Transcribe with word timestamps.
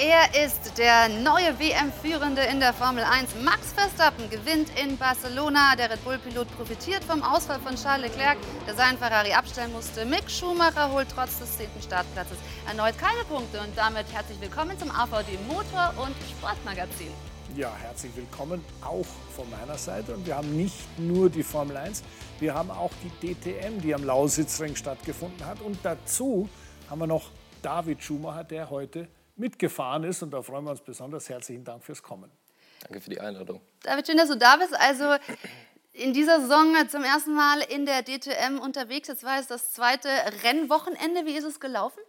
Er 0.00 0.44
ist 0.44 0.78
der 0.78 1.08
neue 1.08 1.58
WM-Führende 1.58 2.42
in 2.42 2.60
der 2.60 2.72
Formel 2.72 3.02
1. 3.02 3.30
Max 3.42 3.72
Verstappen 3.72 4.30
gewinnt 4.30 4.70
in 4.80 4.96
Barcelona. 4.96 5.74
Der 5.76 5.90
Red 5.90 6.04
Bull-Pilot 6.04 6.46
profitiert 6.56 7.02
vom 7.02 7.20
Ausfall 7.20 7.58
von 7.58 7.74
Charles 7.74 8.12
Leclerc, 8.12 8.38
der 8.64 8.76
seinen 8.76 8.96
Ferrari 8.96 9.32
abstellen 9.32 9.72
musste. 9.72 10.04
Mick 10.04 10.30
Schumacher 10.30 10.92
holt 10.92 11.08
trotz 11.12 11.40
des 11.40 11.58
zehnten 11.58 11.82
Startplatzes 11.82 12.38
erneut 12.68 12.96
keine 12.96 13.24
Punkte. 13.24 13.58
Und 13.58 13.76
damit 13.76 14.06
herzlich 14.12 14.40
willkommen 14.40 14.78
zum 14.78 14.92
AVD 14.92 15.36
Motor- 15.48 15.92
und 15.96 16.14
Sportmagazin. 16.30 17.10
Ja, 17.56 17.74
herzlich 17.82 18.14
willkommen 18.14 18.64
auch 18.82 19.06
von 19.34 19.50
meiner 19.50 19.78
Seite. 19.78 20.14
Und 20.14 20.24
wir 20.24 20.36
haben 20.36 20.56
nicht 20.56 20.96
nur 21.00 21.28
die 21.28 21.42
Formel 21.42 21.76
1, 21.76 22.04
wir 22.38 22.54
haben 22.54 22.70
auch 22.70 22.92
die 23.02 23.34
DTM, 23.34 23.80
die 23.80 23.92
am 23.96 24.04
Lausitzring 24.04 24.76
stattgefunden 24.76 25.44
hat. 25.44 25.60
Und 25.60 25.76
dazu 25.82 26.48
haben 26.88 27.00
wir 27.00 27.08
noch 27.08 27.32
David 27.62 28.00
Schumacher, 28.00 28.44
der 28.44 28.70
heute 28.70 29.08
mitgefahren 29.38 30.04
ist. 30.04 30.22
Und 30.22 30.30
da 30.30 30.42
freuen 30.42 30.64
wir 30.64 30.70
uns 30.70 30.80
besonders. 30.80 31.28
Herzlichen 31.28 31.64
Dank 31.64 31.84
fürs 31.84 32.02
Kommen. 32.02 32.30
Danke 32.80 33.00
für 33.00 33.10
die 33.10 33.20
Einladung. 33.20 33.60
David, 33.82 34.06
schön, 34.06 34.16
dass 34.16 34.28
du 34.28 34.36
da 34.36 34.56
bist. 34.56 34.74
Also 34.78 35.16
in 35.92 36.12
dieser 36.12 36.40
Saison 36.40 36.74
zum 36.88 37.02
ersten 37.02 37.34
Mal 37.34 37.60
in 37.60 37.86
der 37.86 38.02
DTM 38.02 38.58
unterwegs. 38.60 39.08
Jetzt 39.08 39.24
war 39.24 39.38
es 39.40 39.46
das 39.46 39.72
zweite 39.72 40.08
Rennwochenende. 40.44 41.26
Wie 41.26 41.36
ist 41.36 41.44
es 41.44 41.58
gelaufen? 41.58 42.00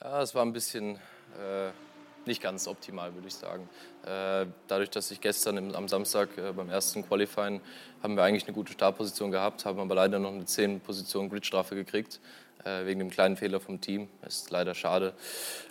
Ja, 0.00 0.22
es 0.22 0.34
war 0.34 0.44
ein 0.44 0.52
bisschen 0.52 0.96
äh, 1.36 1.70
nicht 2.26 2.40
ganz 2.40 2.68
optimal, 2.68 3.12
würde 3.14 3.26
ich 3.26 3.34
sagen. 3.34 3.68
Äh, 4.04 4.46
dadurch, 4.68 4.90
dass 4.90 5.10
ich 5.10 5.20
gestern 5.20 5.56
im, 5.56 5.74
am 5.74 5.88
Samstag 5.88 6.38
äh, 6.38 6.52
beim 6.52 6.70
ersten 6.70 7.06
Qualifying 7.06 7.60
haben 8.02 8.16
wir 8.16 8.22
eigentlich 8.22 8.44
eine 8.44 8.54
gute 8.54 8.72
Startposition 8.72 9.32
gehabt, 9.32 9.64
haben 9.64 9.80
aber 9.80 9.96
leider 9.96 10.20
noch 10.20 10.32
eine 10.32 10.44
10 10.44 10.80
Position 10.80 11.28
Gridstrafe 11.28 11.74
gekriegt 11.74 12.20
wegen 12.64 12.98
dem 12.98 13.10
kleinen 13.10 13.36
Fehler 13.36 13.60
vom 13.60 13.80
Team. 13.80 14.08
Ist 14.26 14.50
leider 14.50 14.74
schade. 14.74 15.14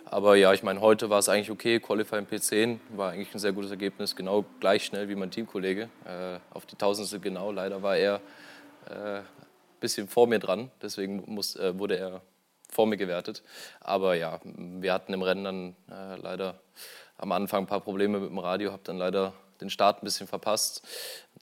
Aber 0.04 0.36
ja, 0.36 0.54
ich 0.54 0.62
meine, 0.62 0.80
heute 0.80 1.10
war 1.10 1.18
es 1.18 1.28
eigentlich 1.28 1.50
okay. 1.50 1.80
Qualifying 1.80 2.24
P10 2.24 2.78
war 2.90 3.12
eigentlich 3.12 3.34
ein 3.34 3.38
sehr 3.38 3.52
gutes 3.52 3.70
Ergebnis, 3.70 4.16
genau 4.16 4.44
gleich 4.58 4.84
schnell 4.84 5.08
wie 5.08 5.14
mein 5.14 5.30
Teamkollege. 5.30 5.90
Äh, 6.06 6.38
auf 6.50 6.64
die 6.64 6.76
Tausendstel 6.76 7.20
genau. 7.20 7.52
Leider 7.52 7.82
war 7.82 7.96
er 7.96 8.20
ein 8.88 8.96
äh, 8.96 9.22
bisschen 9.80 10.08
vor 10.08 10.26
mir 10.26 10.38
dran, 10.38 10.70
deswegen 10.80 11.22
muss, 11.26 11.56
äh, 11.56 11.78
wurde 11.78 11.98
er 11.98 12.22
vor 12.70 12.86
mir 12.86 12.96
gewertet. 12.96 13.42
Aber 13.80 14.14
ja, 14.14 14.40
wir 14.44 14.92
hatten 14.92 15.12
im 15.12 15.22
Rennen 15.22 15.44
dann 15.44 15.76
äh, 15.90 16.16
leider 16.20 16.60
am 17.18 17.32
Anfang 17.32 17.64
ein 17.64 17.66
paar 17.66 17.80
Probleme 17.80 18.18
mit 18.18 18.30
dem 18.30 18.38
Radio, 18.38 18.72
habe 18.72 18.82
dann 18.84 18.96
leider 18.96 19.34
den 19.60 19.70
Start 19.70 20.02
ein 20.02 20.04
bisschen 20.04 20.26
verpasst, 20.26 20.86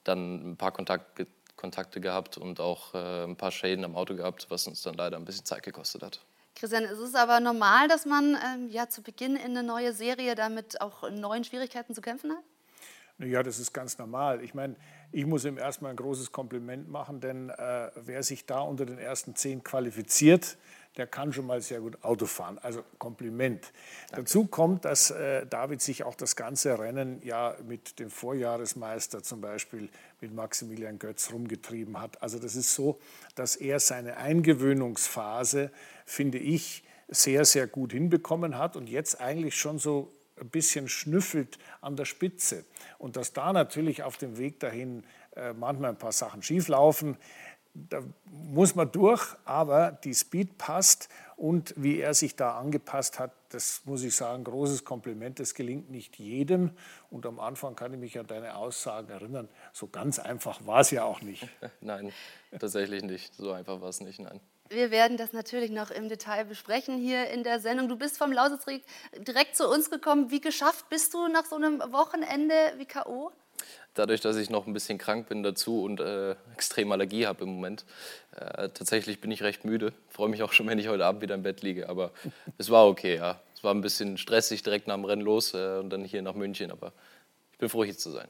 dann 0.03 0.51
ein 0.51 0.57
paar 0.57 0.71
Kontakte 0.71 1.27
Kontakte 1.57 1.99
gehabt 1.99 2.37
und 2.37 2.61
auch 2.61 2.93
äh, 2.93 3.25
ein 3.25 3.35
paar 3.35 3.51
Schäden 3.51 3.83
am 3.83 3.95
Auto 3.95 4.15
gehabt, 4.15 4.47
was 4.49 4.67
uns 4.67 4.81
dann 4.83 4.93
leider 4.93 5.17
ein 5.17 5.25
bisschen 5.25 5.43
Zeit 5.43 5.63
gekostet 5.63 6.03
hat. 6.03 6.25
Christian, 6.55 6.85
ist 6.85 6.99
es 6.99 7.13
aber 7.13 7.39
normal, 7.39 7.87
dass 7.87 8.05
man 8.05 8.35
ähm, 8.35 8.69
ja 8.69 8.87
zu 8.87 9.03
Beginn 9.03 9.35
in 9.35 9.57
eine 9.57 9.63
neue 9.63 9.93
Serie 9.93 10.33
damit 10.35 10.81
auch 10.81 11.09
neuen 11.09 11.43
Schwierigkeiten 11.43 11.93
zu 11.93 12.01
kämpfen 12.01 12.31
hat? 12.31 12.43
Ja, 13.19 13.41
das 13.41 13.57
ist 13.59 13.73
ganz 13.73 13.97
normal. 13.97 14.43
Ich 14.43 14.53
meine, 14.53 14.75
ich 15.11 15.25
muss 15.25 15.43
ihm 15.43 15.57
erstmal 15.57 15.91
ein 15.91 15.97
großes 15.97 16.31
Kompliment 16.31 16.87
machen, 16.87 17.19
denn 17.19 17.49
äh, 17.49 17.89
wer 17.95 18.21
sich 18.21 18.45
da 18.45 18.59
unter 18.59 18.85
den 18.85 18.99
ersten 18.99 19.35
zehn 19.35 19.63
qualifiziert, 19.63 20.57
der 20.97 21.07
kann 21.07 21.31
schon 21.31 21.45
mal 21.45 21.61
sehr 21.61 21.79
gut 21.79 22.03
Auto 22.03 22.25
fahren. 22.25 22.57
Also 22.61 22.83
Kompliment. 22.97 23.71
Danke. 24.09 24.23
Dazu 24.23 24.45
kommt, 24.47 24.85
dass 24.85 25.11
äh, 25.11 25.45
David 25.45 25.81
sich 25.81 26.03
auch 26.03 26.15
das 26.15 26.35
ganze 26.35 26.77
Rennen 26.77 27.21
ja 27.23 27.55
mit 27.67 27.99
dem 27.99 28.09
Vorjahresmeister 28.09 29.23
zum 29.23 29.41
Beispiel 29.41 29.89
mit 30.19 30.33
Maximilian 30.33 30.97
Götz 30.99 31.31
rumgetrieben 31.31 31.99
hat. 32.01 32.21
Also 32.21 32.39
das 32.39 32.55
ist 32.55 32.73
so, 32.73 32.99
dass 33.35 33.55
er 33.55 33.79
seine 33.79 34.17
Eingewöhnungsphase, 34.17 35.71
finde 36.05 36.39
ich, 36.39 36.83
sehr, 37.07 37.45
sehr 37.45 37.67
gut 37.67 37.93
hinbekommen 37.93 38.57
hat 38.57 38.75
und 38.75 38.89
jetzt 38.89 39.21
eigentlich 39.21 39.55
schon 39.55 39.79
so 39.79 40.11
ein 40.39 40.49
bisschen 40.49 40.89
schnüffelt 40.89 41.57
an 41.81 41.95
der 41.95 42.05
Spitze. 42.05 42.65
Und 42.97 43.15
dass 43.15 43.33
da 43.33 43.53
natürlich 43.53 44.03
auf 44.03 44.17
dem 44.17 44.37
Weg 44.37 44.59
dahin 44.59 45.03
äh, 45.35 45.53
manchmal 45.53 45.91
ein 45.91 45.97
paar 45.97 46.11
Sachen 46.11 46.41
schieflaufen, 46.41 47.17
da 47.89 48.03
muss 48.25 48.75
man 48.75 48.91
durch, 48.91 49.23
aber 49.45 49.91
die 49.91 50.13
Speed 50.13 50.57
passt 50.57 51.09
und 51.35 51.73
wie 51.77 51.99
er 51.99 52.13
sich 52.13 52.35
da 52.35 52.57
angepasst 52.57 53.19
hat, 53.19 53.31
das 53.49 53.83
muss 53.85 54.03
ich 54.03 54.15
sagen, 54.15 54.43
großes 54.43 54.83
Kompliment. 54.83 55.39
Das 55.39 55.53
gelingt 55.53 55.89
nicht 55.91 56.17
jedem. 56.17 56.71
Und 57.11 57.25
am 57.25 57.39
Anfang 57.39 57.75
kann 57.75 57.93
ich 57.93 57.99
mich 57.99 58.19
an 58.19 58.27
deine 58.27 58.55
Aussagen 58.55 59.09
erinnern. 59.09 59.47
So 59.71 59.87
ganz 59.87 60.19
einfach 60.19 60.65
war 60.65 60.81
es 60.81 60.91
ja 60.91 61.03
auch 61.03 61.21
nicht. 61.21 61.47
nein, 61.81 62.11
tatsächlich 62.59 63.03
nicht. 63.03 63.35
So 63.35 63.51
einfach 63.51 63.79
war 63.81 63.89
es 63.89 64.01
nicht, 64.01 64.19
nein. 64.19 64.39
Wir 64.69 64.91
werden 64.91 65.15
das 65.15 65.31
natürlich 65.31 65.71
noch 65.71 65.91
im 65.91 66.09
Detail 66.09 66.43
besprechen 66.43 66.97
hier 66.97 67.29
in 67.29 67.43
der 67.43 67.61
Sendung. 67.61 67.87
Du 67.87 67.95
bist 67.95 68.17
vom 68.17 68.33
Lausitzring 68.33 68.81
direkt 69.19 69.55
zu 69.55 69.69
uns 69.69 69.89
gekommen. 69.89 70.29
Wie 70.29 70.41
geschafft 70.41 70.89
bist 70.89 71.13
du 71.13 71.27
nach 71.29 71.45
so 71.45 71.55
einem 71.55 71.79
Wochenende 71.79 72.53
wie 72.77 72.85
K.O.? 72.85 73.31
Dadurch, 73.97 74.21
dass 74.21 74.37
ich 74.37 74.49
noch 74.49 74.67
ein 74.67 74.73
bisschen 74.73 74.97
krank 74.97 75.27
bin 75.29 75.43
dazu 75.43 75.83
und 75.83 75.99
äh, 75.99 76.35
extrem 76.53 76.91
Allergie 76.91 77.25
habe 77.25 77.43
im 77.43 77.49
Moment. 77.49 77.85
Äh, 78.35 78.69
tatsächlich 78.69 79.21
bin 79.21 79.31
ich 79.31 79.43
recht 79.43 79.65
müde. 79.65 79.93
Freue 80.09 80.29
mich 80.29 80.43
auch 80.43 80.53
schon, 80.53 80.67
wenn 80.67 80.79
ich 80.79 80.87
heute 80.87 81.05
Abend 81.05 81.21
wieder 81.21 81.35
im 81.35 81.43
Bett 81.43 81.61
liege. 81.61 81.89
Aber 81.89 82.11
es 82.57 82.69
war 82.69 82.87
okay, 82.87 83.15
ja. 83.15 83.41
Es 83.55 83.63
war 83.63 83.73
ein 83.73 83.81
bisschen 83.81 84.17
stressig 84.17 84.61
direkt 84.61 84.87
nach 84.87 84.95
dem 84.95 85.05
Rennen 85.05 85.23
los 85.23 85.53
äh, 85.53 85.77
und 85.79 85.89
dann 85.89 86.03
hier 86.03 86.21
nach 86.21 86.35
München. 86.35 86.71
Aber 86.71 86.93
ich 87.51 87.57
bin 87.57 87.69
froh, 87.69 87.83
hier 87.83 87.97
zu 87.97 88.11
sein. 88.11 88.27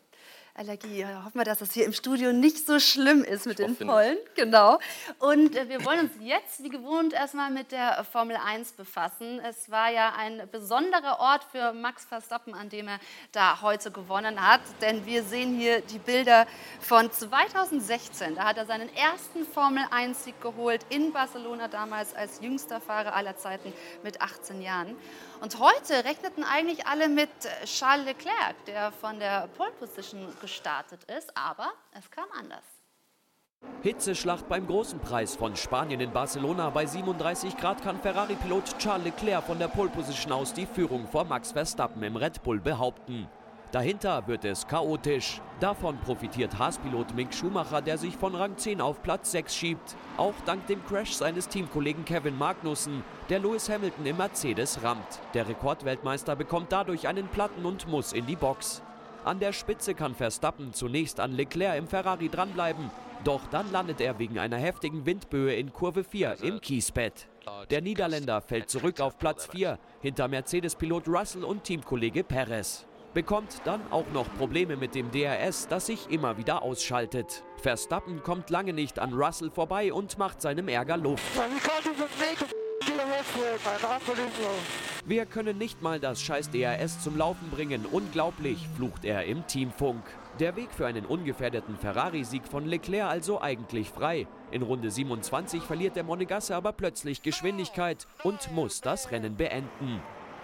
Allergie. 0.57 1.06
Hoffen 1.06 1.40
wir, 1.40 1.45
dass 1.45 1.59
das 1.59 1.72
hier 1.72 1.85
im 1.85 1.94
Studio 1.94 2.34
nicht 2.34 2.66
so 2.66 2.79
schlimm 2.79 3.23
ist 3.23 3.45
mit 3.45 3.59
den 3.59 3.75
Pollen. 3.75 4.18
Genau. 4.35 4.79
Und 5.19 5.56
äh, 5.56 5.69
wir 5.69 5.85
wollen 5.85 6.00
uns 6.00 6.12
jetzt, 6.19 6.63
wie 6.63 6.69
gewohnt, 6.69 7.13
erstmal 7.13 7.51
mit 7.51 7.72
der 7.72 8.03
Formel 8.03 8.38
1 8.44 8.72
befassen. 8.72 9.40
Es 9.40 9.69
war 9.69 9.91
ja 9.91 10.13
ein 10.18 10.41
besonderer 10.51 11.19
Ort 11.19 11.44
für 11.51 11.73
Max 11.73 12.06
Verstappen, 12.06 12.56
an 12.56 12.69
dem 12.69 12.88
er 12.88 13.00
da 13.31 13.62
heute 13.62 13.91
gewonnen 13.91 14.41
hat. 14.41 14.62
Denn 14.81 15.06
wir 15.06 15.22
sehen 15.22 15.56
hier 15.56 15.81
die 15.81 16.00
Bilder 16.00 16.47
von 16.79 17.12
2016. 17.12 18.35
Da 18.35 18.45
hat 18.45 18.57
er 18.57 18.66
seinen 18.66 18.89
ersten 18.95 19.45
Formel 19.45 19.84
1-Sieg 19.91 20.41
geholt 20.41 20.81
in 20.89 21.13
Barcelona, 21.13 21.68
damals 21.68 22.16
als 22.16 22.41
jüngster 22.41 22.81
Fahrer 22.81 23.13
aller 23.13 23.38
Zeiten 23.38 23.74
mit 24.03 24.22
18 24.22 24.63
Jahren. 24.63 24.95
Und 25.40 25.59
heute 25.59 26.03
rechneten 26.03 26.44
eigentlich 26.44 26.88
alle 26.88 27.09
mit 27.09 27.30
Charles 27.66 28.06
Leclerc, 28.06 28.56
der 28.66 28.92
von 28.92 29.20
der 29.20 29.48
Pole 29.56 29.72
Position 29.72 30.34
gestartet 30.42 31.03
ist, 31.16 31.31
aber 31.38 31.72
es 31.92 32.09
kam 32.09 32.25
anders. 32.38 32.64
Hitzeschlacht 33.84 34.48
beim 34.48 34.66
großen 34.66 35.00
Preis 35.00 35.36
von 35.36 35.56
Spanien 35.56 36.00
in 36.00 36.12
Barcelona. 36.12 36.72
Bei 36.72 36.86
37 36.86 37.56
Grad 37.58 37.84
kann 37.84 38.00
Ferrari-Pilot 38.00 38.80
Charles 38.80 39.06
Leclerc 39.06 39.44
von 39.44 39.59
der 39.59 39.68
Pole 39.68 39.90
Position 39.90 40.31
aus 40.31 40.53
die 40.53 40.66
Führung 40.66 41.08
vor 41.08 41.25
Max 41.25 41.52
Verstappen 41.52 42.02
im 42.02 42.16
Red 42.16 42.42
Bull 42.42 42.59
behaupten. 42.59 43.28
Dahinter 43.72 44.26
wird 44.28 44.46
es 44.46 44.66
chaotisch. 44.66 45.42
Davon 45.60 45.98
profitiert 46.00 46.58
Haas-Pilot 46.58 47.14
Mick 47.16 47.34
Schumacher, 47.34 47.82
der 47.82 47.98
sich 47.98 48.16
von 48.16 48.34
Rang 48.34 48.56
10 48.58 48.80
auf 48.80 49.04
Platz 49.04 49.32
6 49.32 49.54
schiebt. 49.54 49.96
Auch 50.16 50.34
dank 50.46 50.68
dem 50.68 50.86
Crash 50.86 51.12
seines 51.12 51.50
Teamkollegen 51.50 52.06
Kevin 52.06 52.38
Magnussen, 52.38 53.04
der 53.30 53.40
Lewis 53.40 53.70
Hamilton 53.70 54.06
im 54.06 54.18
Mercedes 54.18 54.82
rammt. 54.84 55.20
Der 55.34 55.50
Rekordweltmeister 55.50 56.38
bekommt 56.38 56.72
dadurch 56.72 57.10
einen 57.10 57.28
Platten 57.28 57.66
und 57.66 57.90
muss 57.90 58.14
in 58.14 58.26
die 58.26 58.38
Box. 58.38 58.82
An 59.26 59.40
der 59.40 59.52
Spitze 59.52 59.94
kann 59.94 60.16
Verstappen 60.16 60.72
zunächst 60.72 61.20
an 61.20 61.34
Leclerc 61.34 61.78
im 61.78 61.88
Ferrari 61.88 62.30
dranbleiben, 62.30 62.90
doch 63.26 63.42
dann 63.52 63.70
landet 63.74 64.00
er 64.00 64.18
wegen 64.18 64.40
einer 64.40 64.58
heftigen 64.58 65.06
Windböe 65.06 65.54
in 65.54 65.74
Kurve 65.74 66.06
4 66.06 66.38
im 66.42 66.62
Kiesbett. 66.62 67.28
Der 67.70 67.81
Niederländer 67.81 68.40
fällt 68.40 68.70
zurück 68.70 69.02
auf 69.02 69.18
Platz 69.18 69.48
4 69.48 69.78
hinter 70.00 70.30
Mercedes-Pilot 70.30 71.10
Russell 71.10 71.44
und 71.44 71.66
Teamkollege 71.66 72.24
Perez 72.24 72.86
bekommt 73.13 73.62
dann 73.65 73.81
auch 73.92 74.06
noch 74.13 74.27
Probleme 74.38 74.75
mit 74.75 74.95
dem 74.95 75.12
DRS, 75.12 75.68
das 75.68 75.88
sich 75.88 76.09
immer 76.09 76.38
wieder 76.38 76.62
ausschaltet. 76.62 77.44
Verstappen 77.57 78.24
kommt 78.24 78.50
lange 78.50 78.74
nicht 78.74 79.00
an 79.00 79.13
Russell 79.13 79.51
vorbei 79.51 79.92
und 79.92 80.18
macht 80.18 80.42
seinem 80.42 80.68
Ärger 80.68 80.98
Luft. 80.98 81.24
Wir 85.06 85.25
können 85.25 85.57
nicht 85.57 85.81
mal 85.81 86.00
das 86.00 86.21
scheiß 86.21 86.51
DRS 86.51 87.01
zum 87.04 87.18
Laufen 87.18 87.50
bringen. 87.50 87.86
Unglaublich, 87.86 88.68
flucht 88.75 89.06
er 89.06 89.25
im 89.25 89.45
Teamfunk. 89.48 90.03
Der 90.39 90.56
Weg 90.56 90.71
für 90.71 90.86
einen 90.86 91.06
ungefährdeten 91.06 91.77
Ferrari-Sieg 91.77 92.48
von 92.48 92.65
Leclerc 92.65 93.10
also 93.10 93.42
eigentlich 93.42 93.89
frei. 93.89 94.27
In 94.51 94.62
Runde 94.62 94.92
27 94.92 95.63
verliert 95.63 95.95
der 95.95 96.03
Monegasse 96.03 96.56
aber 96.56 96.74
plötzlich 96.74 97.24
Geschwindigkeit 97.24 98.06
und 98.24 98.51
muss 98.51 98.81
das 98.81 99.12
Rennen 99.12 99.36
beenden. 99.36 100.00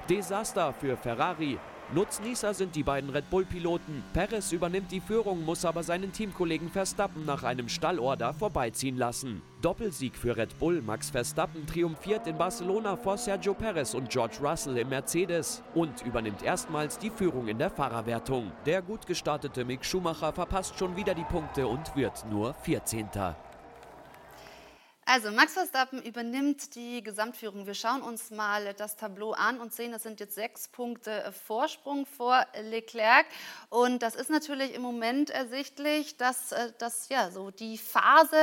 Desaster 0.10 0.74
für 0.74 0.98
Ferrari. 0.98 1.60
Nutznießer 1.92 2.54
sind 2.54 2.76
die 2.76 2.82
beiden 2.82 3.10
Red 3.12 3.30
Bull-Piloten. 3.30 4.04
Perez 4.14 4.52
übernimmt 4.52 4.92
die 4.92 5.02
Führung, 5.02 5.46
muss 5.46 5.64
aber 5.64 5.84
seinen 5.84 6.12
Teamkollegen 6.12 6.70
Verstappen 6.70 7.26
nach 7.26 7.44
einem 7.44 7.70
Stallorder 7.70 8.34
vorbeiziehen 8.34 8.98
lassen. 8.98 9.42
Doppelsieg 9.62 10.16
für 10.16 10.36
Red 10.36 10.58
Bull. 10.58 10.82
Max 10.82 11.12
Verstappen 11.12 11.68
triumphiert 11.68 12.26
in 12.26 12.38
Barcelona 12.38 12.96
vor 12.96 13.18
Sergio 13.18 13.54
Perez 13.54 13.94
und 13.94 14.10
George 14.10 14.38
Russell 14.42 14.78
im 14.78 14.90
Mercedes 14.90 15.62
und 15.76 16.04
übernimmt 16.04 16.42
erstmals 16.42 16.98
die 16.98 17.12
Führung 17.12 17.48
in 17.48 17.60
der 17.60 17.70
Fahrerwertung. 17.70 18.52
Der 18.66 18.82
gut 18.82 19.06
gestartete 19.06 19.64
Mick 19.64 19.86
Schumacher 19.86 20.34
verpasst 20.34 20.80
schon 20.80 20.96
wieder 20.96 21.14
die 21.14 21.26
Punkte 21.26 21.68
und 21.68 21.96
wird 21.96 22.26
nur 22.30 22.56
14. 22.56 23.10
Also 25.06 25.32
Max 25.32 25.54
Verstappen 25.54 26.02
übernimmt 26.02 26.76
die 26.76 27.04
Gesamtführung. 27.04 27.66
Wir 27.66 27.74
schauen 27.74 28.02
uns 28.02 28.32
mal 28.32 28.74
das 28.74 28.96
Tableau 28.96 29.32
an 29.34 29.60
und 29.60 29.74
sehen, 29.74 29.92
das 29.92 30.04
sind 30.04 30.20
jetzt 30.22 30.36
sechs 30.36 30.70
Punkte 30.70 31.34
Vorsprung 31.46 32.06
vor 32.06 32.46
Leclerc. 32.62 33.26
Und 33.70 34.02
das 34.02 34.16
ist 34.16 34.30
natürlich 34.30 34.74
im 34.74 34.82
Moment 34.82 35.30
ersichtlich, 35.30 36.16
dass 36.16 36.54
äh, 36.54 36.72
das 36.78 37.10
ja 37.10 37.32
so 37.32 37.52
die 37.52 37.78
Phase 37.78 38.38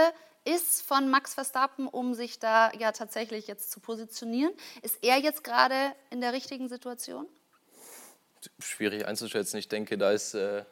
ist 0.45 0.83
von 0.83 1.09
Max 1.09 1.35
Verstappen, 1.35 1.89
um 1.89 2.15
sich 2.15 2.39
da 2.39 2.71
ja 2.79 2.93
tatsächlich 2.93 3.47
jetzt 3.47 3.71
zu 3.71 3.81
positionieren. 3.81 4.53
Ist 4.83 4.99
er 5.03 5.19
jetzt 5.19 5.45
gerade 5.45 5.93
in 6.11 6.21
der 6.21 6.33
richtigen 6.35 6.69
Situation? 6.69 7.27
Schwierig 8.59 9.07
einzuschätzen. 9.07 9.57
Ich 9.59 9.69
denke, 9.69 9.97
da 9.97 10.12
ist 10.12 10.35
äh, 10.35 10.65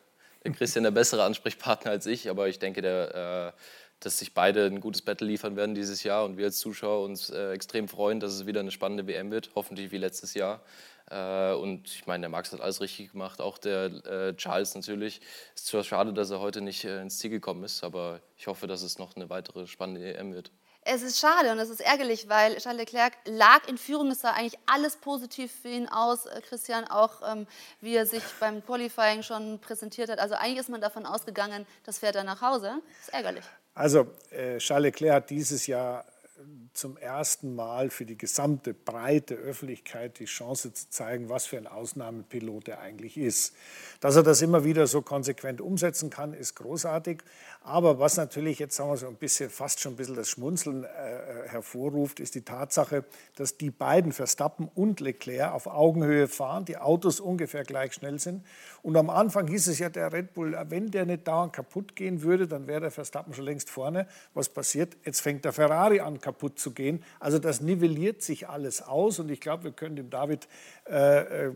der 0.44 0.52
Christian 0.52 0.84
der 0.84 0.90
bessere 0.90 1.24
Ansprechpartner 1.24 1.90
als 1.90 2.06
ich, 2.06 2.28
aber 2.30 2.48
ich 2.48 2.58
denke, 2.58 2.82
der 2.82 3.54
äh, 3.54 3.60
dass 4.00 4.18
sich 4.18 4.34
beide 4.34 4.66
ein 4.66 4.80
gutes 4.80 5.02
Battle 5.02 5.26
liefern 5.26 5.56
werden 5.56 5.74
dieses 5.74 6.02
Jahr 6.02 6.24
und 6.24 6.36
wir 6.36 6.46
als 6.46 6.58
Zuschauer 6.58 7.04
uns 7.04 7.30
äh, 7.30 7.52
extrem 7.52 7.88
freuen, 7.88 8.20
dass 8.20 8.32
es 8.32 8.46
wieder 8.46 8.60
eine 8.60 8.70
spannende 8.70 9.06
WM 9.06 9.30
wird, 9.30 9.50
hoffentlich 9.54 9.90
wie 9.90 9.98
letztes 9.98 10.34
Jahr. 10.34 10.60
Äh, 11.10 11.52
und 11.52 11.88
ich 11.88 12.06
meine, 12.06 12.22
der 12.22 12.28
Max 12.28 12.52
hat 12.52 12.60
alles 12.60 12.80
richtig 12.80 13.12
gemacht, 13.12 13.40
auch 13.40 13.58
der 13.58 13.86
äh, 14.06 14.34
Charles 14.36 14.74
natürlich. 14.74 15.20
Es 15.54 15.62
ist 15.62 15.68
zwar 15.68 15.84
schade, 15.84 16.12
dass 16.12 16.30
er 16.30 16.40
heute 16.40 16.60
nicht 16.60 16.84
äh, 16.84 17.00
ins 17.00 17.18
Ziel 17.18 17.30
gekommen 17.30 17.64
ist, 17.64 17.82
aber 17.82 18.20
ich 18.36 18.46
hoffe, 18.46 18.66
dass 18.66 18.82
es 18.82 18.98
noch 18.98 19.16
eine 19.16 19.30
weitere 19.30 19.66
spannende 19.66 20.02
WM 20.02 20.32
wird. 20.34 20.50
Es 20.90 21.02
ist 21.02 21.18
schade 21.18 21.52
und 21.52 21.58
es 21.58 21.68
ist 21.68 21.80
ärgerlich, 21.80 22.30
weil 22.30 22.56
Charles 22.56 22.80
Leclerc 22.80 23.12
lag 23.26 23.68
in 23.68 23.76
Führung. 23.76 24.10
Es 24.10 24.20
sah 24.20 24.32
eigentlich 24.32 24.58
alles 24.64 24.96
positiv 24.96 25.52
für 25.52 25.68
ihn 25.68 25.88
aus. 25.88 26.26
Äh, 26.26 26.40
Christian 26.40 26.84
auch, 26.86 27.20
ähm, 27.30 27.46
wie 27.80 27.94
er 27.94 28.06
sich 28.06 28.22
beim 28.40 28.64
Qualifying 28.64 29.22
schon 29.22 29.58
präsentiert 29.60 30.08
hat. 30.08 30.18
Also 30.18 30.34
eigentlich 30.34 30.60
ist 30.60 30.68
man 30.68 30.80
davon 30.80 31.04
ausgegangen, 31.04 31.66
das 31.84 31.98
fährt 31.98 32.16
er 32.16 32.24
nach 32.24 32.40
Hause. 32.40 32.80
Das 33.00 33.08
ist 33.08 33.14
ärgerlich. 33.14 33.44
Also 33.78 34.08
äh, 34.32 34.58
Charles 34.58 34.86
Leclerc 34.86 35.14
hat 35.14 35.30
dieses 35.30 35.68
Jahr 35.68 36.04
zum 36.78 36.96
ersten 36.96 37.54
Mal 37.54 37.90
für 37.90 38.06
die 38.06 38.16
gesamte 38.16 38.72
breite 38.72 39.34
Öffentlichkeit 39.34 40.18
die 40.20 40.26
Chance 40.26 40.72
zu 40.72 40.88
zeigen, 40.90 41.28
was 41.28 41.46
für 41.46 41.56
ein 41.56 41.66
Ausnahmepilot 41.66 42.68
er 42.68 42.80
eigentlich 42.80 43.18
ist. 43.18 43.54
Dass 44.00 44.14
er 44.14 44.22
das 44.22 44.42
immer 44.42 44.62
wieder 44.64 44.86
so 44.86 45.02
konsequent 45.02 45.60
umsetzen 45.60 46.08
kann, 46.08 46.32
ist 46.32 46.54
großartig. 46.54 47.22
Aber 47.62 47.98
was 47.98 48.16
natürlich 48.16 48.60
jetzt 48.60 48.76
sagen 48.76 48.90
wir 48.90 48.96
so 48.96 49.08
ein 49.08 49.16
bisschen, 49.16 49.50
fast 49.50 49.80
schon 49.80 49.94
ein 49.94 49.96
bisschen 49.96 50.14
das 50.14 50.28
Schmunzeln 50.28 50.84
äh, 50.84 50.86
äh, 50.86 51.48
hervorruft, 51.48 52.20
ist 52.20 52.36
die 52.36 52.42
Tatsache, 52.42 53.04
dass 53.36 53.58
die 53.58 53.70
beiden, 53.70 54.12
Verstappen 54.12 54.70
und 54.74 55.00
Leclerc, 55.00 55.52
auf 55.52 55.66
Augenhöhe 55.66 56.28
fahren, 56.28 56.64
die 56.64 56.78
Autos 56.78 57.18
ungefähr 57.18 57.64
gleich 57.64 57.94
schnell 57.94 58.20
sind. 58.20 58.46
Und 58.82 58.96
am 58.96 59.10
Anfang 59.10 59.48
hieß 59.48 59.66
es 59.66 59.80
ja, 59.80 59.88
der 59.88 60.12
Red 60.12 60.34
Bull, 60.34 60.56
wenn 60.68 60.90
der 60.90 61.04
nicht 61.04 61.26
dauernd 61.26 61.52
kaputt 61.52 61.96
gehen 61.96 62.22
würde, 62.22 62.46
dann 62.46 62.66
wäre 62.68 62.82
der 62.82 62.90
Verstappen 62.90 63.34
schon 63.34 63.44
längst 63.44 63.68
vorne. 63.68 64.06
Was 64.32 64.48
passiert? 64.48 64.96
Jetzt 65.04 65.20
fängt 65.20 65.44
der 65.44 65.52
Ferrari 65.52 66.00
an, 66.00 66.20
kaputt 66.20 66.58
zu 66.58 66.67
gehen. 66.72 67.02
Also 67.20 67.38
das 67.38 67.60
nivelliert 67.60 68.22
sich 68.22 68.48
alles 68.48 68.82
aus 68.82 69.18
und 69.18 69.30
ich 69.30 69.40
glaube, 69.40 69.64
wir 69.64 69.72
können 69.72 69.96
dem 69.96 70.10
David 70.10 70.48
äh, 70.88 71.46
äh 71.46 71.52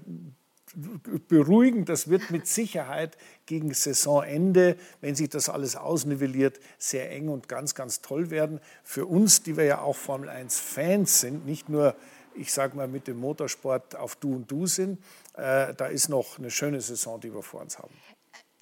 beruhigen. 1.28 1.84
Das 1.84 2.08
wird 2.08 2.30
mit 2.30 2.46
Sicherheit 2.46 3.16
gegen 3.46 3.74
Saisonende, 3.74 4.76
wenn 5.00 5.14
sich 5.14 5.28
das 5.28 5.48
alles 5.48 5.76
ausnivelliert, 5.76 6.60
sehr 6.78 7.10
eng 7.10 7.28
und 7.28 7.48
ganz, 7.48 7.74
ganz 7.74 8.00
toll 8.00 8.30
werden. 8.30 8.60
Für 8.82 9.06
uns, 9.06 9.42
die 9.42 9.56
wir 9.56 9.64
ja 9.64 9.80
auch 9.80 9.96
Formel 9.96 10.28
1 10.28 10.58
Fans 10.58 11.20
sind, 11.20 11.46
nicht 11.46 11.68
nur, 11.68 11.94
ich 12.34 12.52
sage 12.52 12.76
mal, 12.76 12.88
mit 12.88 13.06
dem 13.06 13.18
Motorsport 13.18 13.96
auf 13.96 14.16
Du 14.16 14.34
und 14.34 14.50
Du 14.50 14.66
sind, 14.66 14.98
äh, 15.34 15.74
da 15.74 15.86
ist 15.86 16.08
noch 16.08 16.38
eine 16.38 16.50
schöne 16.50 16.80
Saison, 16.80 17.20
die 17.20 17.34
wir 17.34 17.42
vor 17.42 17.60
uns 17.60 17.78
haben. 17.78 17.94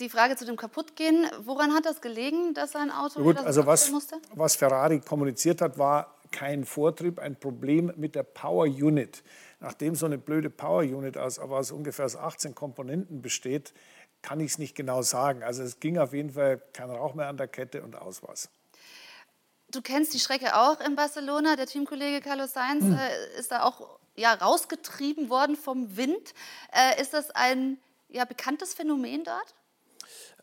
Die 0.01 0.09
Frage 0.09 0.35
zu 0.35 0.47
dem 0.47 0.57
Kaputtgehen, 0.57 1.27
woran 1.45 1.75
hat 1.75 1.85
das 1.85 2.01
gelegen, 2.01 2.55
dass 2.55 2.73
sein 2.73 2.91
Auto 2.91 3.23
Gut, 3.23 3.37
also 3.37 3.67
was, 3.67 3.91
musste? 3.91 4.17
was 4.35 4.57
Ferrari 4.57 4.99
kommuniziert 5.01 5.61
hat, 5.61 5.77
war 5.77 6.20
kein 6.33 6.65
Vortrieb, 6.65 7.19
ein 7.19 7.37
Problem 7.37 7.93
mit 7.97 8.15
der 8.15 8.23
Power 8.23 8.65
Unit. 8.65 9.23
Nachdem 9.61 9.95
so 9.95 10.07
eine 10.07 10.19
blöde 10.19 10.51
Power 10.51 10.83
Unit 10.83 11.19
aus, 11.19 11.39
aber 11.39 11.59
aus 11.59 11.71
ungefähr 11.71 12.07
18 12.07 12.55
Komponenten 12.55 13.23
besteht, 13.23 13.75
kann 14.23 14.41
ich 14.41 14.53
es 14.53 14.59
nicht 14.59 14.75
genau 14.75 15.03
sagen. 15.03 15.43
Also 15.43 15.63
es 15.63 15.81
ging 15.81 15.99
auf 15.99 16.13
jeden 16.13 16.31
Fall 16.31 16.63
kein 16.73 16.91
Rauch 16.91 17.15
mehr 17.15 17.29
an 17.29 17.37
der 17.37 17.49
Kette 17.49 17.83
und 17.83 17.97
aus 17.97 18.23
was. 18.23 18.49
Du 19.71 19.83
kennst 19.83 20.15
die 20.15 20.19
Strecke 20.19 20.57
auch 20.57 20.81
in 20.81 20.97
Barcelona. 20.97 21.57
Der 21.57 21.67
Teamkollege 21.67 22.21
Carlos 22.21 22.53
Sainz 22.53 22.85
hm. 22.85 22.95
äh, 22.99 23.39
ist 23.39 23.53
da 23.53 23.63
auch 23.63 23.99
ja, 24.17 24.35
rausgetrieben 24.35 25.31
worden 25.31 25.57
vom 25.57 25.97
Wind. 25.97 26.35
Äh, 26.73 27.01
ist 27.01 27.15
das 27.15 27.31
ein 27.31 27.79
ja, 28.09 28.25
bekanntes 28.25 28.75
Phänomen 28.75 29.25
dort? 29.25 29.55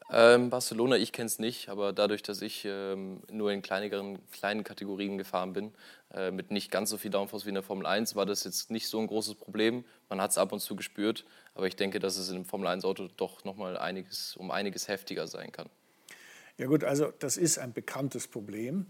Ähm, 0.09 0.49
Barcelona, 0.49 0.95
ich 0.95 1.11
kenne 1.11 1.27
es 1.27 1.37
nicht, 1.37 1.67
aber 1.67 1.91
dadurch, 1.91 2.23
dass 2.23 2.41
ich 2.41 2.63
ähm, 2.65 3.21
nur 3.29 3.51
in 3.51 3.61
kleineren, 3.61 4.19
kleinen 4.31 4.63
Kategorien 4.63 5.17
gefahren 5.17 5.51
bin, 5.51 5.73
äh, 6.13 6.31
mit 6.31 6.49
nicht 6.49 6.71
ganz 6.71 6.89
so 6.89 6.97
viel 6.97 7.11
Downforce 7.11 7.45
wie 7.45 7.49
in 7.49 7.55
der 7.55 7.63
Formel 7.63 7.85
1, 7.85 8.15
war 8.15 8.25
das 8.25 8.45
jetzt 8.45 8.71
nicht 8.71 8.87
so 8.87 8.99
ein 8.99 9.07
großes 9.07 9.35
Problem. 9.35 9.83
Man 10.07 10.21
hat 10.21 10.31
es 10.31 10.37
ab 10.37 10.53
und 10.53 10.61
zu 10.61 10.77
gespürt, 10.77 11.25
aber 11.55 11.67
ich 11.67 11.75
denke, 11.75 11.99
dass 11.99 12.15
es 12.15 12.29
in 12.29 12.35
einem 12.35 12.45
Formel 12.45 12.69
1-Auto 12.69 13.09
doch 13.17 13.43
nochmal 13.43 13.77
einiges, 13.77 14.37
um 14.37 14.49
einiges 14.49 14.87
heftiger 14.87 15.27
sein 15.27 15.51
kann. 15.51 15.69
Ja 16.57 16.67
gut, 16.67 16.85
also 16.85 17.11
das 17.19 17.35
ist 17.35 17.59
ein 17.59 17.73
bekanntes 17.73 18.27
Problem. 18.27 18.87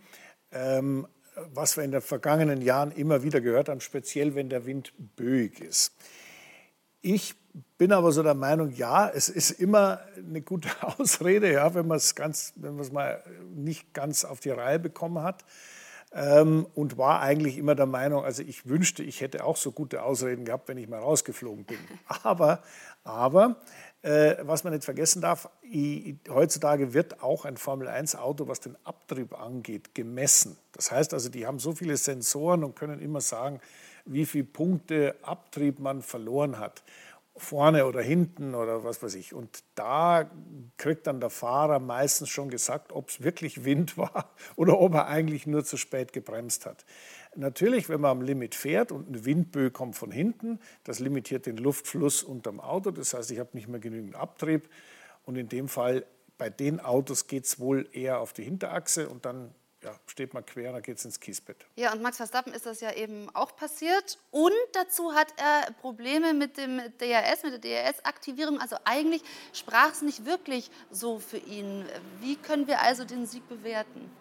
Ähm, 0.51 1.07
was 1.53 1.77
wir 1.77 1.83
in 1.83 1.91
den 1.91 2.01
vergangenen 2.01 2.61
Jahren 2.61 2.91
immer 2.91 3.23
wieder 3.23 3.41
gehört 3.41 3.69
haben, 3.69 3.81
speziell 3.81 4.35
wenn 4.35 4.49
der 4.49 4.65
Wind 4.65 4.93
böig 5.15 5.59
ist. 5.59 5.93
Ich 7.01 7.35
bin 7.77 7.92
aber 7.92 8.12
so 8.12 8.24
der 8.24 8.33
Meinung, 8.33 8.71
ja, 8.71 9.09
es 9.09 9.30
ist 9.30 9.51
immer 9.51 10.01
eine 10.18 10.42
gute 10.42 10.69
Ausrede, 10.81 11.51
ja, 11.51 11.74
wenn 11.74 11.88
man 11.88 11.98
es 11.98 12.15
ganz, 12.15 12.54
wenn 12.56 12.74
man 12.74 12.81
es 12.81 12.92
mal 12.92 13.24
nicht 13.56 13.94
ganz 13.94 14.25
auf 14.25 14.39
die 14.39 14.50
Reihe 14.50 14.80
bekommen 14.80 15.24
hat. 15.24 15.44
Ähm, 16.13 16.65
und 16.74 16.98
war 16.98 17.19
eigentlich 17.19 17.57
immer 17.57 17.75
der 17.75 17.86
Meinung, 17.86 18.24
also 18.24 18.42
ich 18.42 18.65
wünschte, 18.65 19.04
ich 19.04 19.19
hätte 19.19 19.44
auch 19.44 19.57
so 19.57 19.74
gute 19.74 20.04
Ausreden 20.04 20.45
gehabt, 20.45 20.69
wenn 20.69 20.77
ich 20.77 20.88
mal 20.88 21.00
rausgeflogen 21.00 21.65
bin. 21.65 21.80
Aber, 22.24 22.63
aber 23.04 23.57
äh, 24.03 24.36
was 24.42 24.63
man 24.63 24.71
nicht 24.71 24.86
vergessen 24.86 25.21
darf, 25.21 25.50
i, 25.63 26.18
heutzutage 26.30 26.94
wird 26.94 27.21
auch 27.21 27.44
ein 27.44 27.57
Formel-1-Auto, 27.57 28.48
was 28.48 28.62
den 28.62 28.77
Abtrieb 28.86 29.38
angeht, 29.38 29.94
gemessen. 29.95 30.57
Das 30.71 30.91
heißt 30.91 31.13
also, 31.13 31.27
die 31.27 31.46
haben 31.46 31.60
so 31.60 31.74
viele 31.74 31.98
Sensoren 31.98 32.63
und 32.63 32.75
können 32.75 33.01
immer 33.01 33.20
sagen, 33.20 33.60
wie 34.05 34.25
viele 34.25 34.46
Punkte 34.46 35.15
Abtrieb 35.24 35.79
man 35.79 36.01
verloren 36.01 36.58
hat 36.58 36.84
vorne 37.38 37.86
oder 37.86 38.01
hinten 38.01 38.56
oder 38.56 38.84
was 38.84 39.01
weiß 39.01 39.15
ich. 39.15 39.34
Und 39.34 39.63
da 39.75 40.29
kriegt 40.77 41.08
dann 41.08 41.20
der 41.20 41.29
Fahrer 41.29 41.79
meistens 41.79 42.29
schon 42.29 42.50
gesagt, 42.50 42.91
ob 42.91 43.10
es 43.10 43.24
wirklich 43.24 43.63
Wind 43.63 43.98
war 43.98 44.32
oder 44.56 44.79
ob 44.79 44.94
er 44.94 45.08
eigentlich 45.08 45.48
nur 45.48 45.63
zu 45.63 45.77
spät 45.77 46.13
gebremst 46.13 46.65
hat. 46.65 46.86
Natürlich, 47.36 47.89
wenn 47.89 48.01
man 48.01 48.12
am 48.12 48.22
Limit 48.22 48.56
fährt 48.56 48.91
und 48.91 49.08
eine 49.08 49.25
Windböe 49.25 49.70
kommt 49.70 49.96
von 49.96 50.12
hinten, 50.12 50.60
das 50.84 51.00
limitiert 51.00 51.46
den 51.46 51.58
Luftfluss 51.58 52.24
unterm 52.24 52.60
Auto. 52.60 52.91
Das 52.91 53.13
heißt, 53.13 53.29
ich 53.32 53.39
habe 53.39 53.51
nicht 53.53 53.67
mehr 53.67 53.79
genügend 53.79 54.15
Abtrieb. 54.15 54.70
Und 55.24 55.36
in 55.36 55.50
dem 55.50 55.67
Fall, 55.67 56.06
bei 56.38 56.50
den 56.50 56.79
Autos 56.79 57.27
geht 57.27 57.46
es 57.46 57.60
wohl 57.60 57.88
eher 57.91 58.20
auf 58.20 58.34
die 58.34 58.44
Hinterachse 58.44 59.10
und 59.10 59.25
dann 59.25 59.53
ja, 59.88 59.96
steht 60.06 60.34
man 60.34 60.46
quer, 60.46 60.74
dann 60.74 60.82
geht 60.82 60.98
es 60.98 61.06
ins 61.06 61.20
Kiesbett. 61.20 61.65
Ja, 61.75 61.94
und 61.94 62.01
Max 62.01 62.17
Verstappen 62.17 62.53
ist 62.53 62.65
das 62.65 62.82
ja 62.82 62.94
eben 62.94 63.29
auch 63.34 63.56
passiert. 63.56 64.20
Und 64.32 64.51
dazu 64.74 65.13
hat 65.13 65.34
er 65.38 65.72
Probleme 65.75 66.34
mit 66.34 66.58
dem 66.58 66.77
DRS, 67.00 67.44
mit 67.44 67.63
der 67.63 67.86
DRS-Aktivierung. 67.91 68.60
Also 68.60 68.75
eigentlich 68.84 69.22
sprach 69.53 69.91
es 69.94 70.01
nicht 70.01 70.25
wirklich 70.25 70.70
so 70.91 71.20
für 71.20 71.38
ihn. 71.38 71.86
Wie 72.20 72.36
können 72.36 72.67
wir 72.67 72.82
also 72.82 73.06
den 73.06 73.25
Sieg 73.25 73.48
bewerten? 73.48 74.12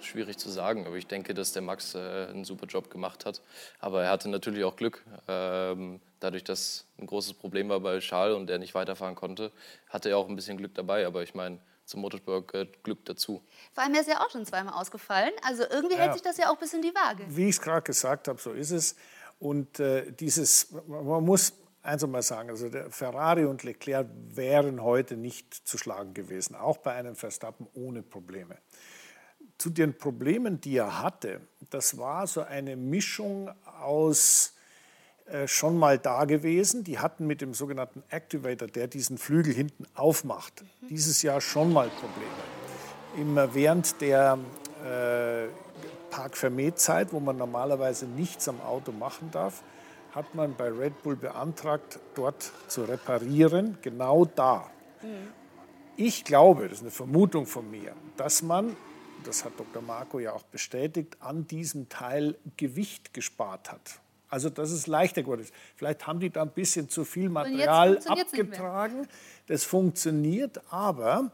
Schwierig 0.00 0.38
zu 0.38 0.50
sagen, 0.50 0.86
aber 0.86 0.96
ich 0.96 1.06
denke, 1.06 1.32
dass 1.32 1.52
der 1.52 1.62
Max 1.62 1.94
äh, 1.94 1.98
einen 1.98 2.44
super 2.44 2.66
Job 2.66 2.90
gemacht 2.90 3.24
hat. 3.24 3.40
Aber 3.78 4.02
er 4.02 4.10
hatte 4.10 4.28
natürlich 4.28 4.64
auch 4.64 4.74
Glück. 4.74 5.04
Ähm, 5.28 6.00
dadurch, 6.18 6.42
dass 6.42 6.86
ein 6.98 7.06
großes 7.06 7.34
Problem 7.34 7.68
war 7.68 7.78
bei 7.78 8.00
Charles 8.00 8.36
und 8.36 8.50
er 8.50 8.58
nicht 8.58 8.74
weiterfahren 8.74 9.14
konnte, 9.14 9.52
hatte 9.88 10.08
er 10.08 10.18
auch 10.18 10.28
ein 10.28 10.34
bisschen 10.34 10.56
Glück 10.56 10.74
dabei. 10.74 11.06
Aber 11.06 11.22
ich 11.22 11.34
meine, 11.34 11.60
zum 11.86 12.00
Motorsport 12.00 12.48
gehört 12.48 12.82
Glück 12.82 13.04
dazu. 13.04 13.42
Vor 13.72 13.84
allem, 13.84 13.94
er 13.94 14.00
ist 14.00 14.08
ja 14.08 14.20
auch 14.20 14.30
schon 14.30 14.44
zweimal 14.44 14.74
ausgefallen. 14.74 15.32
Also 15.42 15.62
irgendwie 15.70 15.94
ja. 15.94 16.02
hält 16.02 16.14
sich 16.14 16.22
das 16.22 16.36
ja 16.36 16.48
auch 16.50 16.54
ein 16.54 16.60
bisschen 16.60 16.82
die 16.82 16.94
Waage. 16.94 17.24
Wie 17.28 17.44
ich 17.44 17.56
es 17.56 17.60
gerade 17.60 17.82
gesagt 17.82 18.28
habe, 18.28 18.40
so 18.40 18.52
ist 18.52 18.72
es. 18.72 18.96
Und 19.38 19.80
äh, 19.80 20.12
dieses, 20.12 20.72
man 20.86 21.24
muss 21.24 21.52
eins 21.82 22.02
einmal 22.02 22.22
sagen, 22.22 22.50
also 22.50 22.68
der 22.68 22.90
Ferrari 22.90 23.44
und 23.44 23.62
Leclerc 23.62 24.08
wären 24.30 24.82
heute 24.82 25.16
nicht 25.16 25.54
zu 25.54 25.78
schlagen 25.78 26.14
gewesen, 26.14 26.56
auch 26.56 26.78
bei 26.78 26.92
einem 26.92 27.14
Verstappen 27.14 27.68
ohne 27.74 28.02
Probleme. 28.02 28.58
Zu 29.58 29.70
den 29.70 29.96
Problemen, 29.96 30.60
die 30.60 30.76
er 30.76 31.00
hatte, 31.00 31.40
das 31.70 31.96
war 31.96 32.26
so 32.26 32.42
eine 32.42 32.76
Mischung 32.76 33.50
aus 33.64 34.48
äh, 34.48 34.55
schon 35.46 35.78
mal 35.78 35.98
da 35.98 36.24
gewesen. 36.24 36.84
Die 36.84 36.98
hatten 36.98 37.26
mit 37.26 37.40
dem 37.40 37.52
sogenannten 37.52 38.02
Activator, 38.10 38.68
der 38.68 38.86
diesen 38.86 39.18
Flügel 39.18 39.52
hinten 39.52 39.84
aufmacht, 39.94 40.64
dieses 40.88 41.22
Jahr 41.22 41.40
schon 41.40 41.72
mal 41.72 41.88
Probleme. 41.88 42.30
Immer 43.16 43.54
während 43.54 44.00
der 44.00 44.38
äh, 44.84 45.46
Parkvermehrzeit, 46.10 47.12
wo 47.12 47.20
man 47.20 47.36
normalerweise 47.36 48.06
nichts 48.06 48.48
am 48.48 48.60
Auto 48.60 48.92
machen 48.92 49.30
darf, 49.32 49.62
hat 50.12 50.34
man 50.34 50.54
bei 50.56 50.68
Red 50.70 51.02
Bull 51.02 51.16
beantragt, 51.16 51.98
dort 52.14 52.50
zu 52.68 52.84
reparieren, 52.84 53.76
genau 53.82 54.24
da. 54.24 54.70
Mhm. 55.02 55.28
Ich 55.96 56.24
glaube, 56.24 56.64
das 56.68 56.78
ist 56.78 56.82
eine 56.82 56.90
Vermutung 56.90 57.46
von 57.46 57.70
mir, 57.70 57.94
dass 58.16 58.42
man, 58.42 58.76
das 59.24 59.44
hat 59.44 59.52
Dr. 59.58 59.82
Marco 59.82 60.18
ja 60.18 60.32
auch 60.32 60.42
bestätigt, 60.44 61.16
an 61.20 61.46
diesem 61.46 61.88
Teil 61.88 62.36
Gewicht 62.56 63.12
gespart 63.12 63.72
hat. 63.72 64.00
Also 64.28 64.50
dass 64.50 64.70
es 64.70 64.86
leichter 64.86 65.22
geworden 65.22 65.42
ist. 65.42 65.54
Vielleicht 65.76 66.06
haben 66.06 66.20
die 66.20 66.30
da 66.30 66.42
ein 66.42 66.50
bisschen 66.50 66.88
zu 66.88 67.04
viel 67.04 67.28
Material 67.28 67.98
abgetragen. 68.06 69.06
Das 69.46 69.64
funktioniert, 69.64 70.60
aber 70.70 71.30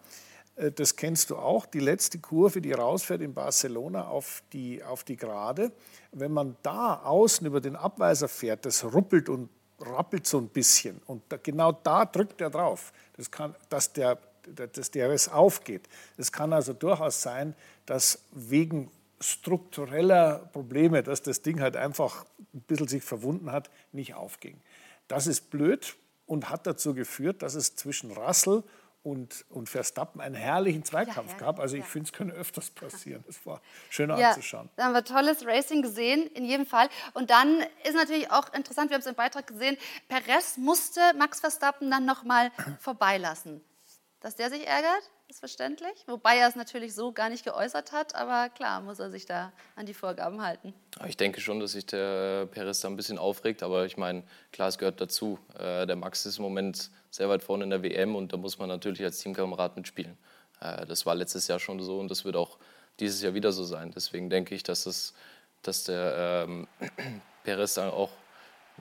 äh, 0.56 0.70
das 0.70 0.96
kennst 0.96 1.30
du 1.30 1.36
auch, 1.36 1.66
die 1.66 1.80
letzte 1.80 2.18
Kurve, 2.18 2.60
die 2.60 2.72
rausfährt 2.72 3.22
in 3.22 3.34
Barcelona 3.34 4.08
auf 4.08 4.42
die, 4.52 4.82
auf 4.82 5.04
die 5.04 5.16
Gerade. 5.16 5.72
Wenn 6.12 6.32
man 6.32 6.56
da 6.62 6.96
außen 6.96 7.46
über 7.46 7.60
den 7.60 7.76
Abweiser 7.76 8.28
fährt, 8.28 8.66
das 8.66 8.84
ruppelt 8.84 9.28
und 9.28 9.48
rappelt 9.80 10.26
so 10.26 10.38
ein 10.38 10.48
bisschen. 10.48 11.00
Und 11.06 11.22
da, 11.28 11.38
genau 11.42 11.72
da 11.72 12.04
drückt 12.04 12.40
er 12.40 12.50
drauf, 12.50 12.92
das 13.16 13.30
kann, 13.30 13.54
dass 13.68 13.92
der 13.92 14.18
dass 14.56 14.90
DRS 14.90 15.28
aufgeht. 15.28 15.88
Es 16.16 16.32
kann 16.32 16.52
also 16.52 16.72
durchaus 16.72 17.22
sein, 17.22 17.54
dass 17.86 18.24
wegen 18.32 18.90
struktureller 19.22 20.50
Probleme, 20.52 21.02
dass 21.02 21.22
das 21.22 21.42
Ding 21.42 21.60
halt 21.60 21.76
einfach 21.76 22.24
ein 22.54 22.60
bisschen 22.62 22.88
sich 22.88 23.02
verwunden 23.02 23.52
hat, 23.52 23.70
nicht 23.92 24.14
aufging. 24.14 24.60
Das 25.08 25.26
ist 25.26 25.50
blöd 25.50 25.96
und 26.26 26.50
hat 26.50 26.66
dazu 26.66 26.94
geführt, 26.94 27.42
dass 27.42 27.54
es 27.54 27.76
zwischen 27.76 28.10
Russell 28.12 28.62
und, 29.02 29.44
und 29.50 29.68
Verstappen 29.68 30.20
einen 30.20 30.34
herrlichen 30.34 30.84
Zweikampf 30.84 31.32
ja, 31.32 31.38
gab. 31.38 31.58
Also 31.58 31.76
ich 31.76 31.82
ja. 31.82 31.88
finde, 31.88 32.06
es 32.06 32.12
könnte 32.12 32.34
öfters 32.34 32.70
passieren. 32.74 33.24
Es 33.28 33.44
war 33.44 33.60
schön 33.90 34.10
ja, 34.10 34.30
anzuschauen. 34.30 34.68
Da 34.76 34.84
haben 34.84 34.92
wir 34.92 35.04
tolles 35.04 35.44
Racing 35.44 35.82
gesehen, 35.82 36.28
in 36.34 36.44
jedem 36.44 36.66
Fall. 36.66 36.88
Und 37.14 37.30
dann 37.30 37.64
ist 37.84 37.94
natürlich 37.94 38.30
auch 38.30 38.52
interessant, 38.54 38.90
wir 38.90 38.94
haben 38.94 39.00
es 39.02 39.06
im 39.06 39.14
Beitrag 39.14 39.46
gesehen, 39.46 39.76
Perez 40.08 40.56
musste 40.56 41.00
Max 41.18 41.40
Verstappen 41.40 41.90
dann 41.90 42.06
noch 42.06 42.22
mal 42.24 42.50
vorbeilassen. 42.78 43.60
Dass 44.22 44.36
der 44.36 44.50
sich 44.50 44.64
ärgert, 44.64 45.02
ist 45.26 45.40
verständlich. 45.40 46.04
Wobei 46.06 46.36
er 46.36 46.46
es 46.46 46.54
natürlich 46.54 46.94
so 46.94 47.10
gar 47.10 47.28
nicht 47.28 47.44
geäußert 47.44 47.90
hat, 47.90 48.14
aber 48.14 48.50
klar 48.50 48.80
muss 48.80 49.00
er 49.00 49.10
sich 49.10 49.26
da 49.26 49.52
an 49.74 49.84
die 49.84 49.94
Vorgaben 49.94 50.42
halten. 50.42 50.72
Ich 51.08 51.16
denke 51.16 51.40
schon, 51.40 51.58
dass 51.58 51.72
sich 51.72 51.86
der 51.86 52.46
Perez 52.46 52.80
da 52.80 52.88
ein 52.88 52.94
bisschen 52.94 53.18
aufregt, 53.18 53.64
aber 53.64 53.84
ich 53.84 53.96
meine, 53.96 54.22
klar, 54.52 54.68
es 54.68 54.78
gehört 54.78 55.00
dazu. 55.00 55.40
Äh, 55.58 55.86
der 55.88 55.96
Max 55.96 56.24
ist 56.24 56.38
im 56.38 56.44
Moment 56.44 56.90
sehr 57.10 57.28
weit 57.28 57.42
vorne 57.42 57.64
in 57.64 57.70
der 57.70 57.82
WM 57.82 58.14
und 58.14 58.32
da 58.32 58.36
muss 58.36 58.58
man 58.58 58.68
natürlich 58.68 59.02
als 59.02 59.18
Teamkamerad 59.18 59.76
mitspielen. 59.76 60.16
Äh, 60.60 60.86
das 60.86 61.04
war 61.04 61.16
letztes 61.16 61.48
Jahr 61.48 61.58
schon 61.58 61.80
so 61.80 61.98
und 61.98 62.08
das 62.08 62.24
wird 62.24 62.36
auch 62.36 62.58
dieses 63.00 63.22
Jahr 63.22 63.34
wieder 63.34 63.50
so 63.50 63.64
sein. 63.64 63.90
Deswegen 63.90 64.30
denke 64.30 64.54
ich, 64.54 64.62
dass, 64.62 64.86
es, 64.86 65.14
dass 65.62 65.82
der 65.82 66.46
ähm, 66.46 66.68
Perez 67.42 67.74
dann 67.74 67.90
auch 67.90 68.10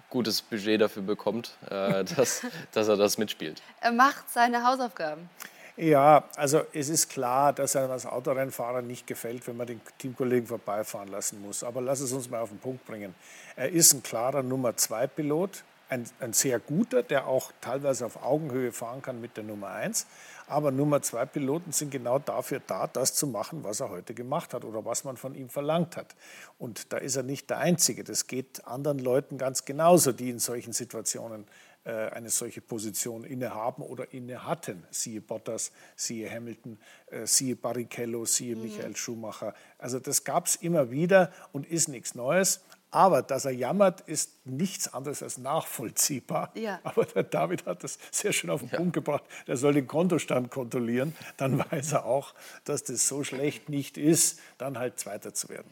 gutes 0.10 0.42
Budget 0.42 0.82
dafür 0.82 1.04
bekommt, 1.04 1.58
äh, 1.70 2.04
dass, 2.16 2.46
dass 2.72 2.88
er 2.88 2.98
das 2.98 3.18
mitspielt. 3.18 3.62
Er 3.82 3.92
macht 3.92 4.30
seine 4.30 4.64
Hausaufgaben. 4.64 5.30
Ja, 5.78 6.26
also 6.36 6.62
es 6.74 6.90
ist 6.90 7.10
klar, 7.10 7.54
dass 7.54 7.76
er 7.76 7.90
als 7.90 8.06
Autorennfahrer 8.06 8.82
nicht 8.82 9.08
gefällt, 9.08 9.48
wenn 9.48 9.58
man 9.58 9.68
den 9.68 9.82
Teamkollegen 9.98 10.46
vorbeifahren 10.46 11.08
lassen 11.08 11.42
muss. 11.42 11.64
Aber 11.64 11.82
lass 11.82 12.02
es 12.02 12.12
uns 12.12 12.30
mal 12.30 12.42
auf 12.42 12.50
den 12.50 12.60
Punkt 12.60 12.86
bringen. 12.86 13.16
Er 13.56 13.70
ist 13.70 13.94
ein 13.94 14.04
klarer 14.04 14.44
Nummer 14.44 14.76
2 14.76 15.08
Pilot, 15.08 15.64
ein, 15.92 16.06
ein 16.22 16.32
sehr 16.32 16.60
guter, 16.60 17.04
der 17.04 17.28
auch 17.28 17.52
teilweise 17.60 18.06
auf 18.06 18.24
Augenhöhe 18.24 18.72
fahren 18.72 19.02
kann 19.02 19.20
mit 19.20 19.36
der 19.36 19.44
Nummer 19.44 19.68
1. 19.68 20.08
Aber 20.48 20.72
Nummer 20.72 21.02
2 21.02 21.26
Piloten 21.26 21.74
sind 21.74 21.92
genau 21.92 22.18
dafür 22.18 22.62
da, 22.66 22.88
das 22.88 23.14
zu 23.14 23.28
machen, 23.28 23.64
was 23.64 23.82
er 23.82 23.90
heute 23.90 24.14
gemacht 24.14 24.54
hat 24.54 24.64
oder 24.64 24.86
was 24.86 25.04
man 25.04 25.18
von 25.18 25.36
ihm 25.36 25.50
verlangt 25.50 25.98
hat. 25.98 26.16
Und 26.58 26.94
da 26.94 26.98
ist 26.98 27.18
er 27.18 27.24
nicht 27.24 27.50
der 27.50 27.58
Einzige. 27.58 28.06
Das 28.06 28.28
geht 28.28 28.66
anderen 28.66 29.00
Leuten 29.00 29.38
ganz 29.38 29.66
genauso, 29.66 30.14
die 30.14 30.30
in 30.30 30.40
solchen 30.40 30.72
Situationen 30.72 31.46
äh, 31.84 32.10
eine 32.12 32.30
solche 32.30 32.62
Position 32.62 33.24
innehaben 33.24 33.82
oder 33.82 34.14
inne 34.14 34.46
hatten. 34.46 34.84
Siehe 34.92 35.20
Bottas, 35.20 35.72
siehe 35.96 36.30
Hamilton, 36.30 36.78
äh, 37.08 37.26
siehe 37.26 37.56
Barrichello, 37.56 38.24
siehe 38.26 38.56
mhm. 38.56 38.62
Michael 38.62 38.96
Schumacher. 38.96 39.56
Also 39.78 40.00
das 40.00 40.24
gab 40.24 40.46
es 40.46 40.56
immer 40.58 40.92
wieder 40.92 41.34
und 41.52 41.66
ist 41.66 41.90
nichts 41.90 42.14
Neues. 42.14 42.62
Aber 42.92 43.22
dass 43.22 43.46
er 43.46 43.52
jammert, 43.52 44.02
ist 44.02 44.46
nichts 44.46 44.94
anderes 44.94 45.24
als 45.24 45.38
nachvollziehbar. 45.38 46.52
Ja. 46.56 46.80
Aber 46.84 47.06
der 47.06 47.24
David 47.24 47.66
hat 47.66 47.84
das 47.86 47.98
sehr 48.12 48.34
schön 48.34 48.50
auf 48.50 48.60
den 48.60 48.70
ja. 48.70 48.78
Punkt 48.78 48.94
gebracht. 48.94 49.24
Der 49.48 49.56
soll 49.56 49.74
den 49.74 49.88
Kontostand 49.88 50.52
kontrollieren. 50.52 51.16
Dann 51.38 51.58
weiß 51.72 51.94
er 51.94 52.06
auch, 52.06 52.34
dass 52.66 52.84
das 52.84 53.08
so 53.08 53.24
schlecht 53.24 53.70
nicht 53.70 53.98
ist, 53.98 54.40
dann 54.58 54.78
halt 54.78 55.00
Zweiter 55.00 55.34
zu 55.34 55.48
werden. 55.48 55.72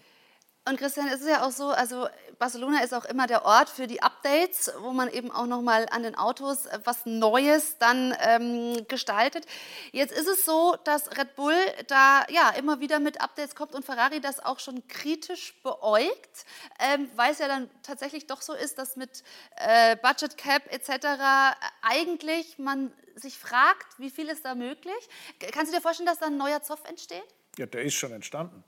Und 0.69 0.77
Christian, 0.77 1.07
es 1.07 1.21
ist 1.21 1.27
ja 1.27 1.43
auch 1.47 1.51
so, 1.51 1.69
also 1.69 2.07
Barcelona 2.37 2.83
ist 2.83 2.93
auch 2.93 3.05
immer 3.05 3.25
der 3.25 3.43
Ort 3.43 3.69
für 3.69 3.87
die 3.87 4.03
Updates, 4.03 4.71
wo 4.81 4.91
man 4.91 5.09
eben 5.09 5.31
auch 5.31 5.47
noch 5.47 5.63
mal 5.63 5.87
an 5.89 6.03
den 6.03 6.13
Autos 6.13 6.67
was 6.83 7.07
Neues 7.07 7.79
dann 7.79 8.15
ähm, 8.21 8.85
gestaltet. 8.87 9.47
Jetzt 9.93 10.11
ist 10.11 10.27
es 10.27 10.45
so, 10.45 10.75
dass 10.83 11.17
Red 11.17 11.35
Bull 11.35 11.55
da 11.87 12.23
ja 12.29 12.51
immer 12.51 12.79
wieder 12.81 12.99
mit 12.99 13.19
Updates 13.19 13.55
kommt 13.55 13.73
und 13.73 13.83
Ferrari 13.83 14.21
das 14.21 14.45
auch 14.45 14.59
schon 14.59 14.87
kritisch 14.87 15.59
beäugt, 15.63 16.45
ähm, 16.79 17.09
weil 17.15 17.31
es 17.31 17.39
ja 17.39 17.47
dann 17.47 17.67
tatsächlich 17.81 18.27
doch 18.27 18.43
so 18.43 18.53
ist, 18.53 18.77
dass 18.77 18.95
mit 18.95 19.23
äh, 19.55 19.95
Budget 19.95 20.37
Cap 20.37 20.71
etc. 20.71 21.57
eigentlich 21.81 22.59
man 22.59 22.93
sich 23.15 23.39
fragt, 23.39 23.97
wie 23.97 24.11
viel 24.11 24.29
ist 24.29 24.45
da 24.45 24.53
möglich. 24.53 25.09
Kannst 25.51 25.73
du 25.73 25.75
dir 25.75 25.81
vorstellen, 25.81 26.05
dass 26.05 26.19
da 26.19 26.27
ein 26.27 26.37
neuer 26.37 26.61
Zoff 26.61 26.83
entsteht? 26.87 27.25
Ja, 27.57 27.65
der 27.65 27.81
ist 27.81 27.95
schon 27.95 28.11
entstanden. 28.11 28.63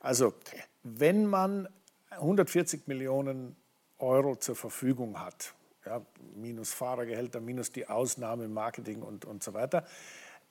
Also 0.00 0.34
wenn 0.84 1.26
man 1.26 1.68
140 2.10 2.86
Millionen 2.86 3.56
Euro 3.98 4.36
zur 4.36 4.54
Verfügung 4.54 5.18
hat, 5.18 5.54
ja, 5.84 6.00
minus 6.36 6.72
Fahrergehälter, 6.72 7.40
minus 7.40 7.72
die 7.72 7.88
Ausnahme 7.88 8.48
Marketing 8.48 9.02
und, 9.02 9.24
und 9.24 9.42
so 9.42 9.54
weiter, 9.54 9.84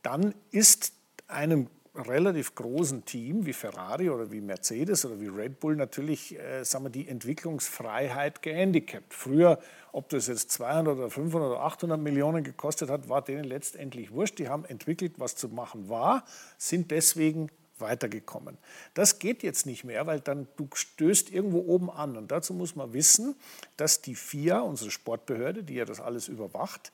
dann 0.02 0.36
ist 0.52 0.94
einem 1.28 1.70
relativ 1.96 2.56
großen 2.56 3.06
Team 3.06 3.46
wie 3.46 3.54
Ferrari 3.54 4.10
oder 4.10 4.32
wie 4.32 4.42
Mercedes 4.42 5.06
oder 5.06 5.20
wie 5.22 5.28
Red 5.28 5.60
Bull 5.60 5.76
natürlich 5.76 6.38
äh, 6.40 6.64
sagen 6.64 6.86
wir, 6.86 6.90
die 6.90 7.08
Entwicklungsfreiheit 7.08 8.42
gehandicapt. 8.42 9.14
Früher, 9.14 9.60
ob 9.92 10.10
das 10.10 10.28
jetzt 10.28 10.52
200 10.52 10.98
oder 10.98 11.10
500 11.12 11.52
oder 11.52 11.62
800 11.62 12.00
Millionen 12.00 12.44
gekostet 12.44 12.90
hat, 12.90 13.10
war 13.10 13.22
denen 13.22 13.44
letztendlich 13.44 14.12
wurscht. 14.12 14.40
Die 14.40 14.50
haben 14.50 14.66
entwickelt, 14.66 15.14
was 15.18 15.36
zu 15.36 15.50
machen 15.50 15.88
war, 15.88 16.26
sind 16.58 16.90
deswegen 16.90 17.50
weitergekommen. 17.84 18.58
Das 18.96 19.20
geht 19.20 19.44
jetzt 19.44 19.68
nicht 19.68 19.84
mehr, 19.84 20.08
weil 20.08 20.20
dann 20.20 20.48
du 20.58 20.68
stößt 20.74 21.32
irgendwo 21.32 21.60
oben 21.60 21.92
an. 21.92 22.18
Und 22.18 22.32
dazu 22.32 22.56
muss 22.56 22.76
man 22.76 22.94
wissen, 22.94 23.36
dass 23.78 24.02
die 24.02 24.16
FIA, 24.16 24.62
unsere 24.62 24.90
Sportbehörde, 24.90 25.64
die 25.64 25.76
ja 25.76 25.86
das 25.86 26.00
alles 26.02 26.28
überwacht, 26.28 26.92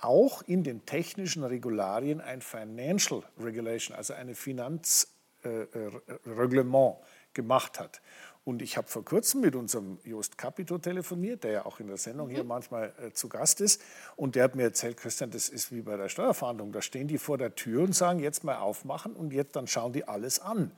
auch 0.00 0.42
in 0.42 0.64
den 0.64 0.86
technischen 0.86 1.44
Regularien 1.44 2.20
ein 2.20 2.40
Financial 2.40 3.22
Regulation, 3.38 3.96
also 3.96 4.14
ein 4.14 4.34
Finanzreglement 4.34 5.04
äh, 5.44 7.02
äh 7.02 7.08
gemacht 7.34 7.78
hat. 7.78 8.00
Und 8.48 8.62
ich 8.62 8.78
habe 8.78 8.88
vor 8.88 9.04
kurzem 9.04 9.42
mit 9.42 9.54
unserem 9.54 9.98
Jost 10.04 10.38
Capito 10.38 10.78
telefoniert, 10.78 11.44
der 11.44 11.50
ja 11.50 11.66
auch 11.66 11.80
in 11.80 11.86
der 11.86 11.98
Sendung 11.98 12.30
hier 12.30 12.44
mhm. 12.44 12.48
manchmal 12.48 12.94
äh, 12.98 13.12
zu 13.12 13.28
Gast 13.28 13.60
ist. 13.60 13.82
Und 14.16 14.36
der 14.36 14.44
hat 14.44 14.56
mir 14.56 14.62
erzählt, 14.62 14.96
Christian, 14.96 15.30
das 15.30 15.50
ist 15.50 15.70
wie 15.70 15.82
bei 15.82 15.98
der 15.98 16.08
Steuerfahndung. 16.08 16.72
Da 16.72 16.80
stehen 16.80 17.08
die 17.08 17.18
vor 17.18 17.36
der 17.36 17.54
Tür 17.56 17.82
und 17.82 17.94
sagen, 17.94 18.20
jetzt 18.20 18.44
mal 18.44 18.56
aufmachen 18.56 19.12
und 19.12 19.34
jetzt 19.34 19.54
dann 19.54 19.66
schauen 19.66 19.92
die 19.92 20.08
alles 20.08 20.40
an. 20.40 20.70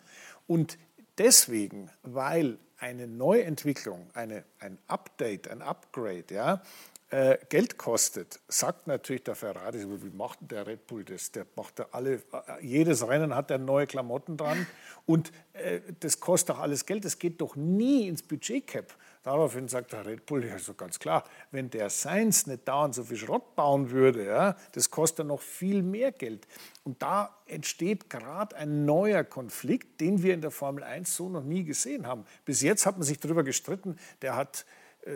Und 0.48 0.78
deswegen, 1.16 1.92
weil 2.02 2.58
eine 2.80 3.06
Neuentwicklung, 3.06 4.10
eine, 4.14 4.42
ein 4.58 4.76
Update, 4.88 5.46
ein 5.46 5.62
Upgrade, 5.62 6.24
ja, 6.28 6.62
äh, 7.10 7.38
Geld 7.48 7.76
kostet, 7.76 8.38
sagt 8.46 8.86
natürlich 8.86 9.24
der 9.24 9.34
Ferrari, 9.34 9.84
wie 10.02 10.16
macht 10.16 10.38
der 10.42 10.66
Red 10.66 10.86
Bull 10.86 11.04
das? 11.04 11.32
Der 11.32 11.44
macht 11.56 11.80
da 11.80 11.88
alle, 11.90 12.14
äh, 12.14 12.20
jedes 12.62 13.06
Rennen 13.06 13.34
hat 13.34 13.50
er 13.50 13.58
neue 13.58 13.86
Klamotten 13.86 14.36
dran 14.36 14.66
und 15.06 15.32
äh, 15.52 15.80
das 15.98 16.20
kostet 16.20 16.50
doch 16.50 16.60
alles 16.60 16.86
Geld, 16.86 17.04
das 17.04 17.18
geht 17.18 17.40
doch 17.40 17.56
nie 17.56 18.06
ins 18.06 18.22
Budgetcap. 18.22 18.94
Daraufhin 19.22 19.68
sagt 19.68 19.92
der 19.92 20.06
Red 20.06 20.24
Bull, 20.24 20.46
ja, 20.46 20.58
so 20.58 20.72
ganz 20.72 20.98
klar, 20.98 21.24
wenn 21.50 21.68
der 21.68 21.90
Sainz 21.90 22.46
nicht 22.46 22.66
dauernd 22.66 22.94
so 22.94 23.04
viel 23.04 23.18
Schrott 23.18 23.54
bauen 23.54 23.90
würde, 23.90 24.24
ja, 24.24 24.56
das 24.72 24.90
kostet 24.90 25.26
noch 25.26 25.42
viel 25.42 25.82
mehr 25.82 26.12
Geld. 26.12 26.46
Und 26.84 27.02
da 27.02 27.36
entsteht 27.46 28.08
gerade 28.08 28.56
ein 28.56 28.86
neuer 28.86 29.24
Konflikt, 29.24 30.00
den 30.00 30.22
wir 30.22 30.32
in 30.32 30.40
der 30.40 30.50
Formel 30.50 30.84
1 30.84 31.14
so 31.14 31.28
noch 31.28 31.44
nie 31.44 31.64
gesehen 31.64 32.06
haben. 32.06 32.24
Bis 32.44 32.62
jetzt 32.62 32.86
hat 32.86 32.96
man 32.96 33.02
sich 33.04 33.18
darüber 33.18 33.42
gestritten, 33.42 33.98
der 34.22 34.36
hat 34.36 34.64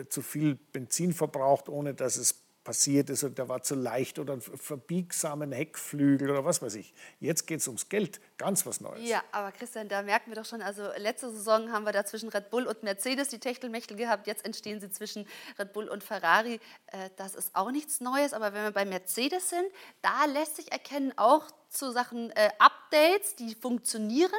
zu 0.09 0.21
viel 0.21 0.55
Benzin 0.55 1.13
verbraucht, 1.13 1.69
ohne 1.69 1.93
dass 1.93 2.17
es 2.17 2.45
passiert 2.65 3.09
ist 3.09 3.23
und 3.23 3.37
der 3.37 3.47
war 3.47 3.61
zu 3.63 3.75
leicht 3.75 4.19
oder 4.19 4.33
einen 4.33 4.41
verbiegsamen 4.41 5.53
Heckflügel 5.53 6.29
oder 6.31 6.43
was 6.43 6.61
weiß 6.61 6.75
ich. 6.75 6.93
Jetzt 7.19 7.45
geht 7.45 7.61
es 7.61 7.67
ums 7.67 7.87
Geld, 7.87 8.19
ganz 8.37 8.65
was 8.65 8.81
Neues. 8.81 9.07
Ja, 9.07 9.23
aber 9.31 9.53
Christian, 9.53 9.87
da 9.87 10.01
merken 10.01 10.31
wir 10.31 10.35
doch 10.35 10.45
schon, 10.45 10.61
also 10.61 10.89
letzte 10.97 11.31
Saison 11.31 11.71
haben 11.71 11.85
wir 11.85 11.93
da 11.93 12.03
zwischen 12.03 12.27
Red 12.27 12.49
Bull 12.49 12.65
und 12.65 12.83
Mercedes 12.83 13.29
die 13.29 13.39
Techtelmechtel 13.39 13.95
gehabt, 13.95 14.27
jetzt 14.27 14.43
entstehen 14.43 14.81
sie 14.81 14.89
zwischen 14.89 15.27
Red 15.57 15.71
Bull 15.71 15.87
und 15.87 16.03
Ferrari. 16.03 16.59
Äh, 16.87 17.11
das 17.15 17.35
ist 17.35 17.55
auch 17.55 17.71
nichts 17.71 18.01
Neues, 18.01 18.33
aber 18.33 18.51
wenn 18.53 18.63
wir 18.63 18.71
bei 18.71 18.83
Mercedes 18.83 19.51
sind, 19.51 19.67
da 20.01 20.25
lässt 20.25 20.57
sich 20.57 20.71
erkennen, 20.71 21.13
auch 21.17 21.45
zu 21.75 21.91
Sachen 21.91 22.31
äh, 22.31 22.49
Updates, 22.59 23.35
die 23.35 23.55
funktionieren. 23.55 24.31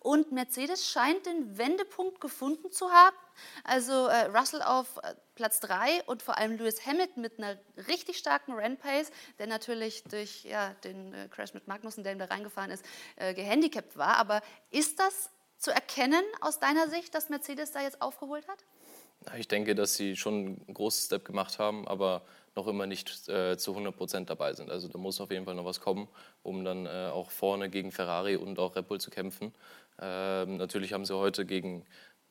Und 0.00 0.32
Mercedes 0.32 0.88
scheint 0.88 1.26
den 1.26 1.58
Wendepunkt 1.58 2.20
gefunden 2.20 2.70
zu 2.70 2.90
haben. 2.90 3.16
Also 3.64 4.06
äh, 4.06 4.26
Russell 4.26 4.62
auf 4.62 4.98
äh, 4.98 5.14
Platz 5.34 5.60
3 5.60 6.04
und 6.04 6.22
vor 6.22 6.38
allem 6.38 6.56
Lewis 6.56 6.86
Hamilton 6.86 7.22
mit 7.22 7.38
einer 7.38 7.58
richtig 7.88 8.18
starken 8.18 8.52
Rennpace, 8.52 9.10
der 9.38 9.46
natürlich 9.46 10.04
durch 10.04 10.44
ja, 10.44 10.74
den 10.84 11.14
äh, 11.14 11.28
Crash 11.28 11.54
mit 11.54 11.66
Magnussen, 11.66 12.04
der 12.04 12.12
ihm 12.12 12.18
da 12.18 12.26
reingefahren 12.26 12.70
ist, 12.70 12.84
äh, 13.16 13.34
gehandicapt 13.34 13.96
war. 13.96 14.16
Aber 14.18 14.42
ist 14.70 14.98
das 14.98 15.30
zu 15.58 15.70
erkennen 15.70 16.24
aus 16.40 16.58
deiner 16.58 16.88
Sicht, 16.88 17.14
dass 17.14 17.28
Mercedes 17.28 17.72
da 17.72 17.82
jetzt 17.82 18.02
aufgeholt 18.02 18.46
hat? 18.48 18.64
Ich 19.38 19.48
denke, 19.48 19.74
dass 19.74 19.94
sie 19.94 20.16
schon 20.16 20.62
einen 20.66 20.74
großen 20.74 21.06
Step 21.06 21.24
gemacht 21.24 21.58
haben, 21.58 21.86
aber 21.86 22.22
noch 22.54 22.66
immer 22.66 22.86
nicht 22.86 23.28
äh, 23.28 23.56
zu 23.56 23.72
100 23.72 23.96
Prozent 23.96 24.30
dabei 24.30 24.52
sind. 24.52 24.70
Also 24.70 24.88
da 24.88 24.98
muss 24.98 25.20
auf 25.20 25.30
jeden 25.30 25.44
Fall 25.44 25.54
noch 25.54 25.64
was 25.64 25.80
kommen, 25.80 26.08
um 26.42 26.64
dann 26.64 26.86
äh, 26.86 27.10
auch 27.12 27.30
vorne 27.30 27.70
gegen 27.70 27.92
Ferrari 27.92 28.36
und 28.36 28.58
auch 28.58 28.76
Red 28.76 28.88
Bull 28.88 29.00
zu 29.00 29.10
kämpfen. 29.10 29.54
Ähm, 30.00 30.56
natürlich 30.56 30.92
haben 30.92 31.04
sie 31.04 31.16
heute 31.16 31.46
gegen 31.46 31.84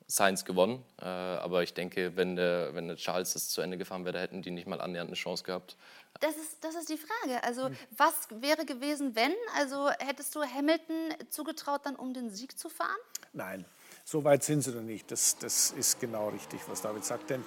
Sainz 0.06 0.44
gewonnen, 0.44 0.84
äh, 1.00 1.04
aber 1.04 1.62
ich 1.62 1.74
denke, 1.74 2.16
wenn 2.16 2.36
der, 2.36 2.74
wenn 2.74 2.86
der 2.88 2.96
Charles 2.96 3.32
das 3.32 3.48
zu 3.48 3.62
Ende 3.62 3.78
gefahren 3.78 4.04
wäre, 4.04 4.20
hätten 4.20 4.42
die 4.42 4.50
nicht 4.50 4.66
mal 4.66 4.80
annähernd 4.80 5.08
eine 5.08 5.16
Chance 5.16 5.42
gehabt. 5.42 5.76
Das 6.20 6.36
ist, 6.36 6.62
das 6.62 6.74
ist 6.74 6.88
die 6.88 6.98
Frage. 6.98 7.42
Also 7.42 7.66
hm. 7.66 7.76
was 7.96 8.28
wäre 8.30 8.66
gewesen, 8.66 9.14
wenn? 9.14 9.32
Also 9.56 9.88
hättest 10.00 10.34
du 10.34 10.42
Hamilton 10.42 11.14
zugetraut, 11.30 11.82
dann 11.84 11.96
um 11.96 12.12
den 12.12 12.30
Sieg 12.30 12.58
zu 12.58 12.68
fahren? 12.68 12.98
Nein, 13.32 13.64
so 14.04 14.22
weit 14.24 14.44
sind 14.44 14.62
sie 14.62 14.72
noch 14.72 14.82
nicht. 14.82 15.10
Das, 15.10 15.38
das 15.38 15.70
ist 15.70 15.98
genau 16.00 16.28
richtig, 16.28 16.60
was 16.68 16.82
David 16.82 17.04
sagt. 17.04 17.30
Denn 17.30 17.40
äh, 17.40 17.44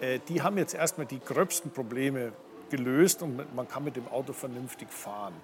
die 0.00 0.42
haben 0.42 0.58
jetzt 0.58 0.74
erstmal 0.74 1.06
die 1.06 1.20
gröbsten 1.20 1.70
Probleme 1.70 2.32
gelöst 2.70 3.22
und 3.22 3.54
man 3.54 3.68
kann 3.68 3.84
mit 3.84 3.96
dem 3.96 4.08
Auto 4.08 4.32
vernünftig 4.32 4.90
fahren. 4.90 5.34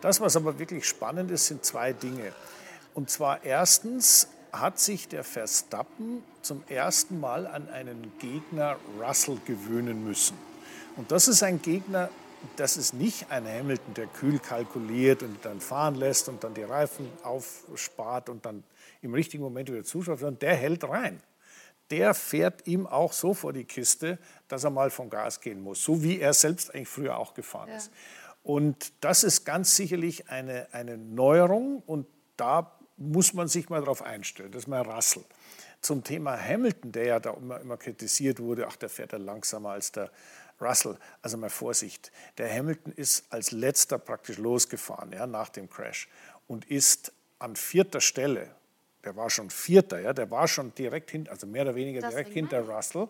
Das, 0.00 0.20
was 0.20 0.36
aber 0.36 0.58
wirklich 0.58 0.86
spannend 0.86 1.30
ist, 1.30 1.46
sind 1.46 1.64
zwei 1.64 1.92
Dinge. 1.92 2.32
Und 2.94 3.10
zwar 3.10 3.44
erstens 3.44 4.28
hat 4.52 4.78
sich 4.78 5.08
der 5.08 5.24
Verstappen 5.24 6.22
zum 6.42 6.62
ersten 6.68 7.18
Mal 7.18 7.46
an 7.46 7.68
einen 7.68 8.12
Gegner 8.18 8.76
Russell 9.00 9.38
gewöhnen 9.44 10.04
müssen. 10.04 10.36
Und 10.96 11.10
das 11.10 11.26
ist 11.26 11.42
ein 11.42 11.60
Gegner, 11.60 12.08
das 12.56 12.76
ist 12.76 12.94
nicht 12.94 13.30
ein 13.30 13.46
Hamilton, 13.48 13.94
der 13.94 14.06
kühl 14.06 14.38
kalkuliert 14.38 15.22
und 15.22 15.44
dann 15.44 15.60
fahren 15.60 15.96
lässt 15.96 16.28
und 16.28 16.44
dann 16.44 16.54
die 16.54 16.62
Reifen 16.62 17.10
aufspart 17.22 18.28
und 18.28 18.44
dann 18.44 18.62
im 19.02 19.14
richtigen 19.14 19.42
Moment 19.42 19.70
wieder 19.70 19.82
zuschaut, 19.82 20.20
sondern 20.20 20.38
der 20.38 20.54
hält 20.54 20.84
rein 20.84 21.20
der 21.90 22.14
fährt 22.14 22.66
ihm 22.66 22.86
auch 22.86 23.12
so 23.12 23.34
vor 23.34 23.52
die 23.52 23.64
Kiste, 23.64 24.18
dass 24.48 24.64
er 24.64 24.70
mal 24.70 24.90
vom 24.90 25.10
Gas 25.10 25.40
gehen 25.40 25.60
muss, 25.60 25.82
so 25.82 26.02
wie 26.02 26.20
er 26.20 26.32
selbst 26.32 26.74
eigentlich 26.74 26.88
früher 26.88 27.18
auch 27.18 27.34
gefahren 27.34 27.68
ja. 27.68 27.76
ist. 27.76 27.90
Und 28.42 28.92
das 29.00 29.24
ist 29.24 29.44
ganz 29.44 29.74
sicherlich 29.74 30.28
eine, 30.28 30.68
eine 30.72 30.98
Neuerung 30.98 31.82
und 31.86 32.06
da 32.36 32.78
muss 32.96 33.32
man 33.32 33.48
sich 33.48 33.68
mal 33.70 33.80
darauf 33.80 34.02
einstellen. 34.02 34.52
Das 34.52 34.64
ist 34.64 34.68
mal 34.68 34.82
Russell. 34.82 35.24
Zum 35.80 36.04
Thema 36.04 36.38
Hamilton, 36.38 36.92
der 36.92 37.04
ja 37.06 37.20
da 37.20 37.32
immer, 37.32 37.60
immer 37.60 37.76
kritisiert 37.76 38.40
wurde, 38.40 38.66
ach, 38.66 38.76
der 38.76 38.88
fährt 38.88 39.12
ja 39.12 39.18
langsamer 39.18 39.70
als 39.70 39.92
der 39.92 40.10
Russell. 40.60 40.96
Also 41.22 41.36
mal 41.36 41.50
Vorsicht, 41.50 42.12
der 42.38 42.52
Hamilton 42.54 42.92
ist 42.92 43.32
als 43.32 43.50
letzter 43.50 43.98
praktisch 43.98 44.38
losgefahren 44.38 45.12
ja, 45.12 45.26
nach 45.26 45.48
dem 45.48 45.68
Crash 45.68 46.08
und 46.46 46.64
ist 46.66 47.12
an 47.38 47.56
vierter 47.56 48.00
Stelle 48.00 48.54
der 49.04 49.16
war 49.16 49.30
schon 49.30 49.50
Vierter, 49.50 50.00
ja, 50.00 50.12
der 50.12 50.30
war 50.30 50.48
schon 50.48 50.74
direkt 50.74 51.10
hinter, 51.10 51.32
also 51.32 51.46
mehr 51.46 51.62
oder 51.62 51.74
weniger 51.74 52.00
das 52.00 52.10
direkt 52.10 52.32
hinter 52.32 52.60
Russell. 52.60 53.08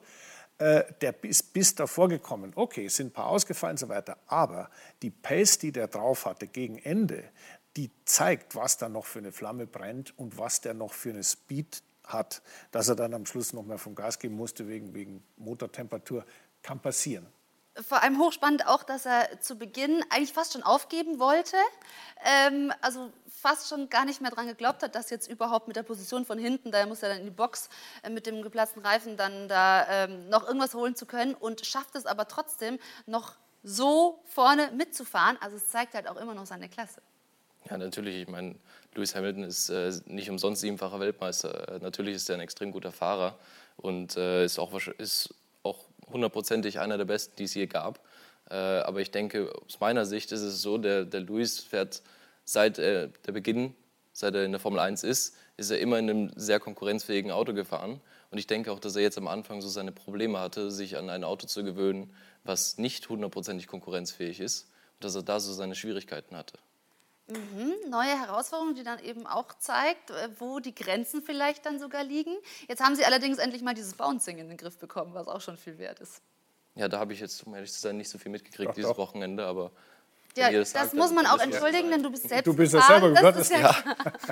Äh, 0.59 0.85
der 1.01 1.23
ist 1.25 1.53
bis 1.53 1.75
davor 1.75 2.09
gekommen. 2.09 2.53
Okay, 2.55 2.87
es 2.87 2.97
sind 2.97 3.09
ein 3.09 3.13
paar 3.13 3.27
ausgefallen 3.27 3.75
und 3.75 3.79
so 3.79 3.89
weiter, 3.89 4.17
aber 4.27 4.71
die 5.03 5.11
Pace, 5.11 5.59
die 5.59 5.73
der 5.73 5.89
drauf 5.89 6.27
hatte 6.27 6.47
gegen 6.47 6.79
Ende, 6.79 7.25
die 7.77 7.91
zeigt, 8.05 8.55
was 8.55 8.77
da 8.79 8.89
noch 8.89 9.05
für 9.05 9.19
eine 9.19 9.33
Flamme 9.33 9.67
brennt 9.67 10.17
und 10.17 10.39
was 10.39 10.61
der 10.61 10.75
noch 10.75 10.93
für 10.93 11.11
eine 11.11 11.25
Speed 11.25 11.83
hat, 12.05 12.43
dass 12.71 12.89
er 12.89 12.95
dann 12.95 13.15
am 13.15 13.27
Schluss 13.27 13.53
noch 13.53 13.65
mal 13.65 13.78
vom 13.78 13.95
Gas 13.95 14.19
geben 14.19 14.37
musste 14.37 14.69
wegen, 14.69 14.95
wegen 14.95 15.25
Motortemperatur, 15.37 16.25
kann 16.63 16.78
passieren 16.78 17.26
vor 17.82 18.02
allem 18.02 18.19
hochspannend 18.19 18.67
auch, 18.67 18.84
dass 18.84 19.06
er 19.06 19.41
zu 19.41 19.56
Beginn 19.56 20.04
eigentlich 20.10 20.32
fast 20.32 20.52
schon 20.52 20.63
aufgeben 20.63 21.19
wollte. 21.19 21.56
Ähm, 22.25 22.73
also 22.80 23.13
fast 23.28 23.69
schon 23.69 23.89
gar 23.89 24.04
nicht 24.04 24.21
mehr 24.21 24.30
daran 24.30 24.47
geglaubt 24.47 24.82
hat, 24.82 24.95
dass 24.95 25.10
jetzt 25.10 25.28
überhaupt 25.28 25.67
mit 25.67 25.76
der 25.76 25.82
Position 25.82 26.25
von 26.25 26.39
hinten, 26.39 26.71
da 26.71 26.87
muss 26.87 27.02
er 27.02 27.10
dann 27.10 27.19
in 27.19 27.25
die 27.25 27.30
Box 27.30 27.69
äh, 28.02 28.10
mit 28.10 28.26
dem 28.26 28.43
geplatzten 28.43 28.82
Reifen 28.82 29.17
dann 29.17 29.49
da 29.49 29.87
ähm, 29.89 30.28
noch 30.28 30.47
irgendwas 30.47 30.75
holen 30.75 30.95
zu 30.95 31.06
können 31.06 31.34
und 31.34 31.67
schafft 31.67 31.97
es 31.97 32.06
aber 32.06 32.28
trotzdem 32.28 32.78
noch 33.06 33.34
so 33.63 34.23
vorne 34.25 34.71
mitzufahren. 34.73 35.37
Also 35.41 35.56
es 35.56 35.69
zeigt 35.69 35.95
halt 35.95 36.08
auch 36.08 36.17
immer 36.17 36.34
noch 36.34 36.47
seine 36.47 36.69
Klasse. 36.69 37.02
Ja, 37.69 37.78
natürlich. 37.78 38.17
Ich 38.17 38.28
meine, 38.28 38.56
Lewis 38.95 39.15
Hamilton 39.15 39.43
ist 39.43 39.71
äh, 39.71 39.93
nicht 40.06 40.30
umsonst 40.30 40.60
siebenfacher 40.60 41.00
Weltmeister. 41.00 41.76
Äh, 41.76 41.78
natürlich 41.80 42.17
ist 42.17 42.28
er 42.28 42.37
ein 42.37 42.41
extrem 42.41 42.73
guter 42.73 42.93
Fahrer 42.93 43.39
und 43.76 44.17
äh, 44.17 44.45
ist 44.45 44.58
auch, 44.58 44.73
ist 44.99 45.34
hundertprozentig 46.15 46.81
einer 46.81 46.97
der 46.97 47.05
besten, 47.05 47.37
die 47.37 47.45
es 47.45 47.55
je 47.55 47.67
gab. 47.67 48.00
Äh, 48.50 48.55
aber 48.55 49.00
ich 49.00 49.11
denke, 49.11 49.53
aus 49.67 49.81
meiner 49.81 50.07
Sicht 50.07 50.33
ist 50.33 50.41
es 50.41 50.63
so, 50.63 50.79
der, 50.79 51.05
der 51.05 51.21
Luis 51.21 51.61
fährt 51.61 52.03
seit 52.45 52.79
äh, 52.79 53.11
der 53.27 53.33
Beginn, 53.33 53.75
seit 54.13 54.35
er 54.35 54.45
in 54.45 54.53
der 54.53 54.61
Formel 54.61 54.81
1 54.81 55.03
ist, 55.05 55.37
ist 55.57 55.71
er 55.71 55.79
immer 55.79 55.99
in 55.99 56.11
einem 56.11 56.31
sehr 56.37 56.61
konkurrenzfähigen 56.61 57.31
Auto 57.31 57.53
gefahren. 57.53 58.00
Und 58.31 58.39
ich 58.39 58.47
denke 58.47 58.73
auch, 58.73 58.81
dass 58.81 58.97
er 58.97 59.03
jetzt 59.03 59.19
am 59.19 59.29
Anfang 59.29 59.61
so 59.61 59.69
seine 59.69 59.93
Probleme 59.93 60.41
hatte, 60.41 60.71
sich 60.71 60.97
an 60.97 61.11
ein 61.11 61.25
Auto 61.25 61.47
zu 61.47 61.63
gewöhnen, 61.63 62.13
was 62.43 62.79
nicht 62.79 63.09
hundertprozentig 63.09 63.67
konkurrenzfähig 63.67 64.41
ist. 64.41 64.71
Und 64.95 65.05
dass 65.05 65.15
er 65.15 65.23
da 65.23 65.41
so 65.41 65.53
seine 65.53 65.75
Schwierigkeiten 65.75 66.37
hatte. 66.37 66.59
Mhm, 67.26 67.75
neue 67.89 68.21
Herausforderung, 68.21 68.75
die 68.75 68.82
dann 68.82 68.99
eben 68.99 69.26
auch 69.26 69.54
zeigt, 69.54 70.10
äh, 70.10 70.28
wo 70.39 70.60
die 70.60 70.75
Grenzen 70.75 71.23
vielleicht 71.23 71.65
dann 71.65 71.78
sogar 71.78 72.04
liegen. 72.04 72.37
Jetzt 72.69 72.82
haben 72.82 72.95
Sie 72.97 73.04
allerdings 73.04 73.39
endlich 73.39 73.63
mal 73.63 73.73
dieses 73.75 73.95
Bouncing 73.95 74.39
in 74.39 74.49
den 74.49 74.58
Griff 74.58 74.78
bekommen, 74.78 75.15
was 75.15 75.26
auch 75.26 75.41
schon 75.41 75.56
viel 75.56 75.78
wert 75.78 76.00
ist. 76.00 76.21
Ja, 76.75 76.89
da 76.89 76.99
habe 76.99 77.13
ich 77.15 77.21
jetzt, 77.21 77.47
um 77.47 77.54
ehrlich 77.54 77.73
zu 77.73 77.80
sein, 77.80 77.97
nicht 77.97 78.10
so 78.10 78.19
viel 78.19 78.30
mitgekriegt 78.30 78.71
doch, 78.71 78.75
dieses 78.75 78.91
doch. 78.91 78.99
Wochenende, 78.99 79.47
aber 79.47 79.73
ja, 80.36 80.50
das, 80.50 80.73
das 80.73 80.92
muss 80.92 81.12
man 81.12 81.26
auch 81.26 81.38
entschuldigen, 81.38 81.90
denn 81.90 82.02
du 82.02 82.10
bist 82.10 82.28
selbst 82.28 82.47
Du 82.47 82.54
bist 82.54 82.75
ja 82.75 82.82
selber 82.82 83.12
Gottes. 83.12 83.50
Ja, 83.50 83.60
ja. 83.60 83.75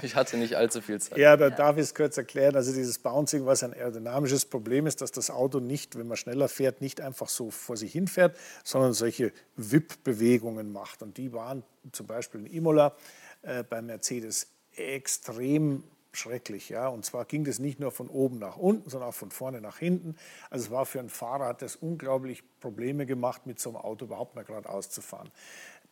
Ich 0.02 0.16
hatte 0.16 0.36
nicht 0.36 0.56
allzu 0.56 0.80
viel 0.80 1.00
Zeit. 1.00 1.18
Ja, 1.18 1.36
da 1.36 1.50
darf 1.50 1.76
ich 1.76 1.84
es 1.84 1.94
kurz 1.94 2.16
erklären. 2.16 2.56
Also 2.56 2.72
dieses 2.72 2.98
Bouncing, 2.98 3.46
was 3.46 3.62
ein 3.62 3.72
aerodynamisches 3.72 4.44
Problem 4.46 4.86
ist, 4.86 5.00
dass 5.00 5.12
das 5.12 5.30
Auto 5.30 5.60
nicht, 5.60 5.98
wenn 5.98 6.08
man 6.08 6.16
schneller 6.16 6.48
fährt, 6.48 6.80
nicht 6.80 7.00
einfach 7.00 7.28
so 7.28 7.50
vor 7.50 7.76
sich 7.76 7.92
hin 7.92 8.08
fährt, 8.08 8.36
sondern 8.64 8.92
solche 8.92 9.32
Wip-Bewegungen 9.56 10.72
macht. 10.72 11.02
Und 11.02 11.16
die 11.16 11.32
waren 11.32 11.62
zum 11.92 12.06
Beispiel 12.06 12.40
in 12.40 12.46
Imola 12.46 12.96
äh, 13.42 13.62
bei 13.62 13.82
Mercedes 13.82 14.48
extrem 14.74 15.84
schrecklich. 16.12 16.68
Ja? 16.68 16.88
Und 16.88 17.04
zwar 17.04 17.24
ging 17.24 17.44
das 17.44 17.58
nicht 17.58 17.80
nur 17.80 17.90
von 17.90 18.08
oben 18.08 18.38
nach 18.38 18.56
unten, 18.56 18.88
sondern 18.88 19.10
auch 19.10 19.14
von 19.14 19.30
vorne 19.30 19.60
nach 19.60 19.78
hinten. 19.78 20.16
Also 20.50 20.66
es 20.66 20.70
war 20.70 20.86
für 20.86 21.00
einen 21.00 21.08
Fahrer, 21.08 21.46
hat 21.46 21.62
das 21.62 21.76
unglaublich 21.76 22.42
Probleme 22.60 23.06
gemacht, 23.06 23.46
mit 23.46 23.58
so 23.58 23.70
einem 23.70 23.76
Auto 23.78 24.04
überhaupt 24.04 24.34
mal 24.34 24.44
geradeaus 24.44 24.90
zu 24.90 25.02
fahren. 25.02 25.30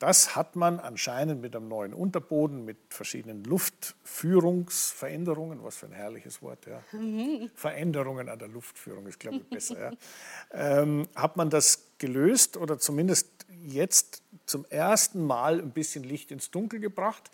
Das 0.00 0.34
hat 0.34 0.56
man 0.56 0.80
anscheinend 0.80 1.40
mit 1.42 1.54
einem 1.54 1.68
neuen 1.68 1.92
Unterboden, 1.92 2.64
mit 2.64 2.78
verschiedenen 2.88 3.44
Luftführungsveränderungen, 3.44 5.62
was 5.62 5.76
für 5.76 5.84
ein 5.86 5.92
herrliches 5.92 6.40
Wort, 6.40 6.64
ja. 6.66 6.82
Mhm. 6.92 7.50
Veränderungen 7.54 8.30
an 8.30 8.38
der 8.38 8.48
Luftführung 8.48 9.06
ist, 9.06 9.20
glaube 9.20 9.36
ich, 9.36 9.50
besser, 9.50 9.78
ja. 9.78 9.92
ähm, 10.80 11.06
hat 11.14 11.36
man 11.36 11.50
das 11.50 11.90
gelöst 11.98 12.56
oder 12.56 12.78
zumindest 12.78 13.28
jetzt 13.62 14.22
zum 14.46 14.64
ersten 14.70 15.22
Mal 15.22 15.60
ein 15.60 15.72
bisschen 15.72 16.02
Licht 16.02 16.30
ins 16.30 16.50
Dunkel 16.50 16.80
gebracht. 16.80 17.30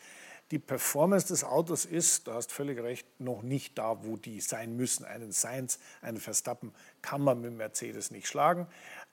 Die 0.51 0.59
Performance 0.59 1.29
des 1.29 1.45
Autos 1.45 1.85
ist, 1.85 2.27
du 2.27 2.33
hast 2.33 2.51
völlig 2.51 2.81
recht, 2.81 3.07
noch 3.21 3.43
nicht 3.43 3.79
da, 3.79 4.05
wo 4.05 4.17
die 4.17 4.41
sein 4.41 4.77
müssen. 4.77 5.05
Einen 5.05 5.31
Sainz, 5.31 5.79
einen 6.03 6.19
Verstappen 6.19 6.75
kann 7.01 7.21
man 7.21 7.41
mit 7.41 7.53
Mercedes 7.53 8.11
nicht 8.11 8.27
schlagen. 8.27 8.67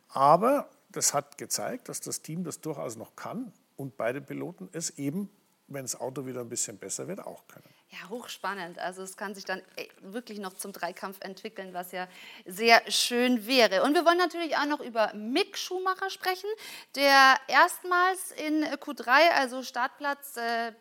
Aber 0.10 0.72
das 0.94 1.14
hat 1.14 1.38
gezeigt, 1.38 1.90
dass 1.90 2.00
das 2.00 2.22
Team 2.22 2.44
das 2.44 2.62
durchaus 2.62 2.96
noch 2.96 3.16
kann 3.16 3.52
und 3.76 3.98
beide 3.98 4.22
Piloten 4.22 4.70
es 4.72 4.92
eben, 4.92 5.30
wenn 5.68 5.84
das 5.84 6.00
Auto 6.00 6.26
wieder 6.26 6.42
ein 6.42 6.50
bisschen 6.50 6.78
besser 6.78 7.08
wird, 7.08 7.20
auch 7.26 7.48
können. 7.48 7.74
Ja, 7.90 8.10
hochspannend. 8.10 8.80
Also 8.80 9.04
es 9.04 9.18
kann 9.18 9.36
sich 9.36 9.46
dann 9.46 9.62
wirklich 10.02 10.40
noch 10.40 10.54
zum 10.54 10.72
Dreikampf 10.72 11.18
entwickeln, 11.22 11.74
was 11.74 11.92
ja 11.92 12.08
sehr 12.46 12.82
schön 12.90 13.46
wäre. 13.46 13.84
Und 13.84 13.94
wir 13.94 14.04
wollen 14.06 14.18
natürlich 14.18 14.58
auch 14.58 14.66
noch 14.66 14.80
über 14.80 15.14
Mick 15.14 15.58
Schumacher 15.58 16.10
sprechen, 16.10 16.50
der 16.96 17.36
erstmals 17.48 18.32
in 18.32 18.64
Q3, 18.66 19.32
also 19.36 19.62
Startplatz 19.62 20.38
äh, 20.38 20.74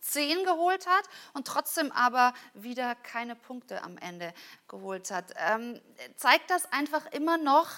10 0.00 0.44
geholt 0.44 0.86
hat 0.86 1.04
und 1.34 1.46
trotzdem 1.46 1.92
aber 1.92 2.32
wieder 2.54 2.94
keine 2.94 3.36
Punkte 3.36 3.82
am 3.82 3.98
Ende 3.98 4.32
geholt 4.68 5.10
hat. 5.10 5.34
Ähm, 5.36 5.80
zeigt 6.16 6.50
das 6.50 6.70
einfach 6.72 7.06
immer 7.12 7.38
noch, 7.38 7.70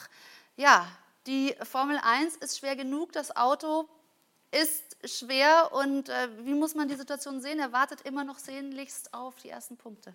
ja, 0.56 0.86
die 1.26 1.54
Formel 1.62 1.98
1 2.02 2.36
ist 2.36 2.58
schwer 2.58 2.76
genug, 2.76 3.12
das 3.12 3.36
Auto 3.36 3.88
ist 4.50 4.96
schwer 5.04 5.70
und 5.72 6.08
äh, 6.08 6.28
wie 6.44 6.54
muss 6.54 6.74
man 6.74 6.88
die 6.88 6.94
Situation 6.94 7.40
sehen? 7.40 7.58
Er 7.58 7.72
wartet 7.72 8.02
immer 8.02 8.24
noch 8.24 8.38
sehnlichst 8.38 9.12
auf 9.12 9.34
die 9.42 9.50
ersten 9.50 9.76
Punkte. 9.76 10.14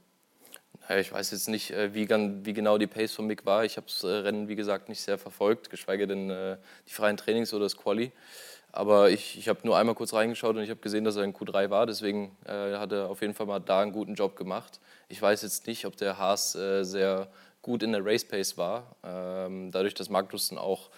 Ich 0.89 1.13
weiß 1.13 1.31
jetzt 1.31 1.47
nicht, 1.47 1.71
äh, 1.71 1.93
wie, 1.93 2.09
wie, 2.09 2.53
genau 2.53 2.77
die 2.77 2.87
Pace 2.87 3.13
von 3.13 3.25
Mick 3.25 3.45
war. 3.45 3.63
Ich 3.63 3.77
habe 3.77 3.87
das 3.87 4.03
äh, 4.03 4.07
Rennen, 4.07 4.49
wie 4.49 4.55
gesagt, 4.55 4.89
nicht 4.89 5.01
sehr 5.01 5.17
verfolgt, 5.17 5.69
geschweige 5.69 6.07
denn 6.07 6.29
äh, 6.29 6.57
die 6.87 6.93
freien 6.93 7.15
Trainings 7.15 7.53
oder 7.53 7.65
das 7.65 7.77
Quali. 7.77 8.11
Aber 8.73 9.09
ich, 9.09 9.37
ich 9.37 9.47
habe 9.47 9.59
nur 9.63 9.77
einmal 9.77 9.95
kurz 9.95 10.13
reingeschaut 10.13 10.55
und 10.57 10.63
ich 10.63 10.69
habe 10.69 10.81
gesehen, 10.81 11.05
dass 11.05 11.15
er 11.15 11.23
in 11.23 11.33
Q3 11.33 11.69
war. 11.69 11.85
Deswegen 11.85 12.35
hat 12.47 12.91
er 12.91 13.07
auf 13.07 13.21
jeden 13.21 13.35
Fall 13.35 13.45
mal 13.45 13.59
da 13.59 13.81
einen 13.81 13.91
guten 13.91 14.15
Job 14.15 14.35
gemacht. 14.35 14.79
Ich 15.09 15.21
weiß 15.21 15.43
jetzt 15.43 15.67
nicht, 15.67 15.85
ob 15.85 15.95
der 15.95 16.17
Haas 16.17 16.53
sehr 16.53 17.29
gut 17.63 17.81
in 17.81 17.93
der 17.93 18.05
Race 18.05 18.23
Pace 18.25 18.57
war. 18.57 18.95
Ähm, 19.03 19.71
dadurch, 19.71 19.95
dass 19.95 20.09
Magnussen 20.09 20.59
auch 20.59 20.91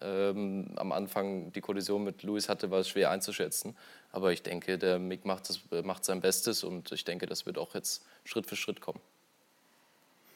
ähm, 0.00 0.72
am 0.76 0.92
Anfang 0.92 1.52
die 1.52 1.60
Kollision 1.60 2.02
mit 2.04 2.22
Lewis 2.22 2.48
hatte, 2.48 2.70
war 2.70 2.78
es 2.78 2.88
schwer 2.88 3.10
einzuschätzen. 3.10 3.76
Aber 4.10 4.32
ich 4.32 4.42
denke, 4.42 4.78
der 4.78 4.98
Mick 4.98 5.26
macht, 5.26 5.50
das, 5.50 5.60
macht 5.84 6.04
sein 6.06 6.22
Bestes 6.22 6.64
und 6.64 6.90
ich 6.92 7.04
denke, 7.04 7.26
das 7.26 7.44
wird 7.44 7.58
auch 7.58 7.74
jetzt 7.74 8.02
Schritt 8.24 8.46
für 8.46 8.56
Schritt 8.56 8.80
kommen. 8.80 9.00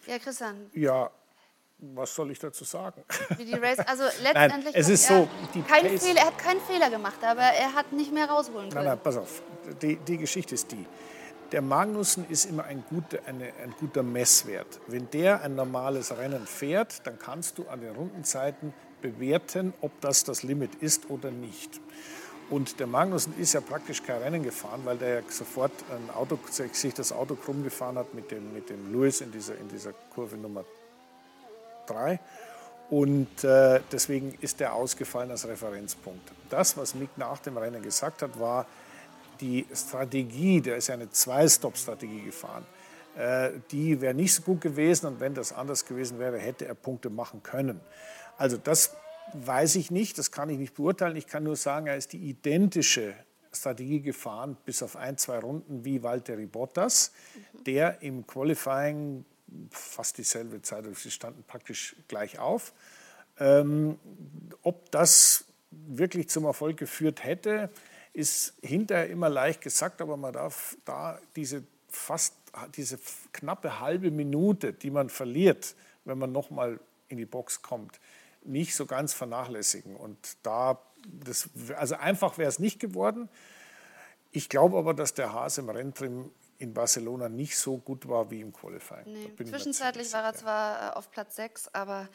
Ja, 0.06 0.18
Christian. 0.18 0.70
Ja, 0.74 1.10
was 1.78 2.14
soll 2.14 2.30
ich 2.30 2.38
dazu 2.38 2.64
sagen? 2.64 3.02
Wie 3.36 3.44
die 3.44 3.54
Race, 3.54 3.78
also 3.80 4.04
letztendlich 4.22 4.74
nein, 4.74 4.74
es 4.74 4.88
ist 4.88 5.06
so, 5.06 5.28
kein 5.68 5.98
Fehler, 5.98 6.20
er 6.20 6.26
hat 6.26 6.38
keinen 6.38 6.60
Fehler 6.60 6.90
gemacht, 6.90 7.22
aber 7.22 7.42
er 7.42 7.74
hat 7.74 7.92
nicht 7.92 8.12
mehr 8.12 8.26
rausholen 8.26 8.70
können. 8.70 8.84
Nein, 8.84 8.94
nein, 8.94 9.00
pass 9.02 9.16
auf. 9.16 9.42
Die, 9.82 9.96
die 9.96 10.16
Geschichte 10.16 10.54
ist 10.54 10.70
die. 10.72 10.86
Der 11.52 11.62
Magnussen 11.62 12.28
ist 12.28 12.46
immer 12.46 12.64
ein 12.64 12.84
guter, 12.88 13.18
eine, 13.26 13.52
ein 13.62 13.74
guter 13.78 14.02
Messwert. 14.02 14.80
Wenn 14.88 15.08
der 15.10 15.42
ein 15.42 15.54
normales 15.54 16.16
Rennen 16.16 16.46
fährt, 16.46 17.06
dann 17.06 17.18
kannst 17.18 17.58
du 17.58 17.68
an 17.68 17.80
den 17.80 17.94
Rundenzeiten 17.94 18.74
bewerten, 19.00 19.72
ob 19.80 20.00
das 20.00 20.24
das 20.24 20.42
Limit 20.42 20.74
ist 20.76 21.08
oder 21.08 21.30
nicht. 21.30 21.80
Und 22.50 22.80
der 22.80 22.86
Magnussen 22.86 23.36
ist 23.38 23.54
ja 23.54 23.60
praktisch 23.60 24.02
kein 24.02 24.22
Rennen 24.22 24.42
gefahren, 24.42 24.80
weil 24.84 24.98
der 24.98 25.20
ja 25.20 25.22
sofort 25.28 25.72
ein 25.90 26.14
Auto, 26.14 26.38
sich 26.50 26.94
das 26.94 27.12
Auto 27.12 27.34
krumm 27.34 27.62
gefahren 27.62 27.98
hat 27.98 28.14
mit 28.14 28.30
dem, 28.30 28.52
mit 28.52 28.70
dem 28.70 28.92
Lewis 28.92 29.20
in 29.20 29.32
dieser, 29.32 29.56
in 29.58 29.68
dieser 29.68 29.92
Kurve 30.14 30.36
Nummer 30.36 30.64
3. 31.86 32.20
Und 32.90 33.42
äh, 33.42 33.80
deswegen 33.90 34.36
ist 34.40 34.60
der 34.60 34.74
ausgefallen 34.74 35.30
als 35.32 35.46
Referenzpunkt. 35.46 36.30
Das, 36.50 36.76
was 36.76 36.94
Mick 36.94 37.16
nach 37.16 37.38
dem 37.40 37.56
Rennen 37.56 37.82
gesagt 37.82 38.22
hat, 38.22 38.38
war 38.38 38.66
die 39.40 39.66
Strategie, 39.74 40.60
der 40.60 40.76
ist 40.76 40.88
ja 40.88 40.94
eine 40.94 41.10
Zwei-Stop-Strategie 41.10 42.22
gefahren, 42.22 42.66
äh, 43.16 43.52
die 43.70 44.00
wäre 44.00 44.14
nicht 44.14 44.34
so 44.34 44.42
gut 44.42 44.60
gewesen 44.60 45.06
und 45.06 45.20
wenn 45.20 45.34
das 45.34 45.52
anders 45.52 45.86
gewesen 45.86 46.18
wäre, 46.18 46.38
hätte 46.38 46.66
er 46.66 46.74
Punkte 46.74 47.10
machen 47.10 47.42
können. 47.42 47.80
Also 48.36 48.56
das 48.56 48.94
weiß 49.32 49.76
ich 49.76 49.90
nicht, 49.90 50.18
das 50.18 50.30
kann 50.30 50.50
ich 50.50 50.58
nicht 50.58 50.74
beurteilen. 50.74 51.16
Ich 51.16 51.26
kann 51.26 51.42
nur 51.42 51.56
sagen, 51.56 51.86
er 51.86 51.96
ist 51.96 52.12
die 52.12 52.28
identische 52.28 53.14
Strategie 53.52 54.00
gefahren, 54.00 54.56
bis 54.64 54.82
auf 54.82 54.96
ein, 54.96 55.16
zwei 55.16 55.38
Runden 55.38 55.84
wie 55.84 56.02
Valtteri 56.02 56.46
Bottas, 56.46 57.12
mhm. 57.34 57.64
der 57.64 58.02
im 58.02 58.26
Qualifying 58.26 59.24
fast 59.70 60.18
dieselbe 60.18 60.62
Zeit, 60.62 60.84
also 60.84 60.94
sie 60.94 61.10
standen 61.10 61.42
praktisch 61.44 61.96
gleich 62.08 62.38
auf. 62.38 62.72
Ähm, 63.38 63.98
ob 64.62 64.90
das 64.90 65.44
wirklich 65.70 66.28
zum 66.28 66.44
Erfolg 66.44 66.76
geführt 66.76 67.24
hätte, 67.24 67.70
ist 68.16 68.54
hinterher 68.62 69.10
immer 69.10 69.28
leicht 69.28 69.60
gesagt, 69.60 70.00
aber 70.00 70.16
man 70.16 70.32
darf 70.32 70.78
da 70.86 71.20
diese 71.36 71.62
fast 71.90 72.32
diese 72.74 72.98
knappe 73.32 73.80
halbe 73.80 74.10
Minute, 74.10 74.72
die 74.72 74.90
man 74.90 75.10
verliert, 75.10 75.74
wenn 76.06 76.16
man 76.16 76.32
nochmal 76.32 76.80
in 77.08 77.18
die 77.18 77.26
Box 77.26 77.60
kommt, 77.60 78.00
nicht 78.42 78.74
so 78.74 78.86
ganz 78.86 79.12
vernachlässigen. 79.12 79.94
Und 79.94 80.16
da, 80.42 80.80
das, 81.04 81.50
also 81.76 81.96
einfach 81.96 82.38
wäre 82.38 82.48
es 82.48 82.58
nicht 82.58 82.80
geworden. 82.80 83.28
Ich 84.32 84.48
glaube 84.48 84.78
aber, 84.78 84.94
dass 84.94 85.12
der 85.12 85.34
Hase 85.34 85.60
im 85.60 85.68
Renntrim 85.68 86.30
in 86.58 86.74
Barcelona 86.74 87.28
nicht 87.28 87.58
so 87.58 87.78
gut 87.78 88.08
war 88.08 88.30
wie 88.30 88.40
im 88.40 88.52
Qualifying. 88.52 89.04
Nee. 89.06 89.44
Zwischenzeitlich 89.44 90.12
war 90.12 90.24
er 90.24 90.34
zwar 90.34 90.92
äh, 90.92 90.96
auf 90.96 91.10
Platz 91.10 91.36
6, 91.36 91.68
aber 91.74 92.08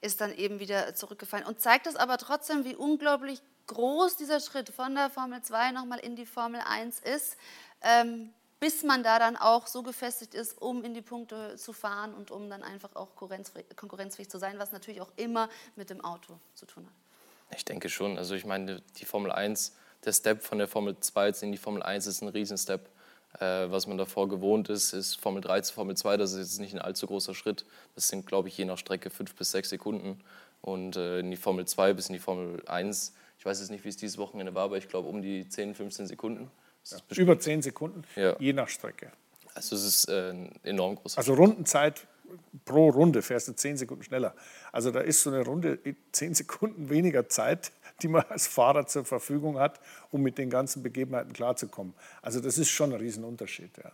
ist 0.00 0.20
dann 0.20 0.34
eben 0.34 0.60
wieder 0.60 0.94
zurückgefallen. 0.94 1.46
Und 1.46 1.60
zeigt 1.60 1.86
es 1.86 1.96
aber 1.96 2.18
trotzdem, 2.18 2.64
wie 2.64 2.74
unglaublich 2.74 3.40
groß 3.66 4.16
dieser 4.16 4.40
Schritt 4.40 4.68
von 4.68 4.94
der 4.94 5.10
Formel 5.10 5.42
2 5.42 5.72
nochmal 5.72 5.98
in 5.98 6.16
die 6.16 6.26
Formel 6.26 6.60
1 6.60 7.00
ist. 7.00 7.36
Ähm, 7.82 8.30
bis 8.58 8.82
man 8.82 9.02
da 9.02 9.18
dann 9.18 9.36
auch 9.36 9.66
so 9.66 9.82
gefestigt 9.82 10.34
ist, 10.34 10.60
um 10.60 10.82
in 10.82 10.94
die 10.94 11.02
Punkte 11.02 11.56
zu 11.56 11.72
fahren 11.72 12.14
und 12.14 12.30
um 12.30 12.48
dann 12.48 12.62
einfach 12.62 12.96
auch 12.96 13.14
konkurrenzfähig 13.14 14.30
zu 14.30 14.38
sein, 14.38 14.58
was 14.58 14.72
natürlich 14.72 15.00
auch 15.00 15.12
immer 15.16 15.48
mit 15.76 15.90
dem 15.90 16.02
Auto 16.02 16.38
zu 16.54 16.64
tun 16.66 16.86
hat. 16.86 17.56
Ich 17.56 17.64
denke 17.64 17.88
schon. 17.88 18.18
Also 18.18 18.34
ich 18.34 18.44
meine, 18.44 18.80
die 18.96 19.04
Formel 19.04 19.30
1, 19.30 19.76
der 20.04 20.12
Step 20.12 20.42
von 20.42 20.58
der 20.58 20.68
Formel 20.68 20.98
2 20.98 21.28
in 21.42 21.52
die 21.52 21.58
Formel 21.58 21.82
1 21.82 22.06
ist 22.06 22.22
ein 22.22 22.28
Riesenstep. 22.28 22.88
Äh, 23.40 23.70
was 23.70 23.86
man 23.86 23.98
davor 23.98 24.28
gewohnt 24.28 24.68
ist, 24.68 24.92
ist 24.92 25.20
Formel 25.20 25.42
3 25.42 25.60
zu 25.60 25.74
Formel 25.74 25.96
2, 25.96 26.16
das 26.16 26.32
ist 26.32 26.38
jetzt 26.38 26.60
nicht 26.60 26.74
ein 26.74 26.80
allzu 26.80 27.06
großer 27.06 27.34
Schritt. 27.34 27.66
Das 27.94 28.08
sind, 28.08 28.26
glaube 28.26 28.48
ich, 28.48 28.56
je 28.56 28.64
nach 28.64 28.78
Strecke 28.78 29.10
fünf 29.10 29.34
bis 29.34 29.50
sechs 29.50 29.68
Sekunden. 29.68 30.20
Und 30.62 30.96
äh, 30.96 31.20
in 31.20 31.30
die 31.30 31.36
Formel 31.36 31.66
2 31.66 31.92
bis 31.92 32.08
in 32.08 32.14
die 32.14 32.18
Formel 32.18 32.62
1, 32.66 33.12
ich 33.38 33.44
weiß 33.44 33.60
jetzt 33.60 33.70
nicht, 33.70 33.84
wie 33.84 33.88
es 33.88 33.96
dieses 33.96 34.18
Wochenende 34.18 34.54
war, 34.54 34.64
aber 34.64 34.78
ich 34.78 34.88
glaube 34.88 35.08
um 35.08 35.22
die 35.22 35.48
10, 35.48 35.74
15 35.74 36.06
Sekunden. 36.06 36.50
Ja, 36.90 36.98
über 37.16 37.38
zehn 37.38 37.62
Sekunden, 37.62 38.04
ja. 38.14 38.36
je 38.38 38.52
nach 38.52 38.68
Strecke. 38.68 39.10
Also 39.54 39.74
es 39.74 39.84
ist 39.84 40.08
äh, 40.08 40.30
ein 40.30 40.52
enorm 40.62 40.94
großer 40.94 41.18
Also 41.18 41.34
Rundenzeit 41.34 42.06
pro 42.64 42.90
Runde 42.90 43.22
fährst 43.22 43.48
du 43.48 43.54
zehn 43.54 43.76
Sekunden 43.76 44.04
schneller. 44.04 44.34
Also 44.72 44.90
da 44.90 45.00
ist 45.00 45.22
so 45.22 45.30
eine 45.30 45.44
Runde 45.44 45.78
zehn 46.12 46.34
Sekunden 46.34 46.88
weniger 46.88 47.28
Zeit, 47.28 47.72
die 48.02 48.08
man 48.08 48.24
als 48.28 48.46
Fahrer 48.46 48.86
zur 48.86 49.04
Verfügung 49.04 49.58
hat, 49.58 49.80
um 50.10 50.22
mit 50.22 50.38
den 50.38 50.50
ganzen 50.50 50.82
Begebenheiten 50.82 51.32
klarzukommen. 51.32 51.94
Also 52.22 52.40
das 52.40 52.58
ist 52.58 52.70
schon 52.70 52.92
ein 52.92 53.00
Riesenunterschied. 53.00 53.76
Ja. 53.78 53.92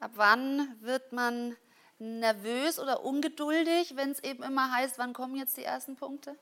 Ab 0.00 0.12
wann 0.16 0.68
wird 0.80 1.12
man 1.12 1.56
nervös 1.98 2.78
oder 2.78 3.04
ungeduldig, 3.04 3.94
wenn 3.96 4.10
es 4.10 4.22
eben 4.24 4.42
immer 4.42 4.72
heißt, 4.72 4.98
wann 4.98 5.12
kommen 5.12 5.36
jetzt 5.36 5.56
die 5.56 5.64
ersten 5.64 5.96
Punkte? 5.96 6.34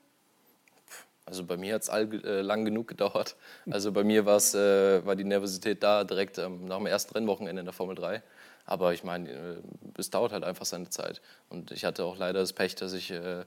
Also 1.25 1.45
bei 1.45 1.55
mir 1.55 1.75
hat 1.75 1.83
es 1.83 1.89
äh, 1.89 2.41
lang 2.41 2.65
genug 2.65 2.87
gedauert. 2.87 3.35
Also 3.69 3.91
bei 3.91 4.03
mir 4.03 4.21
äh, 4.21 5.05
war 5.05 5.15
die 5.15 5.23
Nervosität 5.23 5.83
da 5.83 6.03
direkt 6.03 6.39
ähm, 6.39 6.65
nach 6.65 6.77
dem 6.77 6.87
ersten 6.87 7.13
Rennwochenende 7.13 7.59
in 7.59 7.65
der 7.65 7.73
Formel 7.73 7.95
3. 7.95 8.23
Aber 8.65 8.93
ich 8.93 9.03
meine, 9.03 9.29
äh, 9.29 9.55
es 9.97 10.09
dauert 10.09 10.31
halt 10.31 10.43
einfach 10.43 10.65
seine 10.65 10.89
Zeit. 10.89 11.21
Und 11.49 11.71
ich 11.71 11.85
hatte 11.85 12.05
auch 12.05 12.17
leider 12.17 12.39
das 12.39 12.53
Pech, 12.53 12.75
dass 12.75 12.93
ich 12.93 13.11
äh, 13.11 13.45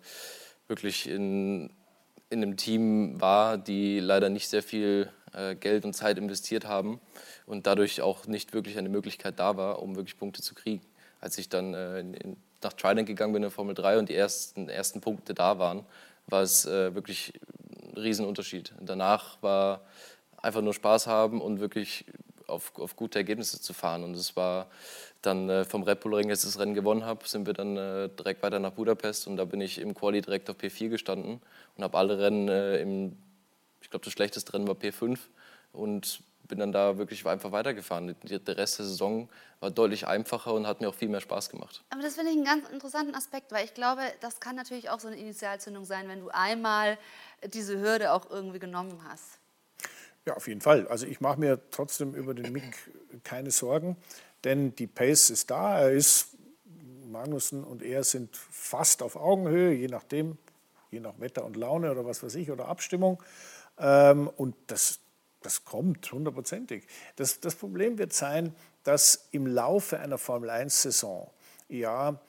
wirklich 0.68 1.08
in, 1.08 1.70
in 2.34 2.42
einem 2.42 2.56
Team 2.56 3.20
war, 3.20 3.56
die 3.56 4.00
leider 4.00 4.28
nicht 4.28 4.48
sehr 4.48 4.62
viel 4.62 5.08
äh, 5.32 5.54
Geld 5.54 5.84
und 5.84 5.94
Zeit 5.94 6.18
investiert 6.18 6.66
haben 6.66 7.00
und 7.46 7.66
dadurch 7.66 8.02
auch 8.02 8.26
nicht 8.26 8.52
wirklich 8.52 8.76
eine 8.76 8.88
Möglichkeit 8.88 9.38
da 9.38 9.56
war, 9.56 9.80
um 9.80 9.94
wirklich 9.94 10.18
Punkte 10.18 10.42
zu 10.42 10.54
kriegen. 10.54 10.82
Als 11.20 11.38
ich 11.38 11.48
dann 11.48 11.74
äh, 11.74 12.00
in, 12.00 12.36
nach 12.62 12.72
Trident 12.72 13.06
gegangen 13.06 13.32
bin 13.32 13.40
in 13.42 13.48
der 13.48 13.50
Formel 13.52 13.74
3 13.74 13.98
und 13.98 14.08
die 14.08 14.16
ersten, 14.16 14.68
ersten 14.68 15.00
Punkte 15.00 15.32
da 15.32 15.58
waren, 15.58 15.86
war 16.26 16.42
es 16.42 16.64
wirklich 16.64 17.34
ein 17.92 17.98
Riesenunterschied. 17.98 18.72
Danach 18.80 19.36
war 19.42 19.82
einfach 20.38 20.62
nur 20.62 20.72
Spaß 20.72 21.06
haben 21.06 21.42
und 21.42 21.60
wirklich 21.60 22.06
auf, 22.46 22.72
auf 22.78 22.96
gute 22.96 23.18
Ergebnisse 23.18 23.60
zu 23.60 23.74
fahren. 23.74 24.02
Und 24.02 24.14
es 24.14 24.34
war 24.34 24.68
dann 25.26 25.48
äh, 25.48 25.64
vom 25.64 25.82
Red 25.82 26.00
Bull 26.00 26.14
Ring, 26.14 26.30
als 26.30 26.44
ich 26.44 26.52
das 26.52 26.60
Rennen 26.60 26.74
gewonnen 26.74 27.04
habe, 27.04 27.26
sind 27.26 27.46
wir 27.46 27.54
dann 27.54 27.76
äh, 27.76 28.08
direkt 28.08 28.42
weiter 28.42 28.58
nach 28.58 28.72
Budapest 28.72 29.26
und 29.26 29.36
da 29.36 29.44
bin 29.44 29.60
ich 29.60 29.78
im 29.78 29.94
Quali 29.94 30.20
direkt 30.20 30.50
auf 30.50 30.56
P4 30.56 30.88
gestanden 30.88 31.40
und 31.76 31.84
habe 31.84 31.96
alle 31.98 32.18
Rennen 32.18 32.48
äh, 32.48 32.78
im, 32.78 33.16
ich 33.80 33.90
glaube, 33.90 34.04
das 34.04 34.12
schlechteste 34.12 34.52
Rennen 34.54 34.68
war 34.68 34.74
P5 34.74 35.18
und 35.72 36.22
bin 36.46 36.58
dann 36.58 36.72
da 36.72 36.98
wirklich 36.98 37.26
einfach 37.26 37.52
weitergefahren. 37.52 38.14
Der 38.22 38.56
Rest 38.56 38.78
der 38.78 38.86
Saison 38.86 39.28
war 39.60 39.70
deutlich 39.70 40.06
einfacher 40.06 40.52
und 40.52 40.66
hat 40.66 40.80
mir 40.80 40.88
auch 40.88 40.94
viel 40.94 41.08
mehr 41.08 41.20
Spaß 41.20 41.48
gemacht. 41.48 41.82
Aber 41.90 42.02
das 42.02 42.14
finde 42.16 42.30
ich 42.30 42.36
einen 42.36 42.44
ganz 42.44 42.68
interessanten 42.68 43.14
Aspekt, 43.14 43.50
weil 43.52 43.64
ich 43.64 43.74
glaube, 43.74 44.02
das 44.20 44.40
kann 44.40 44.56
natürlich 44.56 44.90
auch 44.90 45.00
so 45.00 45.08
eine 45.08 45.16
Initialzündung 45.16 45.84
sein, 45.84 46.08
wenn 46.08 46.20
du 46.20 46.28
einmal 46.28 46.98
diese 47.52 47.80
Hürde 47.80 48.12
auch 48.12 48.30
irgendwie 48.30 48.58
genommen 48.58 49.00
hast. 49.08 49.38
Ja, 50.26 50.34
auf 50.34 50.48
jeden 50.48 50.60
Fall. 50.62 50.88
Also 50.88 51.06
ich 51.06 51.20
mache 51.20 51.38
mir 51.38 51.60
trotzdem 51.70 52.14
über 52.14 52.32
den 52.34 52.52
Mick 52.52 52.74
keine 53.24 53.50
Sorgen, 53.50 53.96
denn 54.44 54.74
die 54.76 54.86
Pace 54.86 55.30
ist 55.30 55.50
da. 55.50 55.80
Er 55.80 55.90
ist, 55.90 56.28
Magnussen 57.06 57.64
und 57.64 57.82
er 57.82 58.04
sind 58.04 58.36
fast 58.36 59.02
auf 59.02 59.16
Augenhöhe, 59.16 59.72
je 59.72 59.88
nachdem, 59.88 60.36
je 60.90 61.00
nach 61.00 61.18
Wetter 61.18 61.44
und 61.44 61.56
Laune 61.56 61.90
oder 61.90 62.04
was 62.04 62.22
weiß 62.22 62.34
ich, 62.34 62.50
oder 62.50 62.66
Abstimmung. 62.66 63.22
Ähm, 63.78 64.28
und 64.28 64.54
das, 64.66 65.00
das 65.42 65.64
kommt 65.64 66.10
hundertprozentig. 66.10 66.86
Das, 67.16 67.40
das 67.40 67.54
Problem 67.54 67.98
wird 67.98 68.12
sein, 68.12 68.54
dass 68.82 69.28
im 69.30 69.46
Laufe 69.46 69.98
einer 69.98 70.18
Formel-1-Saison 70.18 71.30
ja 71.68 72.20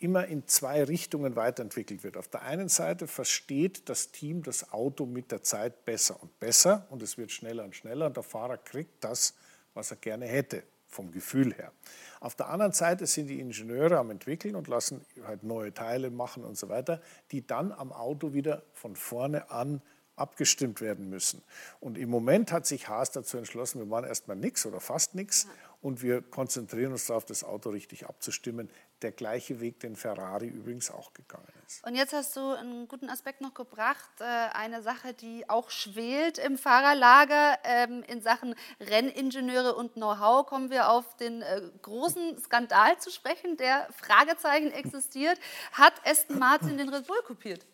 immer 0.00 0.26
in 0.26 0.46
zwei 0.46 0.84
Richtungen 0.84 1.34
weiterentwickelt 1.34 2.04
wird. 2.04 2.16
Auf 2.16 2.28
der 2.28 2.42
einen 2.42 2.68
Seite 2.68 3.08
versteht 3.08 3.88
das 3.88 4.12
Team 4.12 4.42
das 4.42 4.72
Auto 4.72 5.06
mit 5.06 5.32
der 5.32 5.42
Zeit 5.42 5.84
besser 5.84 6.22
und 6.22 6.38
besser 6.38 6.86
und 6.90 7.02
es 7.02 7.18
wird 7.18 7.32
schneller 7.32 7.64
und 7.64 7.74
schneller 7.74 8.06
und 8.06 8.16
der 8.16 8.22
Fahrer 8.22 8.58
kriegt 8.58 9.02
das, 9.02 9.34
was 9.74 9.90
er 9.90 9.96
gerne 9.96 10.26
hätte. 10.26 10.62
Vom 10.88 11.12
Gefühl 11.12 11.54
her. 11.54 11.72
Auf 12.20 12.34
der 12.34 12.48
anderen 12.48 12.72
Seite 12.72 13.06
sind 13.06 13.28
die 13.28 13.40
Ingenieure 13.40 13.98
am 13.98 14.10
entwickeln 14.10 14.56
und 14.56 14.66
lassen 14.66 15.04
halt 15.24 15.44
neue 15.44 15.72
Teile 15.72 16.10
machen 16.10 16.44
und 16.44 16.56
so 16.56 16.68
weiter, 16.68 17.00
die 17.30 17.46
dann 17.46 17.70
am 17.72 17.92
Auto 17.92 18.32
wieder 18.32 18.62
von 18.72 18.96
vorne 18.96 19.50
an 19.50 19.82
abgestimmt 20.16 20.80
werden 20.80 21.08
müssen. 21.08 21.42
Und 21.80 21.96
im 21.96 22.10
Moment 22.10 22.50
hat 22.50 22.66
sich 22.66 22.88
Haas 22.88 23.12
dazu 23.12 23.36
entschlossen, 23.38 23.78
wir 23.78 23.86
machen 23.86 24.06
erstmal 24.06 24.36
nichts 24.36 24.66
oder 24.66 24.80
fast 24.80 25.14
nichts 25.14 25.46
und 25.80 26.02
wir 26.02 26.22
konzentrieren 26.22 26.92
uns 26.92 27.06
darauf, 27.06 27.24
das 27.24 27.44
Auto 27.44 27.70
richtig 27.70 28.06
abzustimmen. 28.06 28.68
Der 29.02 29.12
gleiche 29.12 29.60
Weg, 29.60 29.78
den 29.78 29.94
Ferrari 29.94 30.48
übrigens 30.48 30.90
auch 30.90 31.12
gegangen 31.14 31.46
ist. 31.66 31.86
Und 31.86 31.94
jetzt 31.94 32.12
hast 32.12 32.36
du 32.36 32.50
einen 32.50 32.88
guten 32.88 33.08
Aspekt 33.08 33.40
noch 33.40 33.54
gebracht, 33.54 34.10
äh, 34.18 34.24
eine 34.24 34.82
Sache, 34.82 35.14
die 35.14 35.48
auch 35.48 35.70
schwelt 35.70 36.38
im 36.38 36.58
Fahrerlager. 36.58 37.58
Ähm, 37.62 38.02
in 38.08 38.22
Sachen 38.22 38.56
Renningenieure 38.80 39.76
und 39.76 39.92
Know-how 39.94 40.46
kommen 40.46 40.70
wir 40.70 40.90
auf 40.90 41.16
den 41.16 41.42
äh, 41.42 41.62
großen 41.82 42.38
Skandal 42.38 42.98
zu 42.98 43.10
sprechen, 43.10 43.56
der 43.56 43.88
Fragezeichen 43.92 44.72
existiert. 44.72 45.38
Hat 45.72 45.94
Aston 46.04 46.40
Martin 46.40 46.76
den 46.76 46.88
Red 46.88 47.06
Bull 47.06 47.22
kopiert? 47.24 47.64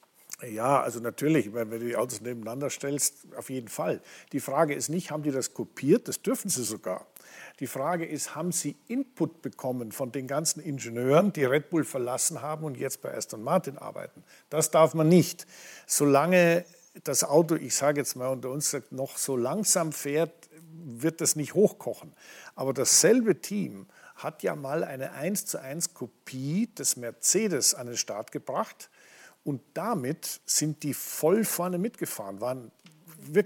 Ja, 0.42 0.82
also 0.82 1.00
natürlich, 1.00 1.54
wenn 1.54 1.70
du 1.70 1.78
die 1.78 1.96
Autos 1.96 2.20
nebeneinander 2.20 2.68
stellst, 2.68 3.34
auf 3.36 3.50
jeden 3.50 3.68
Fall. 3.68 4.02
Die 4.32 4.40
Frage 4.40 4.74
ist 4.74 4.88
nicht, 4.88 5.10
haben 5.10 5.22
die 5.22 5.30
das 5.30 5.54
kopiert? 5.54 6.08
Das 6.08 6.20
dürfen 6.20 6.50
sie 6.50 6.64
sogar. 6.64 7.06
Die 7.60 7.66
Frage 7.66 8.04
ist, 8.04 8.34
haben 8.34 8.52
Sie 8.52 8.76
Input 8.88 9.42
bekommen 9.42 9.92
von 9.92 10.12
den 10.12 10.26
ganzen 10.26 10.60
Ingenieuren, 10.60 11.32
die 11.32 11.44
Red 11.44 11.70
Bull 11.70 11.84
verlassen 11.84 12.42
haben 12.42 12.64
und 12.64 12.76
jetzt 12.76 13.02
bei 13.02 13.14
Aston 13.14 13.42
Martin 13.42 13.78
arbeiten? 13.78 14.24
Das 14.50 14.70
darf 14.70 14.94
man 14.94 15.08
nicht. 15.08 15.46
Solange 15.86 16.64
das 17.02 17.24
Auto, 17.24 17.56
ich 17.56 17.74
sage 17.74 18.00
jetzt 18.00 18.14
mal 18.16 18.28
unter 18.28 18.50
uns, 18.50 18.76
noch 18.90 19.16
so 19.16 19.36
langsam 19.36 19.92
fährt, 19.92 20.32
wird 20.84 21.20
das 21.20 21.36
nicht 21.36 21.54
hochkochen. 21.54 22.12
Aber 22.54 22.72
dasselbe 22.72 23.40
Team 23.40 23.86
hat 24.16 24.42
ja 24.42 24.54
mal 24.54 24.84
eine 24.84 25.12
1 25.12 25.46
zu 25.46 25.60
1 25.60 25.94
Kopie 25.94 26.68
des 26.74 26.96
Mercedes 26.96 27.74
an 27.74 27.88
den 27.88 27.96
Start 27.96 28.32
gebracht. 28.32 28.90
Und 29.42 29.60
damit 29.74 30.40
sind 30.46 30.82
die 30.82 30.94
voll 30.94 31.44
vorne 31.44 31.78
mitgefahren, 31.78 32.40
waren 32.40 32.70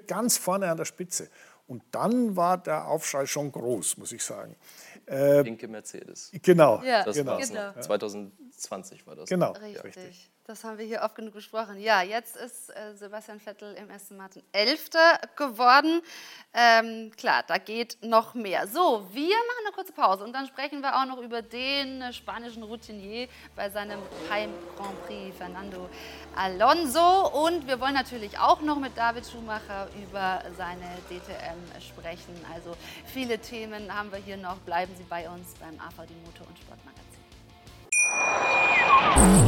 ganz 0.07 0.37
vorne 0.37 0.71
an 0.71 0.77
der 0.77 0.85
Spitze. 0.85 1.29
Und 1.69 1.83
dann 1.93 2.35
war 2.35 2.57
der 2.57 2.89
Aufschrei 2.89 3.27
schon 3.27 3.53
groß, 3.53 3.99
muss 3.99 4.13
ich 4.13 4.25
sagen. 4.25 4.57
Äh, 5.05 5.45
Pinke 5.45 5.69
Mercedes. 5.69 6.31
Genau. 6.43 6.83
Ja, 6.83 7.05
das 7.05 7.15
genau. 7.15 7.33
war 7.33 7.41
genau. 7.41 7.73
2020 7.79 9.07
war 9.07 9.17
das. 9.17 9.29
Genau. 9.29 9.53
Richtig. 9.53 9.75
Ja, 9.75 9.83
richtig. 9.83 10.31
Das 10.49 10.65
haben 10.65 10.79
wir 10.79 10.87
hier 10.87 11.03
oft 11.03 11.15
genug 11.15 11.35
besprochen. 11.35 11.79
Ja, 11.79 12.01
jetzt 12.01 12.35
ist 12.35 12.71
äh, 12.71 12.95
Sebastian 12.95 13.39
Vettel 13.39 13.75
im 13.75 13.91
Aston 13.91 14.17
Martin 14.17 14.43
Elfter 14.53 15.21
geworden. 15.37 16.01
Ähm, 16.55 17.11
klar, 17.19 17.45
da 17.47 17.59
geht 17.59 17.99
noch 18.01 18.33
mehr. 18.33 18.67
So, 18.67 19.07
wir 19.13 19.27
machen 19.27 19.67
eine 19.67 19.75
kurze 19.75 19.93
Pause 19.93 20.25
und 20.25 20.33
dann 20.33 20.47
sprechen 20.47 20.81
wir 20.81 20.97
auch 20.99 21.05
noch 21.05 21.19
über 21.19 21.43
den 21.43 22.01
äh, 22.01 22.15
spanischen 22.15 22.63
Routinier 22.63 23.29
bei 23.55 23.69
seinem 23.69 23.99
Heim 24.31 24.49
Grand 24.79 25.07
Prix, 25.07 25.37
Fernando 25.37 25.91
Alonso. 26.35 27.29
Und 27.45 27.67
wir 27.67 27.79
wollen 27.79 27.93
natürlich 27.93 28.39
auch 28.39 28.63
noch 28.63 28.79
mit 28.79 28.97
David 28.97 29.27
Schumacher 29.27 29.91
über 30.03 30.43
seine 30.57 30.89
DTM 31.11 31.61
sprechen. 31.79 32.35
Also 32.55 32.75
viele 33.05 33.39
Themen 33.39 33.95
haben 33.95 34.11
wir 34.11 34.19
hier 34.19 34.39
noch. 34.39 34.57
Bleiben 34.61 34.95
Sie 34.97 35.05
bei 35.05 35.29
uns 35.29 35.53
beim 35.61 35.79
AVD 35.79 36.15
Motor 36.25 36.47
und 36.49 36.59
Sportmagazin. 38.97 39.48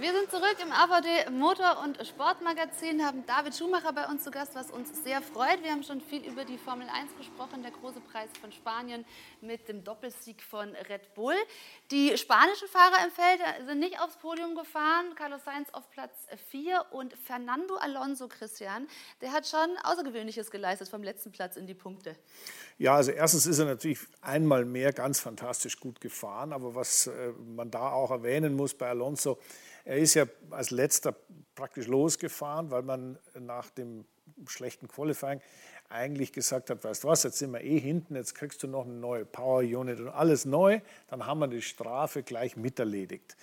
Wir 0.00 0.12
sind 0.12 0.30
zurück 0.30 0.56
im 0.62 0.70
AVD 0.70 1.28
Motor- 1.30 1.82
und 1.82 1.98
Sportmagazin, 2.06 3.04
haben 3.04 3.26
David 3.26 3.56
Schumacher 3.56 3.92
bei 3.92 4.06
uns 4.06 4.22
zu 4.22 4.30
Gast, 4.30 4.54
was 4.54 4.70
uns 4.70 5.02
sehr 5.02 5.20
freut. 5.20 5.60
Wir 5.64 5.72
haben 5.72 5.82
schon 5.82 6.00
viel 6.00 6.24
über 6.24 6.44
die 6.44 6.56
Formel 6.56 6.86
1 6.88 7.16
gesprochen, 7.18 7.62
der 7.62 7.72
große 7.72 7.98
Preis 8.12 8.28
von 8.40 8.52
Spanien 8.52 9.04
mit 9.40 9.68
dem 9.68 9.82
Doppelsieg 9.82 10.40
von 10.40 10.68
Red 10.88 11.14
Bull. 11.14 11.34
Die 11.90 12.16
spanischen 12.16 12.68
Fahrer 12.68 13.04
im 13.04 13.10
Feld 13.10 13.40
sind 13.66 13.80
nicht 13.80 14.00
aufs 14.00 14.16
Podium 14.18 14.54
gefahren, 14.54 15.16
Carlos 15.16 15.42
Sainz 15.44 15.68
auf 15.72 15.90
Platz 15.90 16.14
4 16.50 16.80
und 16.92 17.12
Fernando 17.14 17.74
Alonso, 17.74 18.28
Christian, 18.28 18.86
der 19.20 19.32
hat 19.32 19.48
schon 19.48 19.68
Außergewöhnliches 19.82 20.52
geleistet 20.52 20.88
vom 20.88 21.02
letzten 21.02 21.32
Platz 21.32 21.56
in 21.56 21.66
die 21.66 21.74
Punkte. 21.74 22.14
Ja, 22.78 22.94
also 22.94 23.10
erstens 23.10 23.46
ist 23.46 23.58
er 23.58 23.64
natürlich 23.64 23.98
einmal 24.20 24.64
mehr 24.64 24.92
ganz 24.92 25.18
fantastisch 25.18 25.80
gut 25.80 26.00
gefahren, 26.00 26.52
aber 26.52 26.76
was 26.76 27.08
äh, 27.08 27.32
man 27.56 27.72
da 27.72 27.90
auch 27.90 28.12
erwähnen 28.12 28.54
muss 28.54 28.74
bei 28.74 28.88
Alonso, 28.90 29.38
er 29.88 29.96
ist 29.96 30.12
ja 30.12 30.26
als 30.50 30.70
letzter 30.70 31.16
praktisch 31.54 31.86
losgefahren, 31.86 32.70
weil 32.70 32.82
man 32.82 33.18
nach 33.40 33.70
dem 33.70 34.04
schlechten 34.46 34.86
Qualifying 34.86 35.40
eigentlich 35.88 36.34
gesagt 36.34 36.68
hat, 36.68 36.84
weißt 36.84 37.04
du 37.04 37.08
was, 37.08 37.22
jetzt 37.22 37.38
sind 37.38 37.52
wir 37.52 37.62
eh 37.62 37.78
hinten, 37.78 38.14
jetzt 38.14 38.34
kriegst 38.34 38.62
du 38.62 38.66
noch 38.68 38.84
eine 38.84 38.92
neue 38.92 39.24
Power 39.24 39.60
Unit 39.60 39.98
und 39.98 40.08
alles 40.08 40.44
neu, 40.44 40.80
dann 41.06 41.24
haben 41.24 41.38
wir 41.38 41.48
die 41.48 41.62
Strafe 41.62 42.22
gleich 42.22 42.54
miterledigt. 42.54 43.38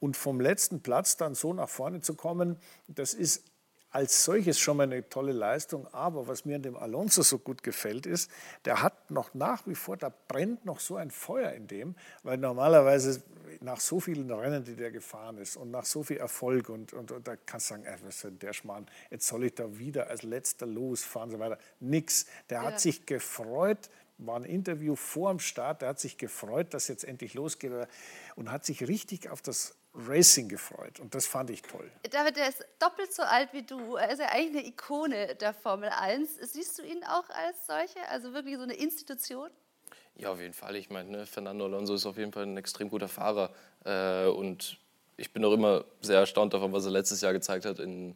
Und 0.00 0.16
vom 0.16 0.40
letzten 0.40 0.80
Platz 0.80 1.18
dann 1.18 1.34
so 1.34 1.52
nach 1.52 1.68
vorne 1.68 2.00
zu 2.00 2.14
kommen, 2.14 2.56
das 2.88 3.12
ist 3.12 3.44
als 3.90 4.24
solches 4.24 4.58
schon 4.58 4.76
mal 4.76 4.84
eine 4.84 5.08
tolle 5.08 5.32
Leistung. 5.32 5.86
Aber 5.92 6.28
was 6.28 6.44
mir 6.44 6.56
an 6.56 6.62
dem 6.62 6.76
Alonso 6.76 7.22
so 7.22 7.38
gut 7.38 7.62
gefällt, 7.62 8.06
ist, 8.06 8.30
der 8.64 8.82
hat 8.82 9.10
noch 9.10 9.34
nach 9.34 9.66
wie 9.66 9.74
vor, 9.74 9.96
da 9.96 10.12
brennt 10.28 10.64
noch 10.64 10.80
so 10.80 10.96
ein 10.96 11.10
Feuer 11.10 11.52
in 11.52 11.66
dem, 11.66 11.94
weil 12.22 12.38
normalerweise 12.38 13.22
nach 13.60 13.80
so 13.80 14.00
vielen 14.00 14.30
Rennen, 14.30 14.64
die 14.64 14.76
der 14.76 14.90
gefahren 14.90 15.38
ist 15.38 15.56
und 15.56 15.70
nach 15.70 15.84
so 15.84 16.02
viel 16.02 16.18
Erfolg 16.18 16.68
und, 16.68 16.92
und, 16.92 17.10
und 17.10 17.26
da 17.26 17.36
kannst 17.36 17.70
du 17.70 17.74
sagen, 17.74 17.84
ey, 17.84 17.94
was 18.04 18.16
ist 18.16 18.24
denn 18.24 18.38
der 18.38 18.52
Schmarrn, 18.52 18.86
jetzt 19.10 19.26
soll 19.26 19.44
ich 19.44 19.54
da 19.54 19.78
wieder 19.78 20.08
als 20.08 20.22
letzter 20.22 20.66
losfahren 20.66 21.30
und 21.30 21.36
so 21.36 21.40
weiter. 21.40 21.58
Nix. 21.80 22.26
Der 22.48 22.62
hat 22.62 22.80
sich 22.80 23.06
gefreut, 23.06 23.90
war 24.18 24.36
ein 24.36 24.44
Interview 24.44 24.96
vor 24.96 25.30
dem 25.30 25.40
Start, 25.40 25.82
der 25.82 25.90
hat 25.90 26.00
sich 26.00 26.18
gefreut, 26.18 26.74
dass 26.74 26.88
jetzt 26.88 27.04
endlich 27.04 27.34
losgeht 27.34 27.72
und 28.36 28.52
hat 28.52 28.64
sich 28.64 28.86
richtig 28.86 29.30
auf 29.30 29.42
das 29.42 29.74
Racing 29.94 30.48
gefreut 30.48 31.00
und 31.00 31.14
das 31.14 31.26
fand 31.26 31.50
ich 31.50 31.62
toll. 31.62 31.90
David, 32.10 32.36
der 32.36 32.48
ist 32.48 32.64
doppelt 32.78 33.12
so 33.12 33.22
alt 33.22 33.52
wie 33.52 33.62
du. 33.62 33.96
Er 33.96 34.10
ist 34.10 34.20
ja 34.20 34.28
eigentlich 34.28 34.58
eine 34.58 34.66
Ikone 34.66 35.34
der 35.34 35.52
Formel 35.52 35.88
1. 35.88 36.36
Siehst 36.52 36.78
du 36.78 36.82
ihn 36.82 37.02
auch 37.04 37.28
als 37.30 37.66
solche, 37.66 38.06
also 38.08 38.32
wirklich 38.32 38.56
so 38.56 38.62
eine 38.62 38.74
Institution? 38.74 39.50
Ja, 40.16 40.30
auf 40.30 40.40
jeden 40.40 40.54
Fall. 40.54 40.76
Ich 40.76 40.90
meine, 40.90 41.10
ne, 41.10 41.26
Fernando 41.26 41.64
Alonso 41.64 41.94
ist 41.94 42.06
auf 42.06 42.18
jeden 42.18 42.32
Fall 42.32 42.44
ein 42.44 42.56
extrem 42.56 42.88
guter 42.88 43.08
Fahrer 43.08 43.52
äh, 43.84 44.26
und 44.26 44.78
ich 45.16 45.32
bin 45.32 45.44
auch 45.44 45.52
immer 45.52 45.84
sehr 46.00 46.18
erstaunt 46.18 46.54
davon, 46.54 46.72
was 46.72 46.84
er 46.84 46.92
letztes 46.92 47.20
Jahr 47.20 47.32
gezeigt 47.32 47.64
hat 47.64 47.78
in 47.78 48.14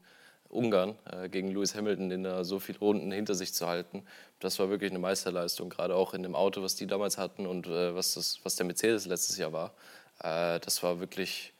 Ungarn 0.48 0.96
äh, 1.10 1.28
gegen 1.28 1.48
Lewis 1.48 1.74
Hamilton, 1.74 2.10
in 2.10 2.22
da 2.22 2.44
so 2.44 2.58
viele 2.58 2.78
Runden 2.78 3.10
hinter 3.10 3.34
sich 3.34 3.52
zu 3.52 3.66
halten. 3.66 4.04
Das 4.38 4.58
war 4.58 4.70
wirklich 4.70 4.90
eine 4.90 5.00
Meisterleistung, 5.00 5.70
gerade 5.70 5.96
auch 5.96 6.14
in 6.14 6.22
dem 6.22 6.36
Auto, 6.36 6.62
was 6.62 6.76
die 6.76 6.86
damals 6.86 7.18
hatten 7.18 7.46
und 7.46 7.66
äh, 7.66 7.94
was, 7.94 8.14
das, 8.14 8.40
was 8.44 8.54
der 8.56 8.66
Mercedes 8.66 9.06
letztes 9.06 9.36
Jahr 9.38 9.52
war. 9.52 9.74
Äh, 10.20 10.60
das 10.60 10.82
war 10.82 11.00
wirklich 11.00 11.53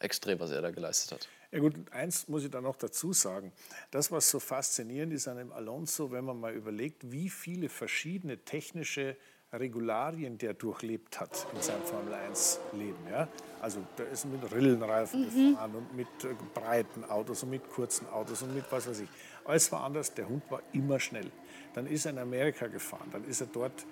extrem, 0.00 0.40
was 0.40 0.50
er 0.50 0.62
da 0.62 0.70
geleistet 0.70 1.12
hat. 1.12 1.28
Ja 1.52 1.58
gut, 1.58 1.74
eins 1.90 2.28
muss 2.28 2.44
ich 2.44 2.50
da 2.50 2.60
noch 2.60 2.76
dazu 2.76 3.12
sagen. 3.12 3.52
Das, 3.90 4.12
was 4.12 4.30
so 4.30 4.38
faszinierend 4.38 5.12
ist 5.12 5.26
an 5.26 5.36
dem 5.36 5.52
Alonso, 5.52 6.12
wenn 6.12 6.24
man 6.24 6.38
mal 6.38 6.54
überlegt, 6.54 7.10
wie 7.10 7.28
viele 7.28 7.68
verschiedene 7.68 8.38
technische 8.38 9.16
Regularien 9.52 10.38
der 10.38 10.54
durchlebt 10.54 11.18
hat 11.18 11.46
in 11.52 11.60
seinem 11.60 11.82
Formel-1-Leben. 11.82 12.98
Ja? 13.10 13.28
Also 13.60 13.80
da 13.96 14.04
ist 14.04 14.26
mit 14.26 14.40
Rillenreifen 14.52 15.22
mhm. 15.22 15.50
gefahren 15.50 15.74
und 15.74 15.96
mit 15.96 16.06
äh, 16.22 16.34
breiten 16.54 17.04
Autos 17.04 17.42
und 17.42 17.50
mit 17.50 17.68
kurzen 17.68 18.08
Autos 18.08 18.42
und 18.42 18.54
mit 18.54 18.64
was 18.70 18.88
weiß 18.88 19.00
ich. 19.00 19.08
Alles 19.44 19.72
war 19.72 19.82
anders, 19.82 20.14
der 20.14 20.28
Hund 20.28 20.44
war 20.50 20.62
immer 20.72 21.00
schnell. 21.00 21.30
Dann 21.74 21.86
ist 21.86 22.04
er 22.04 22.12
in 22.12 22.18
Amerika 22.18 22.68
gefahren, 22.68 23.08
dann 23.10 23.24
ist 23.24 23.40
er 23.40 23.48
dort 23.48 23.86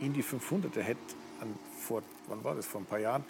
in 0.00 0.14
die 0.14 0.22
500. 0.22 0.74
Er 0.78 0.82
hätte 0.84 1.00
an, 1.40 1.54
vor, 1.78 2.02
wann 2.28 2.42
war 2.42 2.54
das, 2.54 2.64
vor 2.64 2.80
ein 2.80 2.86
paar 2.86 2.98
Jahren, 2.98 3.24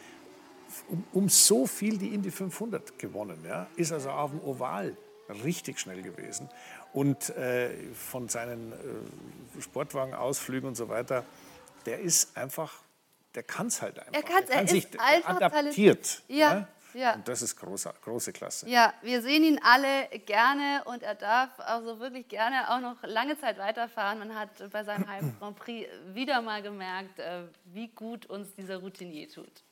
um, 0.88 1.04
um 1.12 1.28
so 1.28 1.66
viel 1.66 1.98
die 1.98 2.14
Indy 2.14 2.30
500 2.30 2.98
gewonnen. 2.98 3.44
Ja? 3.46 3.66
Ist 3.76 3.92
also 3.92 4.10
auf 4.10 4.30
dem 4.30 4.40
Oval 4.40 4.96
richtig 5.44 5.80
schnell 5.80 6.02
gewesen. 6.02 6.48
Und 6.92 7.30
äh, 7.30 7.70
von 7.92 8.28
seinen 8.28 8.72
äh, 8.72 9.60
Sportwagenausflügen 9.60 10.68
und 10.68 10.74
so 10.74 10.88
weiter, 10.88 11.24
der 11.86 12.00
ist 12.00 12.36
einfach 12.36 12.84
der 13.34 13.42
kann 13.42 13.66
es 13.66 13.82
halt 13.82 13.98
einfach. 13.98 14.12
Er, 14.12 14.22
kann's, 14.22 14.48
er 14.48 14.56
kann 14.56 14.66
er 14.66 14.68
sich 14.68 15.00
einfach 15.00 15.40
adaptiert. 15.40 16.22
Ja. 16.28 16.36
ja. 16.36 16.68
Ja. 16.94 17.14
Und 17.14 17.26
das 17.26 17.42
ist 17.42 17.56
große, 17.56 17.92
große 18.04 18.32
Klasse. 18.32 18.68
Ja, 18.68 18.94
wir 19.02 19.20
sehen 19.20 19.42
ihn 19.42 19.60
alle 19.64 20.08
gerne 20.26 20.84
und 20.84 21.02
er 21.02 21.16
darf 21.16 21.50
also 21.58 21.98
wirklich 21.98 22.28
gerne 22.28 22.70
auch 22.70 22.78
noch 22.78 23.02
lange 23.02 23.36
Zeit 23.36 23.58
weiterfahren. 23.58 24.20
Man 24.20 24.32
hat 24.36 24.50
bei 24.70 24.84
seinem 24.84 25.08
Heim 25.08 25.34
Grand 25.40 25.56
Prix 25.56 25.88
wieder 26.12 26.40
mal 26.40 26.62
gemerkt, 26.62 27.18
äh, 27.18 27.42
wie 27.64 27.88
gut 27.88 28.26
uns 28.26 28.54
dieser 28.54 28.76
Routinier 28.76 29.28
tut. 29.28 29.64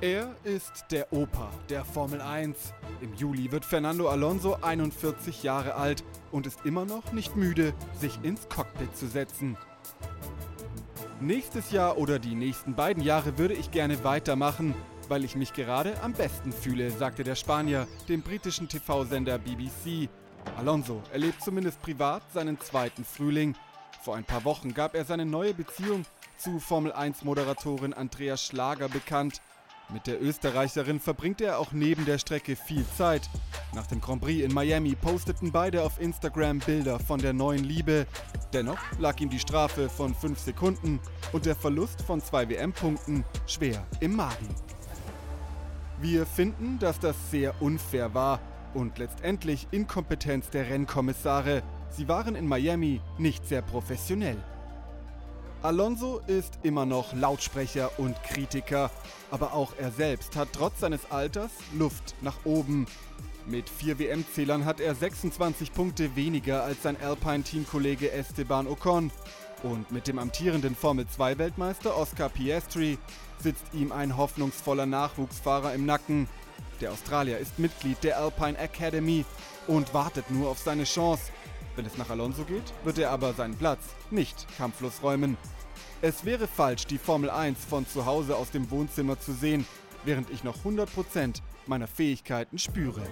Er 0.00 0.36
ist 0.44 0.84
der 0.92 1.12
Opa 1.12 1.50
der 1.68 1.84
Formel 1.84 2.20
1. 2.20 2.72
Im 3.00 3.14
Juli 3.14 3.50
wird 3.50 3.64
Fernando 3.64 4.08
Alonso 4.08 4.56
41 4.62 5.42
Jahre 5.42 5.74
alt 5.74 6.04
und 6.30 6.46
ist 6.46 6.64
immer 6.64 6.84
noch 6.84 7.10
nicht 7.10 7.34
müde, 7.34 7.74
sich 7.98 8.16
ins 8.22 8.48
Cockpit 8.48 8.96
zu 8.96 9.08
setzen. 9.08 9.56
Nächstes 11.18 11.72
Jahr 11.72 11.98
oder 11.98 12.20
die 12.20 12.36
nächsten 12.36 12.76
beiden 12.76 13.02
Jahre 13.02 13.38
würde 13.38 13.54
ich 13.54 13.72
gerne 13.72 14.04
weitermachen, 14.04 14.72
weil 15.08 15.24
ich 15.24 15.34
mich 15.34 15.52
gerade 15.52 16.00
am 16.00 16.12
besten 16.12 16.52
fühle, 16.52 16.92
sagte 16.92 17.24
der 17.24 17.34
Spanier 17.34 17.88
dem 18.08 18.22
britischen 18.22 18.68
TV-Sender 18.68 19.38
BBC. 19.38 20.08
Alonso 20.56 21.02
erlebt 21.12 21.42
zumindest 21.42 21.82
privat 21.82 22.22
seinen 22.32 22.60
zweiten 22.60 23.04
Frühling. 23.04 23.56
Vor 24.04 24.14
ein 24.14 24.24
paar 24.24 24.44
Wochen 24.44 24.74
gab 24.74 24.94
er 24.94 25.04
seine 25.04 25.26
neue 25.26 25.54
Beziehung 25.54 26.04
zu 26.38 26.60
Formel 26.60 26.92
1-Moderatorin 26.92 27.92
Andrea 27.92 28.36
Schlager 28.36 28.88
bekannt. 28.88 29.42
Mit 29.92 30.06
der 30.06 30.22
Österreicherin 30.22 31.00
verbringt 31.00 31.40
er 31.40 31.58
auch 31.58 31.72
neben 31.72 32.04
der 32.04 32.18
Strecke 32.18 32.56
viel 32.56 32.84
Zeit. 32.96 33.28
Nach 33.74 33.86
dem 33.86 34.00
Grand 34.00 34.22
Prix 34.22 34.44
in 34.44 34.54
Miami 34.54 34.94
posteten 34.94 35.50
beide 35.50 35.82
auf 35.82 36.00
Instagram 36.00 36.60
Bilder 36.60 36.98
von 37.00 37.20
der 37.20 37.32
neuen 37.32 37.64
Liebe. 37.64 38.06
Dennoch 38.52 38.78
lag 38.98 39.18
ihm 39.20 39.30
die 39.30 39.38
Strafe 39.38 39.88
von 39.88 40.14
5 40.14 40.38
Sekunden 40.38 41.00
und 41.32 41.46
der 41.46 41.56
Verlust 41.56 42.02
von 42.02 42.20
zwei 42.20 42.48
WM-Punkten 42.48 43.24
schwer 43.46 43.84
im 44.00 44.14
Magen. 44.14 44.48
Wir 46.00 46.24
finden, 46.26 46.78
dass 46.78 47.00
das 47.00 47.16
sehr 47.30 47.60
unfair 47.60 48.14
war 48.14 48.40
und 48.74 48.98
letztendlich 48.98 49.66
Inkompetenz 49.72 50.50
der 50.50 50.68
Rennkommissare. 50.68 51.62
Sie 51.90 52.08
waren 52.08 52.36
in 52.36 52.46
Miami 52.46 53.00
nicht 53.16 53.46
sehr 53.46 53.62
professionell. 53.62 54.36
Alonso 55.60 56.20
ist 56.28 56.60
immer 56.62 56.86
noch 56.86 57.12
Lautsprecher 57.14 57.90
und 57.98 58.22
Kritiker, 58.22 58.92
aber 59.32 59.54
auch 59.54 59.72
er 59.76 59.90
selbst 59.90 60.36
hat 60.36 60.50
trotz 60.52 60.78
seines 60.78 61.10
Alters 61.10 61.50
Luft 61.76 62.14
nach 62.20 62.36
oben. 62.44 62.86
Mit 63.44 63.68
vier 63.68 63.98
WM-Zählern 63.98 64.64
hat 64.64 64.78
er 64.78 64.94
26 64.94 65.72
Punkte 65.72 66.14
weniger 66.14 66.62
als 66.62 66.84
sein 66.84 66.96
Alpine-Teamkollege 67.02 68.12
Esteban 68.12 68.68
Ocon. 68.68 69.10
Und 69.64 69.90
mit 69.90 70.06
dem 70.06 70.20
amtierenden 70.20 70.76
Formel-2-Weltmeister 70.76 71.96
Oscar 71.96 72.28
Piastri 72.28 72.96
sitzt 73.40 73.64
ihm 73.72 73.90
ein 73.90 74.16
hoffnungsvoller 74.16 74.86
Nachwuchsfahrer 74.86 75.74
im 75.74 75.86
Nacken. 75.86 76.28
Der 76.80 76.92
Australier 76.92 77.38
ist 77.38 77.58
Mitglied 77.58 78.04
der 78.04 78.20
Alpine 78.20 78.56
Academy 78.58 79.24
und 79.66 79.92
wartet 79.92 80.30
nur 80.30 80.50
auf 80.50 80.58
seine 80.60 80.84
Chance. 80.84 81.32
Wenn 81.78 81.86
es 81.86 81.96
nach 81.96 82.10
Alonso 82.10 82.42
geht, 82.42 82.64
wird 82.82 82.98
er 82.98 83.12
aber 83.12 83.34
seinen 83.34 83.54
Platz 83.54 83.78
nicht 84.10 84.48
kampflos 84.56 85.00
räumen. 85.00 85.36
Es 86.02 86.24
wäre 86.24 86.48
falsch, 86.48 86.88
die 86.88 86.98
Formel 86.98 87.30
1 87.30 87.64
von 87.64 87.86
zu 87.86 88.04
Hause 88.04 88.34
aus 88.34 88.50
dem 88.50 88.68
Wohnzimmer 88.72 89.20
zu 89.20 89.32
sehen, 89.32 89.64
während 90.04 90.28
ich 90.30 90.42
noch 90.42 90.56
100% 90.64 91.40
meiner 91.66 91.86
Fähigkeiten 91.86 92.58
spüre. 92.58 93.02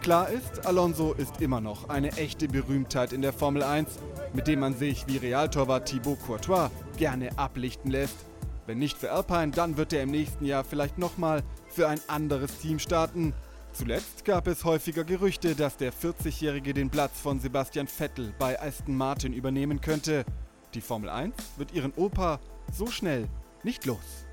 Klar 0.00 0.30
ist, 0.30 0.64
Alonso 0.64 1.12
ist 1.12 1.42
immer 1.42 1.60
noch 1.60 1.90
eine 1.90 2.12
echte 2.12 2.48
Berühmtheit 2.48 3.12
in 3.12 3.20
der 3.20 3.34
Formel 3.34 3.62
1, 3.62 3.98
mit 4.32 4.46
dem 4.46 4.60
man 4.60 4.74
sich 4.74 5.06
wie 5.06 5.18
Realtorwart 5.18 5.86
Thibaut 5.86 6.20
Courtois 6.24 6.70
gerne 6.96 7.38
ablichten 7.38 7.90
lässt. 7.90 8.16
Wenn 8.64 8.78
nicht 8.78 8.96
für 8.96 9.12
Alpine, 9.12 9.50
dann 9.50 9.76
wird 9.76 9.92
er 9.92 10.04
im 10.04 10.10
nächsten 10.10 10.46
Jahr 10.46 10.64
vielleicht 10.64 10.96
nochmal 10.96 11.42
für 11.68 11.86
ein 11.86 12.00
anderes 12.08 12.60
Team 12.60 12.78
starten. 12.78 13.34
Zuletzt 13.74 14.26
gab 14.26 14.48
es 14.48 14.64
häufiger 14.64 15.02
Gerüchte, 15.02 15.54
dass 15.54 15.78
der 15.78 15.94
40-Jährige 15.94 16.74
den 16.74 16.90
Platz 16.90 17.18
von 17.18 17.40
Sebastian 17.40 17.88
Vettel 17.88 18.34
bei 18.38 18.60
Aston 18.60 18.94
Martin 18.94 19.32
übernehmen 19.32 19.80
könnte. 19.80 20.26
Die 20.74 20.82
Formel 20.82 21.08
1 21.08 21.34
wird 21.56 21.72
ihren 21.72 21.94
Opa 21.94 22.38
so 22.70 22.88
schnell 22.88 23.28
nicht 23.62 23.86
los. 23.86 24.26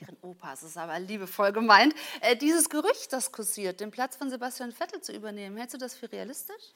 Ihren 0.00 0.16
Opa, 0.22 0.50
das 0.50 0.64
ist 0.64 0.76
aber 0.76 0.98
liebevoll 0.98 1.52
gemeint. 1.52 1.94
Äh, 2.22 2.36
dieses 2.36 2.68
Gerücht, 2.68 3.12
das 3.12 3.30
kursiert, 3.30 3.78
den 3.78 3.92
Platz 3.92 4.16
von 4.16 4.30
Sebastian 4.30 4.72
Vettel 4.72 5.00
zu 5.00 5.12
übernehmen, 5.12 5.56
hältst 5.56 5.74
du 5.74 5.78
das 5.78 5.94
für 5.94 6.10
realistisch? 6.10 6.72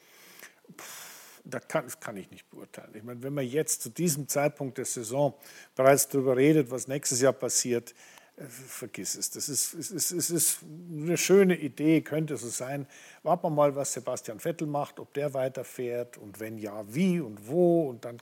Das 1.45 1.67
kann, 1.67 1.85
das 1.85 1.99
kann 1.99 2.17
ich 2.17 2.31
nicht 2.31 2.49
beurteilen. 2.51 2.95
Ich 2.95 3.03
meine, 3.03 3.21
wenn 3.25 3.35
man 3.35 3.45
jetzt 3.45 3.83
zu 3.83 3.91
diesem 3.91 4.29
Zeitpunkt 4.29 4.79
der 4.79 4.85
Saison 4.85 5.35
bereits 5.75 6.09
darüber 6.09 6.37
redet, 6.37 6.71
was 6.71 6.87
nächstes 6.87 7.21
Jahr 7.21 7.33
passiert, 7.33 7.91
äh, 7.91 8.18
vergiss 8.47 9.15
es. 9.17 9.31
Das 9.31 9.49
ist, 9.49 9.75
es, 9.75 9.91
ist, 9.91 10.13
es 10.13 10.31
ist 10.31 10.59
eine 10.91 11.17
schöne 11.17 11.57
Idee, 11.57 12.01
könnte 12.01 12.37
so 12.37 12.49
sein. 12.49 12.87
Warten 13.23 13.45
wir 13.45 13.51
mal, 13.51 13.75
was 13.75 13.93
Sebastian 13.93 14.41
Vettel 14.41 14.67
macht, 14.67 15.01
ob 15.01 15.13
der 15.15 15.35
weiterfährt 15.35 16.17
und 16.19 16.41
wenn 16.41 16.59
ja, 16.59 16.85
wie 16.93 17.21
und 17.21 17.49
wo. 17.49 17.89
Und 17.89 18.05
dann 18.05 18.19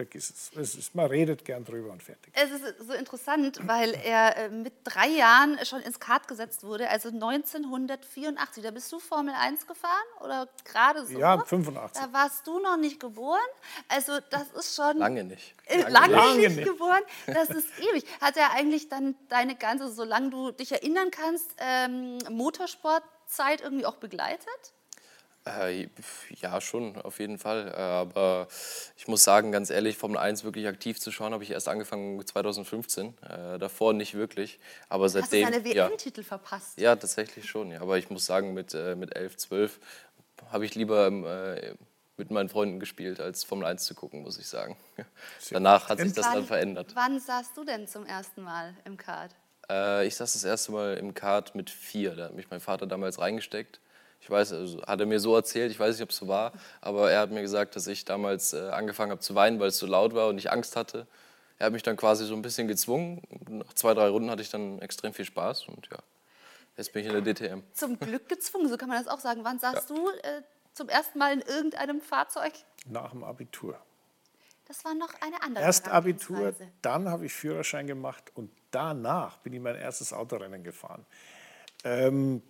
vergiss 0.00 0.30
es. 0.30 0.50
es 0.56 0.74
ist, 0.76 0.94
man 0.94 1.06
redet 1.06 1.44
gern 1.44 1.62
drüber 1.62 1.92
und 1.92 2.02
fertig. 2.02 2.32
Es 2.34 2.50
ist 2.50 2.86
so 2.86 2.94
interessant, 2.94 3.60
weil 3.66 3.92
er 3.92 4.36
äh, 4.36 4.48
mit 4.48 4.72
drei 4.84 5.08
Jahren 5.08 5.58
schon 5.66 5.82
ins 5.82 6.00
Kart 6.00 6.26
gesetzt 6.26 6.64
wurde, 6.64 6.88
also 6.88 7.10
1984. 7.10 8.62
Da 8.62 8.70
bist 8.70 8.90
du 8.90 8.98
Formel 8.98 9.34
1 9.34 9.66
gefahren 9.66 9.92
oder 10.20 10.48
gerade 10.64 11.04
so? 11.04 11.18
Ja, 11.18 11.38
85. 11.44 12.02
Da 12.02 12.12
warst 12.14 12.46
du 12.46 12.58
noch 12.60 12.78
nicht 12.78 12.98
geboren. 12.98 13.50
Also 13.88 14.12
das 14.30 14.50
ist 14.52 14.74
schon... 14.74 14.96
Lange 14.96 15.24
nicht. 15.24 15.54
Äh, 15.66 15.82
Lange, 15.90 16.14
lange 16.14 16.38
nicht. 16.38 16.56
nicht 16.56 16.64
geboren. 16.66 17.02
Das 17.26 17.50
ist 17.50 17.68
ewig. 17.78 18.06
Hat 18.22 18.38
er 18.38 18.52
eigentlich 18.52 18.88
dann 18.88 19.16
deine 19.28 19.54
ganze, 19.54 19.92
solange 19.92 20.30
du 20.30 20.50
dich 20.50 20.72
erinnern 20.72 21.10
kannst, 21.10 21.50
ähm, 21.58 22.18
Motorsportzeit 22.30 23.60
irgendwie 23.60 23.84
auch 23.84 23.96
begleitet? 23.96 24.72
Äh, 25.58 25.88
ja, 26.40 26.60
schon, 26.60 27.00
auf 27.00 27.18
jeden 27.18 27.38
Fall. 27.38 27.68
Äh, 27.68 27.80
aber 27.80 28.48
ich 28.96 29.08
muss 29.08 29.24
sagen, 29.24 29.52
ganz 29.52 29.70
ehrlich, 29.70 29.96
Formel 29.96 30.18
1 30.18 30.44
wirklich 30.44 30.66
aktiv 30.66 31.00
zu 31.00 31.10
schauen, 31.10 31.32
habe 31.32 31.42
ich 31.44 31.50
erst 31.50 31.68
angefangen 31.68 32.24
2015. 32.24 33.14
Äh, 33.22 33.58
davor 33.58 33.92
nicht 33.92 34.14
wirklich. 34.14 34.58
Aber 34.88 35.08
seitdem. 35.08 35.46
Hast 35.46 35.54
du 35.54 35.62
seine 35.62 35.74
ja, 35.74 35.88
WM-Titel 35.88 36.22
verpasst? 36.22 36.78
ja, 36.78 36.94
tatsächlich 36.96 37.48
schon. 37.48 37.70
Ja. 37.70 37.80
Aber 37.80 37.98
ich 37.98 38.10
muss 38.10 38.26
sagen, 38.26 38.54
mit, 38.54 38.74
äh, 38.74 38.94
mit 38.96 39.16
11, 39.16 39.36
12 39.36 39.80
habe 40.50 40.64
ich 40.64 40.74
lieber 40.74 41.10
mit 42.16 42.30
meinen 42.30 42.48
Freunden 42.48 42.80
gespielt, 42.80 43.20
als 43.20 43.44
Formel 43.44 43.66
1 43.66 43.84
zu 43.84 43.94
gucken, 43.94 44.22
muss 44.22 44.38
ich 44.38 44.48
sagen. 44.48 44.76
Danach 45.50 45.88
hat 45.88 46.00
sich 46.00 46.12
das 46.12 46.32
dann 46.32 46.44
verändert. 46.44 46.92
Wann 46.94 47.20
saßt 47.20 47.56
du 47.56 47.64
denn 47.64 47.86
zum 47.86 48.06
ersten 48.06 48.42
Mal 48.42 48.74
im 48.84 48.96
Kart? 48.96 49.36
Ich 50.04 50.16
saß 50.16 50.32
das 50.32 50.42
erste 50.42 50.72
Mal 50.72 50.96
im 50.96 51.14
Kart 51.14 51.54
mit 51.54 51.70
vier. 51.70 52.16
Da 52.16 52.24
hat 52.24 52.34
mich 52.34 52.50
mein 52.50 52.60
Vater 52.60 52.86
damals 52.86 53.20
reingesteckt. 53.20 53.80
Ich 54.20 54.28
weiß, 54.28 54.52
also 54.52 54.82
hat 54.82 55.00
er 55.00 55.06
mir 55.06 55.18
so 55.18 55.34
erzählt, 55.34 55.70
ich 55.70 55.80
weiß 55.80 55.96
nicht, 55.96 56.02
ob 56.02 56.10
es 56.10 56.16
so 56.16 56.28
war, 56.28 56.52
aber 56.80 57.10
er 57.10 57.20
hat 57.20 57.30
mir 57.30 57.40
gesagt, 57.40 57.74
dass 57.74 57.86
ich 57.86 58.04
damals 58.04 58.52
äh, 58.52 58.68
angefangen 58.68 59.10
habe 59.10 59.20
zu 59.20 59.34
weinen, 59.34 59.58
weil 59.60 59.68
es 59.68 59.78
so 59.78 59.86
laut 59.86 60.14
war 60.14 60.28
und 60.28 60.38
ich 60.38 60.52
Angst 60.52 60.76
hatte. 60.76 61.06
Er 61.58 61.66
hat 61.66 61.72
mich 61.72 61.82
dann 61.82 61.96
quasi 61.96 62.24
so 62.24 62.34
ein 62.34 62.42
bisschen 62.42 62.68
gezwungen. 62.68 63.22
Nach 63.48 63.72
zwei, 63.74 63.94
drei 63.94 64.08
Runden 64.08 64.30
hatte 64.30 64.42
ich 64.42 64.50
dann 64.50 64.78
extrem 64.80 65.12
viel 65.14 65.24
Spaß 65.24 65.68
und 65.68 65.88
ja, 65.90 65.98
jetzt 66.76 66.92
bin 66.92 67.02
ich 67.02 67.12
in 67.12 67.24
der 67.24 67.34
DTM. 67.34 67.62
Zum 67.72 67.98
Glück 67.98 68.28
gezwungen, 68.28 68.68
so 68.68 68.76
kann 68.76 68.88
man 68.88 69.02
das 69.02 69.12
auch 69.12 69.20
sagen. 69.20 69.40
Wann 69.42 69.58
saßt 69.58 69.88
du 69.88 70.08
äh, 70.08 70.42
zum 70.74 70.88
ersten 70.88 71.18
Mal 71.18 71.32
in 71.34 71.40
irgendeinem 71.40 72.00
Fahrzeug? 72.00 72.52
Nach 72.86 73.10
dem 73.10 73.24
Abitur. 73.24 73.78
Das 74.70 74.84
war 74.84 74.94
noch 74.94 75.12
eine 75.20 75.42
andere 75.42 75.64
Erst 75.64 75.88
Abitur, 75.88 76.54
dann 76.80 77.08
habe 77.08 77.26
ich 77.26 77.32
Führerschein 77.32 77.88
gemacht 77.88 78.30
und 78.34 78.52
danach 78.70 79.38
bin 79.38 79.52
ich 79.52 79.60
mein 79.60 79.74
erstes 79.74 80.12
Autorennen 80.12 80.62
gefahren. 80.62 81.04
Ähm, 81.82 82.40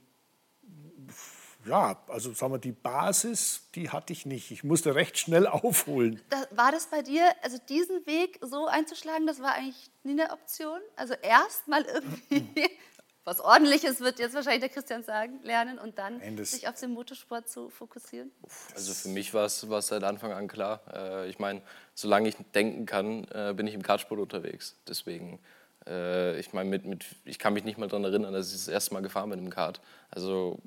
ja, 1.67 2.03
also 2.09 2.33
sagen 2.33 2.53
wir, 2.55 2.59
die 2.59 2.73
Basis, 2.73 3.69
die 3.75 3.91
hatte 3.91 4.13
ich 4.13 4.27
nicht. 4.27 4.51
Ich 4.51 4.65
musste 4.65 4.95
recht 4.95 5.19
schnell 5.19 5.47
aufholen. 5.47 6.21
Da, 6.31 6.45
war 6.53 6.73
das 6.73 6.87
bei 6.87 7.03
dir, 7.03 7.25
also 7.43 7.59
diesen 7.69 8.07
Weg 8.07 8.39
so 8.43 8.67
einzuschlagen, 8.67 9.27
das 9.27 9.41
war 9.41 9.53
eigentlich 9.55 9.91
nie 10.03 10.13
eine 10.13 10.33
Option? 10.33 10.81
Also 10.97 11.15
erst 11.15 11.69
mal 11.69 11.83
irgendwie 11.85 12.69
was 13.25 13.39
Ordentliches 13.41 14.01
wird 14.01 14.19
jetzt 14.19 14.35
wahrscheinlich 14.35 14.61
der 14.61 14.71
Christian 14.71 15.03
sagen, 15.05 15.41
lernen 15.43 15.79
und 15.79 15.99
dann 15.99 16.19
Nein, 16.19 16.37
das- 16.37 16.53
sich 16.53 16.67
auf 16.69 16.81
den 16.81 16.91
Motorsport 16.93 17.49
zu 17.49 17.69
fokussieren? 17.69 18.33
Also 18.75 18.95
für 18.95 19.09
mich 19.09 19.33
war 19.35 19.45
es 19.45 19.69
war 19.69 19.79
es 19.81 19.89
seit 19.89 20.03
Anfang 20.03 20.33
an 20.33 20.49
klar. 20.49 20.81
Äh, 20.93 21.29
ich 21.29 21.39
meine, 21.39 21.61
solange 21.95 22.29
ich 22.31 22.37
denken 22.55 22.87
kann, 22.87 23.25
äh, 23.33 23.53
bin 23.55 23.67
ich 23.67 23.75
im 23.75 23.83
Kartsport 23.83 24.19
unterwegs. 24.19 24.75
Deswegen, 24.89 25.39
äh, 25.87 26.41
ich 26.41 26.53
meine, 26.55 26.71
mit, 26.71 26.87
mit, 26.87 27.05
ich 27.27 27.39
kann 27.39 27.53
mich 27.53 27.63
nicht 27.65 27.77
mal 27.79 27.89
daran 27.89 28.05
erinnern, 28.05 28.33
dass 28.33 28.49
ich 28.49 28.55
das 28.55 28.69
erste 28.69 28.95
Mal 28.95 29.03
gefahren 29.03 29.29
bin 29.31 29.39
im 29.39 29.51
Kart. 29.51 29.81
Also 30.11 30.59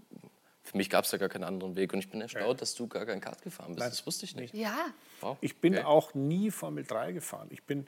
für 0.63 0.78
mich 0.78 0.89
gab 0.89 1.04
es 1.06 1.12
da 1.12 1.17
gar 1.17 1.30
keinen 1.30 1.43
anderen 1.43 1.76
Weg. 1.76 1.93
Und 1.93 1.99
ich 1.99 2.10
bin 2.10 2.21
erstaunt, 2.21 2.62
dass 2.62 2.73
du 2.73 2.88
gar 2.88 3.06
kein 3.06 3.20
Kart 3.22 3.41
gefahren 3.41 3.76
bist. 3.76 3.86
Das 3.86 4.05
wusste 4.07 4.26
ich 4.26 4.36
nicht. 4.36 4.53
Ja, 4.53 4.74
Wow. 5.22 5.38
Ich 5.41 5.57
bin 5.57 5.76
Okay. 5.76 5.84
auch 5.86 6.14
nie 6.14 6.51
Formel 6.51 6.84
3 6.86 7.11
gefahren. 7.11 7.47
Ich 7.51 7.64
bin, 7.64 7.88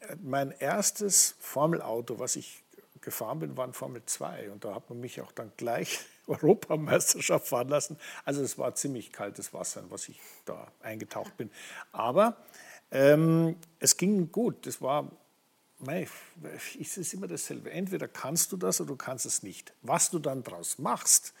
äh, 0.00 0.16
mein 0.22 0.50
erstes 0.52 1.36
Formelauto, 1.40 2.18
was 2.18 2.36
ich 2.36 2.62
gefahren 3.00 3.38
bin, 3.40 3.56
war 3.56 3.66
ein 3.66 3.72
Formel 3.74 4.02
2. 4.06 4.50
Und 4.50 4.64
da 4.64 4.74
hat 4.74 4.88
man 4.88 5.00
mich 5.00 5.20
auch 5.20 5.32
dann 5.32 5.52
gleich 5.56 5.98
Europameisterschaft 6.26 7.48
fahren 7.48 7.68
lassen. 7.68 7.98
Also 8.24 8.42
es 8.42 8.56
war 8.56 8.74
ziemlich 8.74 9.12
kaltes 9.12 9.52
Wasser, 9.52 9.80
in 9.80 9.90
was 9.90 10.08
ich 10.08 10.18
da 10.44 10.70
eingetaucht 10.80 11.36
bin. 11.36 11.50
Aber 11.92 12.36
Ähm, 12.90 13.56
es 13.80 13.96
ging 13.96 14.30
gut. 14.30 14.66
Das 14.66 14.80
war, 14.80 15.10
es 16.80 16.96
ist 16.96 17.12
immer 17.14 17.26
dasselbe. 17.26 17.70
Entweder 17.72 18.06
kannst 18.06 18.52
du 18.52 18.56
das 18.56 18.80
oder 18.80 18.88
du 18.88 18.96
kannst 18.96 19.26
es 19.26 19.42
nicht. 19.42 19.72
Was 19.82 20.10
du 20.10 20.18
dann 20.20 20.44
daraus 20.44 20.78
machst, 20.78 21.34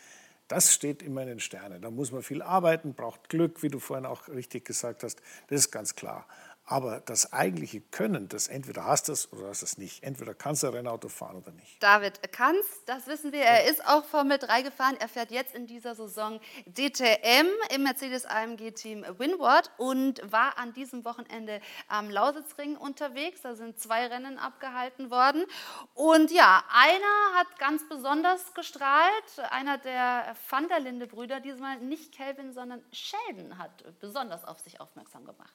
das 0.54 0.72
steht 0.72 1.02
immer 1.02 1.22
in 1.22 1.26
den 1.26 1.40
Sternen. 1.40 1.82
Da 1.82 1.90
muss 1.90 2.12
man 2.12 2.22
viel 2.22 2.40
arbeiten, 2.40 2.94
braucht 2.94 3.28
Glück, 3.28 3.64
wie 3.64 3.68
du 3.68 3.80
vorhin 3.80 4.06
auch 4.06 4.28
richtig 4.28 4.64
gesagt 4.64 5.02
hast. 5.02 5.20
Das 5.48 5.62
ist 5.62 5.72
ganz 5.72 5.96
klar. 5.96 6.28
Aber 6.66 7.00
das 7.00 7.32
eigentliche 7.34 7.82
Können, 7.82 8.28
das 8.28 8.48
entweder 8.48 8.86
hast 8.86 9.08
du 9.08 9.12
es 9.12 9.30
oder 9.32 9.48
hast 9.48 9.60
du 9.60 9.66
es 9.66 9.76
nicht. 9.76 10.02
Entweder 10.02 10.34
kannst 10.34 10.62
du 10.62 10.68
ein 10.68 10.72
Rennauto 10.72 11.10
fahren 11.10 11.36
oder 11.36 11.52
nicht. 11.52 11.82
David 11.82 12.32
kann 12.32 12.56
es, 12.56 12.84
das 12.86 13.06
wissen 13.06 13.32
wir. 13.32 13.42
Er 13.42 13.70
ist 13.70 13.86
auch 13.86 14.02
Formel 14.04 14.38
3 14.38 14.62
gefahren. 14.62 14.96
Er 14.98 15.08
fährt 15.08 15.30
jetzt 15.30 15.54
in 15.54 15.66
dieser 15.66 15.94
Saison 15.94 16.40
DTM 16.64 17.48
im 17.74 17.82
Mercedes-AMG-Team 17.82 19.04
Winward 19.18 19.72
und 19.76 20.20
war 20.32 20.56
an 20.56 20.72
diesem 20.72 21.04
Wochenende 21.04 21.60
am 21.88 22.08
Lausitzring 22.08 22.78
unterwegs. 22.78 23.42
Da 23.42 23.54
sind 23.54 23.78
zwei 23.78 24.06
Rennen 24.06 24.38
abgehalten 24.38 25.10
worden. 25.10 25.44
Und 25.92 26.30
ja, 26.30 26.64
einer 26.72 27.38
hat 27.38 27.58
ganz 27.58 27.86
besonders 27.90 28.54
gestrahlt. 28.54 29.38
Einer 29.50 29.76
der 29.76 30.34
Van 30.48 30.66
der 30.68 30.80
Linde-Brüder, 30.80 31.40
diesmal 31.40 31.76
nicht 31.80 32.12
Kelvin, 32.12 32.54
sondern 32.54 32.82
Sheldon, 32.90 33.58
hat 33.58 33.84
besonders 34.00 34.46
auf 34.46 34.60
sich 34.60 34.80
aufmerksam 34.80 35.26
gemacht. 35.26 35.54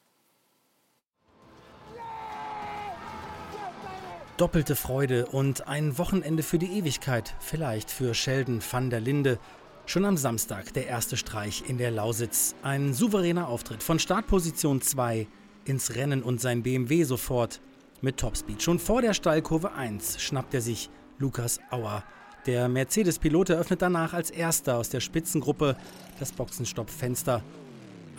Doppelte 4.40 4.78
Freude 4.78 5.26
und 5.26 5.68
ein 5.68 5.98
Wochenende 5.98 6.44
für 6.44 6.58
die 6.58 6.78
Ewigkeit, 6.78 7.36
vielleicht 7.42 7.92
für 7.92 8.14
Sheldon 8.14 8.62
van 8.62 8.90
der 8.90 9.02
Linde. 9.02 9.38
Schon 9.86 10.06
am 10.06 10.16
Samstag 10.16 10.72
der 10.72 10.88
erste 10.88 11.18
Streich 11.18 11.66
in 11.68 11.78
der 11.78 11.92
Lausitz. 11.92 12.56
Ein 12.64 12.94
souveräner 12.94 13.50
Auftritt 13.50 13.84
von 13.84 14.00
Startposition 14.00 14.80
2 14.80 15.28
ins 15.66 15.94
Rennen 15.96 16.24
und 16.24 16.40
sein 16.40 16.64
BMW 16.64 17.04
sofort 17.04 17.60
mit 18.00 18.16
Topspeed. 18.16 18.64
Schon 18.64 18.80
vor 18.80 19.02
der 19.02 19.14
Stallkurve 19.14 19.74
1 19.74 20.22
schnappt 20.22 20.54
er 20.54 20.62
sich 20.62 20.90
Lukas 21.18 21.60
Auer. 21.70 22.06
Der 22.46 22.70
Mercedes-Pilot 22.70 23.50
eröffnet 23.50 23.82
danach 23.82 24.14
als 24.14 24.32
erster 24.32 24.78
aus 24.78 24.88
der 24.88 25.02
Spitzengruppe 25.02 25.76
das 26.18 26.32
Boxenstoppfenster. 26.32 27.44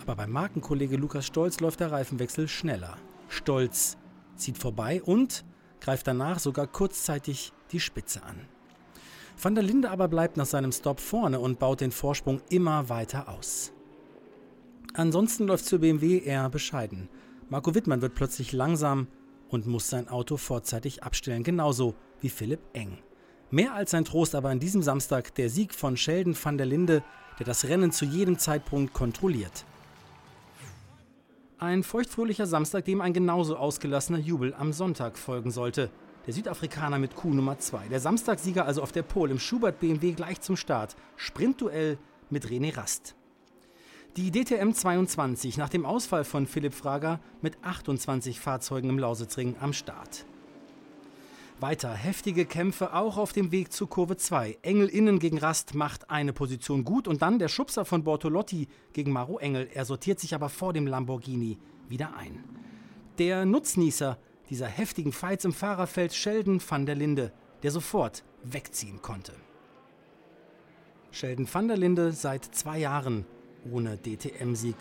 Aber 0.03 0.15
beim 0.15 0.29
Markenkollege 0.29 0.97
Lukas 0.97 1.25
Stolz 1.25 1.59
läuft 1.61 1.79
der 1.79 1.91
Reifenwechsel 1.91 2.47
schneller. 2.47 2.95
Stolz 3.27 3.97
zieht 4.35 4.59
vorbei 4.59 5.01
und 5.01 5.43
greift 5.81 6.07
danach 6.07 6.39
sogar 6.39 6.67
kurzzeitig 6.67 7.51
die 7.71 7.79
Spitze 7.79 8.23
an. 8.23 8.47
Van 9.41 9.55
der 9.55 9.63
Linde 9.63 9.89
aber 9.89 10.07
bleibt 10.07 10.37
nach 10.37 10.45
seinem 10.45 10.71
Stop 10.71 10.99
vorne 10.99 11.39
und 11.39 11.59
baut 11.59 11.81
den 11.81 11.91
Vorsprung 11.91 12.41
immer 12.49 12.89
weiter 12.89 13.27
aus. 13.27 13.73
Ansonsten 14.93 15.47
läuft 15.47 15.65
für 15.65 15.79
BMW 15.79 16.19
eher 16.19 16.49
bescheiden. 16.49 17.09
Marco 17.49 17.73
Wittmann 17.73 18.01
wird 18.01 18.15
plötzlich 18.15 18.51
langsam 18.51 19.07
und 19.49 19.67
muss 19.67 19.89
sein 19.89 20.07
Auto 20.07 20.37
vorzeitig 20.37 21.03
abstellen, 21.03 21.43
genauso 21.43 21.95
wie 22.21 22.29
Philipp 22.29 22.61
Eng. 22.73 22.99
Mehr 23.49 23.73
als 23.73 23.93
ein 23.93 24.05
Trost 24.05 24.35
aber 24.35 24.49
an 24.49 24.59
diesem 24.59 24.81
Samstag 24.81 25.35
der 25.35 25.49
Sieg 25.49 25.73
von 25.73 25.97
Sheldon 25.97 26.37
van 26.41 26.57
der 26.57 26.67
Linde, 26.67 27.03
der 27.39 27.45
das 27.45 27.65
Rennen 27.65 27.91
zu 27.91 28.05
jedem 28.05 28.37
Zeitpunkt 28.37 28.93
kontrolliert. 28.93 29.65
Ein 31.63 31.83
feuchtfröhlicher 31.83 32.47
Samstag, 32.47 32.85
dem 32.85 33.01
ein 33.01 33.13
genauso 33.13 33.55
ausgelassener 33.55 34.17
Jubel 34.17 34.55
am 34.55 34.73
Sonntag 34.73 35.15
folgen 35.15 35.51
sollte. 35.51 35.91
Der 36.25 36.33
Südafrikaner 36.33 36.97
mit 36.97 37.15
Kuh 37.15 37.35
Nummer 37.35 37.59
2. 37.59 37.87
Der 37.89 37.99
Samstagssieger 37.99 38.65
also 38.65 38.81
auf 38.81 38.91
der 38.91 39.03
Pole 39.03 39.31
im 39.31 39.37
Schubert 39.37 39.79
BMW 39.79 40.13
gleich 40.13 40.41
zum 40.41 40.57
Start. 40.57 40.95
Sprintduell 41.17 41.99
mit 42.31 42.47
René 42.47 42.75
Rast. 42.75 43.13
Die 44.17 44.31
DTM 44.31 44.73
22 44.73 45.59
nach 45.59 45.69
dem 45.69 45.85
Ausfall 45.85 46.23
von 46.23 46.47
Philipp 46.47 46.73
Frager 46.73 47.19
mit 47.43 47.63
28 47.63 48.39
Fahrzeugen 48.39 48.89
im 48.89 48.97
Lausitzring 48.97 49.55
am 49.59 49.73
Start. 49.73 50.25
Weiter 51.61 51.93
heftige 51.93 52.45
Kämpfe 52.45 52.95
auch 52.95 53.17
auf 53.17 53.33
dem 53.33 53.51
Weg 53.51 53.71
zu 53.71 53.85
Kurve 53.85 54.17
2. 54.17 54.57
Engel 54.63 54.87
innen 54.87 55.19
gegen 55.19 55.37
Rast 55.37 55.75
macht 55.75 56.09
eine 56.09 56.33
Position 56.33 56.83
gut 56.83 57.07
und 57.07 57.21
dann 57.21 57.37
der 57.37 57.49
Schubser 57.49 57.85
von 57.85 58.03
Bortolotti 58.03 58.67
gegen 58.93 59.11
Maro 59.11 59.37
Engel. 59.37 59.69
Er 59.71 59.85
sortiert 59.85 60.19
sich 60.19 60.33
aber 60.33 60.49
vor 60.49 60.73
dem 60.73 60.87
Lamborghini 60.87 61.59
wieder 61.87 62.15
ein. 62.15 62.43
Der 63.19 63.45
Nutznießer 63.45 64.17
dieser 64.49 64.65
heftigen 64.65 65.11
Fights 65.11 65.45
im 65.45 65.53
Fahrerfeld 65.53 66.13
Sheldon 66.13 66.59
van 66.67 66.87
der 66.87 66.95
Linde, 66.95 67.31
der 67.61 67.69
sofort 67.69 68.23
wegziehen 68.43 69.03
konnte. 69.03 69.33
Sheldon 71.11 71.47
van 71.51 71.67
der 71.67 71.77
Linde 71.77 72.11
seit 72.11 72.43
zwei 72.43 72.79
Jahren 72.79 73.25
ohne 73.71 73.97
DTM-Sieg. 73.97 74.77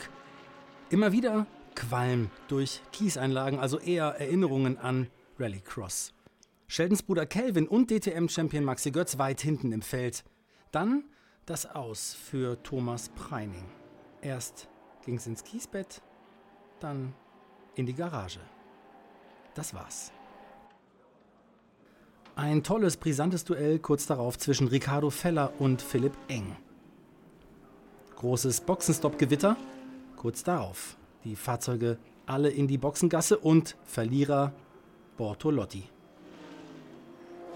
Immer 0.89 1.13
wieder 1.13 1.47
Qualm 1.75 2.31
durch 2.49 2.81
Kieseinlagen, 2.91 3.59
also 3.59 3.79
eher 3.79 4.19
Erinnerungen 4.19 4.79
an 4.79 5.09
Rallycross. 5.39 6.15
Sheldons 6.71 7.03
Bruder 7.03 7.27
Kelvin 7.27 7.67
und 7.67 7.91
DTM-Champion 7.91 8.63
Maxi 8.63 8.93
Götz 8.93 9.19
weit 9.19 9.41
hinten 9.41 9.73
im 9.73 9.83
Feld. 9.83 10.23
Dann 10.71 11.03
das 11.45 11.67
Aus 11.67 12.15
für 12.15 12.63
Thomas 12.63 13.09
Preining. 13.09 13.65
Erst 14.23 14.69
ging 15.05 15.17
es 15.17 15.27
ins 15.27 15.43
Kiesbett, 15.43 16.01
dann 16.79 17.13
in 17.75 17.87
die 17.87 17.93
Garage. 17.93 18.39
Das 19.55 19.75
war's. 19.75 20.13
Ein 22.37 22.63
tolles, 22.63 22.99
brisantes 22.99 23.45
Duell 23.45 23.81
kurz 23.81 24.07
darauf 24.07 24.39
zwischen 24.39 24.69
Ricardo 24.69 25.11
Feller 25.11 25.53
und 25.59 25.83
Philipp 25.83 26.17
Eng. 26.29 26.55
Großes 28.15 28.61
Boxenstopp-Gewitter 28.61 29.57
kurz 30.15 30.45
darauf. 30.45 30.97
Die 31.25 31.35
Fahrzeuge 31.35 31.99
alle 32.27 32.49
in 32.49 32.69
die 32.69 32.79
Boxengasse 32.79 33.39
und 33.39 33.77
Verlierer 33.83 34.53
Bortolotti. 35.17 35.89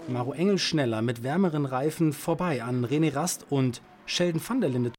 Maro 0.07 0.33
Engel 0.33 0.59
schneller 0.59 1.01
mit 1.01 1.23
wärmeren 1.23 1.65
Reifen 1.65 2.13
vorbei 2.13 2.61
an 2.61 2.85
René 2.85 3.15
Rast 3.15 3.47
und 3.49 3.81
Sheldon 4.05 4.41
van 4.47 4.61
der 4.61 4.69
Linde. 4.69 4.91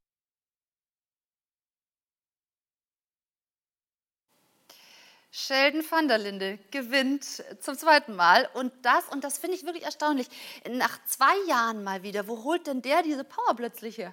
Sheldon 5.31 5.85
van 5.89 6.09
der 6.09 6.19
Linde 6.19 6.59
gewinnt 6.73 7.25
zum 7.61 7.77
zweiten 7.77 8.17
Mal 8.17 8.49
und 8.55 8.73
das, 8.83 9.05
und 9.13 9.23
das 9.23 9.39
finde 9.39 9.57
ich 9.57 9.65
wirklich 9.65 9.85
erstaunlich, 9.85 10.27
nach 10.69 10.99
zwei 11.05 11.35
Jahren 11.47 11.85
mal 11.85 12.03
wieder, 12.03 12.27
wo 12.27 12.43
holt 12.43 12.67
denn 12.67 12.83
der 12.83 13.03
diese 13.05 13.23
Power 13.23 13.55
plötzlich 13.55 13.99
her? 13.99 14.13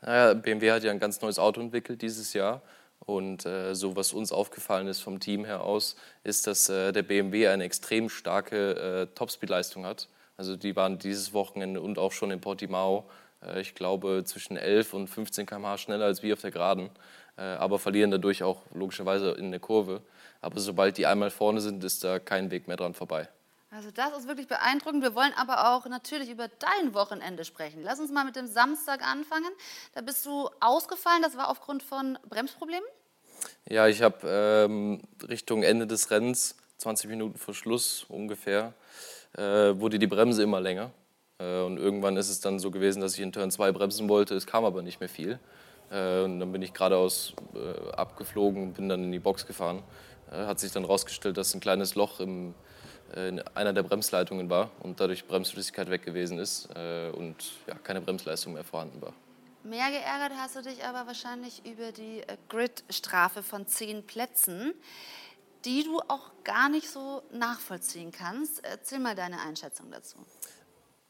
Naja, 0.00 0.34
BMW 0.34 0.70
hat 0.70 0.84
ja 0.84 0.92
ein 0.92 1.00
ganz 1.00 1.20
neues 1.20 1.40
Auto 1.40 1.60
entwickelt 1.60 2.02
dieses 2.02 2.34
Jahr 2.34 2.62
und 3.00 3.46
äh, 3.46 3.74
so, 3.74 3.96
was 3.96 4.12
uns 4.12 4.30
aufgefallen 4.30 4.86
ist 4.86 5.00
vom 5.00 5.18
Team 5.18 5.44
her 5.44 5.64
aus, 5.64 5.96
ist, 6.22 6.46
dass 6.46 6.68
äh, 6.68 6.92
der 6.92 7.02
BMW 7.02 7.48
eine 7.48 7.64
extrem 7.64 8.08
starke 8.08 9.08
äh, 9.10 9.14
Topspeed-Leistung 9.14 9.84
hat. 9.84 10.08
Also 10.40 10.56
die 10.56 10.74
waren 10.74 10.98
dieses 10.98 11.34
Wochenende 11.34 11.82
und 11.82 11.98
auch 11.98 12.12
schon 12.12 12.30
in 12.30 12.40
Portimao, 12.40 13.04
äh, 13.42 13.60
ich 13.60 13.74
glaube, 13.74 14.22
zwischen 14.24 14.56
11 14.56 14.94
und 14.94 15.06
15 15.06 15.44
km/h 15.44 15.76
schneller 15.76 16.06
als 16.06 16.22
wir 16.22 16.32
auf 16.32 16.40
der 16.40 16.50
Geraden, 16.50 16.88
äh, 17.36 17.42
aber 17.42 17.78
verlieren 17.78 18.10
dadurch 18.10 18.42
auch 18.42 18.62
logischerweise 18.72 19.32
in 19.32 19.50
der 19.50 19.60
Kurve. 19.60 20.00
Aber 20.40 20.58
sobald 20.58 20.96
die 20.96 21.04
einmal 21.04 21.28
vorne 21.28 21.60
sind, 21.60 21.84
ist 21.84 22.04
da 22.04 22.18
kein 22.18 22.50
Weg 22.50 22.68
mehr 22.68 22.78
dran 22.78 22.94
vorbei. 22.94 23.28
Also 23.70 23.90
das 23.90 24.16
ist 24.16 24.28
wirklich 24.28 24.48
beeindruckend. 24.48 25.02
Wir 25.02 25.14
wollen 25.14 25.34
aber 25.36 25.76
auch 25.76 25.84
natürlich 25.84 26.30
über 26.30 26.48
dein 26.48 26.94
Wochenende 26.94 27.44
sprechen. 27.44 27.82
Lass 27.82 28.00
uns 28.00 28.10
mal 28.10 28.24
mit 28.24 28.34
dem 28.34 28.46
Samstag 28.46 29.02
anfangen. 29.06 29.50
Da 29.92 30.00
bist 30.00 30.24
du 30.24 30.48
ausgefallen. 30.60 31.20
Das 31.20 31.36
war 31.36 31.50
aufgrund 31.50 31.82
von 31.82 32.18
Bremsproblemen? 32.30 32.88
Ja, 33.68 33.88
ich 33.88 34.00
habe 34.00 34.26
ähm, 34.26 35.02
Richtung 35.28 35.62
Ende 35.64 35.86
des 35.86 36.10
Rennens, 36.10 36.56
20 36.78 37.10
Minuten 37.10 37.36
vor 37.36 37.52
Schluss 37.52 38.06
ungefähr, 38.08 38.68
äh, 38.68 39.19
wurde 39.36 39.98
die 39.98 40.06
Bremse 40.06 40.42
immer 40.42 40.60
länger. 40.60 40.92
Äh, 41.40 41.62
und 41.62 41.78
irgendwann 41.78 42.16
ist 42.16 42.28
es 42.28 42.40
dann 42.40 42.58
so 42.58 42.70
gewesen, 42.70 43.00
dass 43.00 43.14
ich 43.14 43.20
in 43.20 43.32
Turn 43.32 43.50
2 43.50 43.72
bremsen 43.72 44.08
wollte. 44.08 44.34
Es 44.34 44.46
kam 44.46 44.64
aber 44.64 44.82
nicht 44.82 45.00
mehr 45.00 45.08
viel. 45.08 45.40
Äh, 45.90 46.20
und 46.20 46.40
dann 46.40 46.52
bin 46.52 46.62
ich 46.62 46.72
geradeaus 46.72 47.34
äh, 47.54 47.92
abgeflogen 47.92 48.74
bin 48.74 48.88
dann 48.88 49.04
in 49.04 49.12
die 49.12 49.18
Box 49.18 49.46
gefahren. 49.46 49.82
Äh, 50.30 50.46
hat 50.46 50.60
sich 50.60 50.70
dann 50.72 50.84
herausgestellt, 50.84 51.36
dass 51.36 51.54
ein 51.54 51.60
kleines 51.60 51.94
Loch 51.94 52.20
im, 52.20 52.54
äh, 53.14 53.28
in 53.28 53.40
einer 53.54 53.72
der 53.72 53.82
Bremsleitungen 53.82 54.50
war 54.50 54.70
und 54.80 55.00
dadurch 55.00 55.26
Bremsflüssigkeit 55.26 55.90
weg 55.90 56.04
gewesen 56.04 56.38
ist 56.38 56.68
und 57.12 57.36
ja, 57.66 57.74
keine 57.82 58.00
Bremsleistung 58.00 58.52
mehr 58.52 58.64
vorhanden 58.64 59.00
war. 59.00 59.12
Mehr 59.62 59.90
geärgert 59.90 60.32
hast 60.38 60.56
du 60.56 60.62
dich 60.62 60.82
aber 60.84 61.06
wahrscheinlich 61.06 61.62
über 61.66 61.92
die 61.92 62.22
Grid-Strafe 62.48 63.42
von 63.42 63.66
zehn 63.66 64.06
Plätzen 64.06 64.72
die 65.64 65.84
du 65.84 66.00
auch 66.08 66.30
gar 66.44 66.68
nicht 66.68 66.88
so 66.88 67.22
nachvollziehen 67.32 68.12
kannst. 68.12 68.64
Erzähl 68.64 68.98
mal 68.98 69.14
deine 69.14 69.40
Einschätzung 69.40 69.90
dazu. 69.90 70.18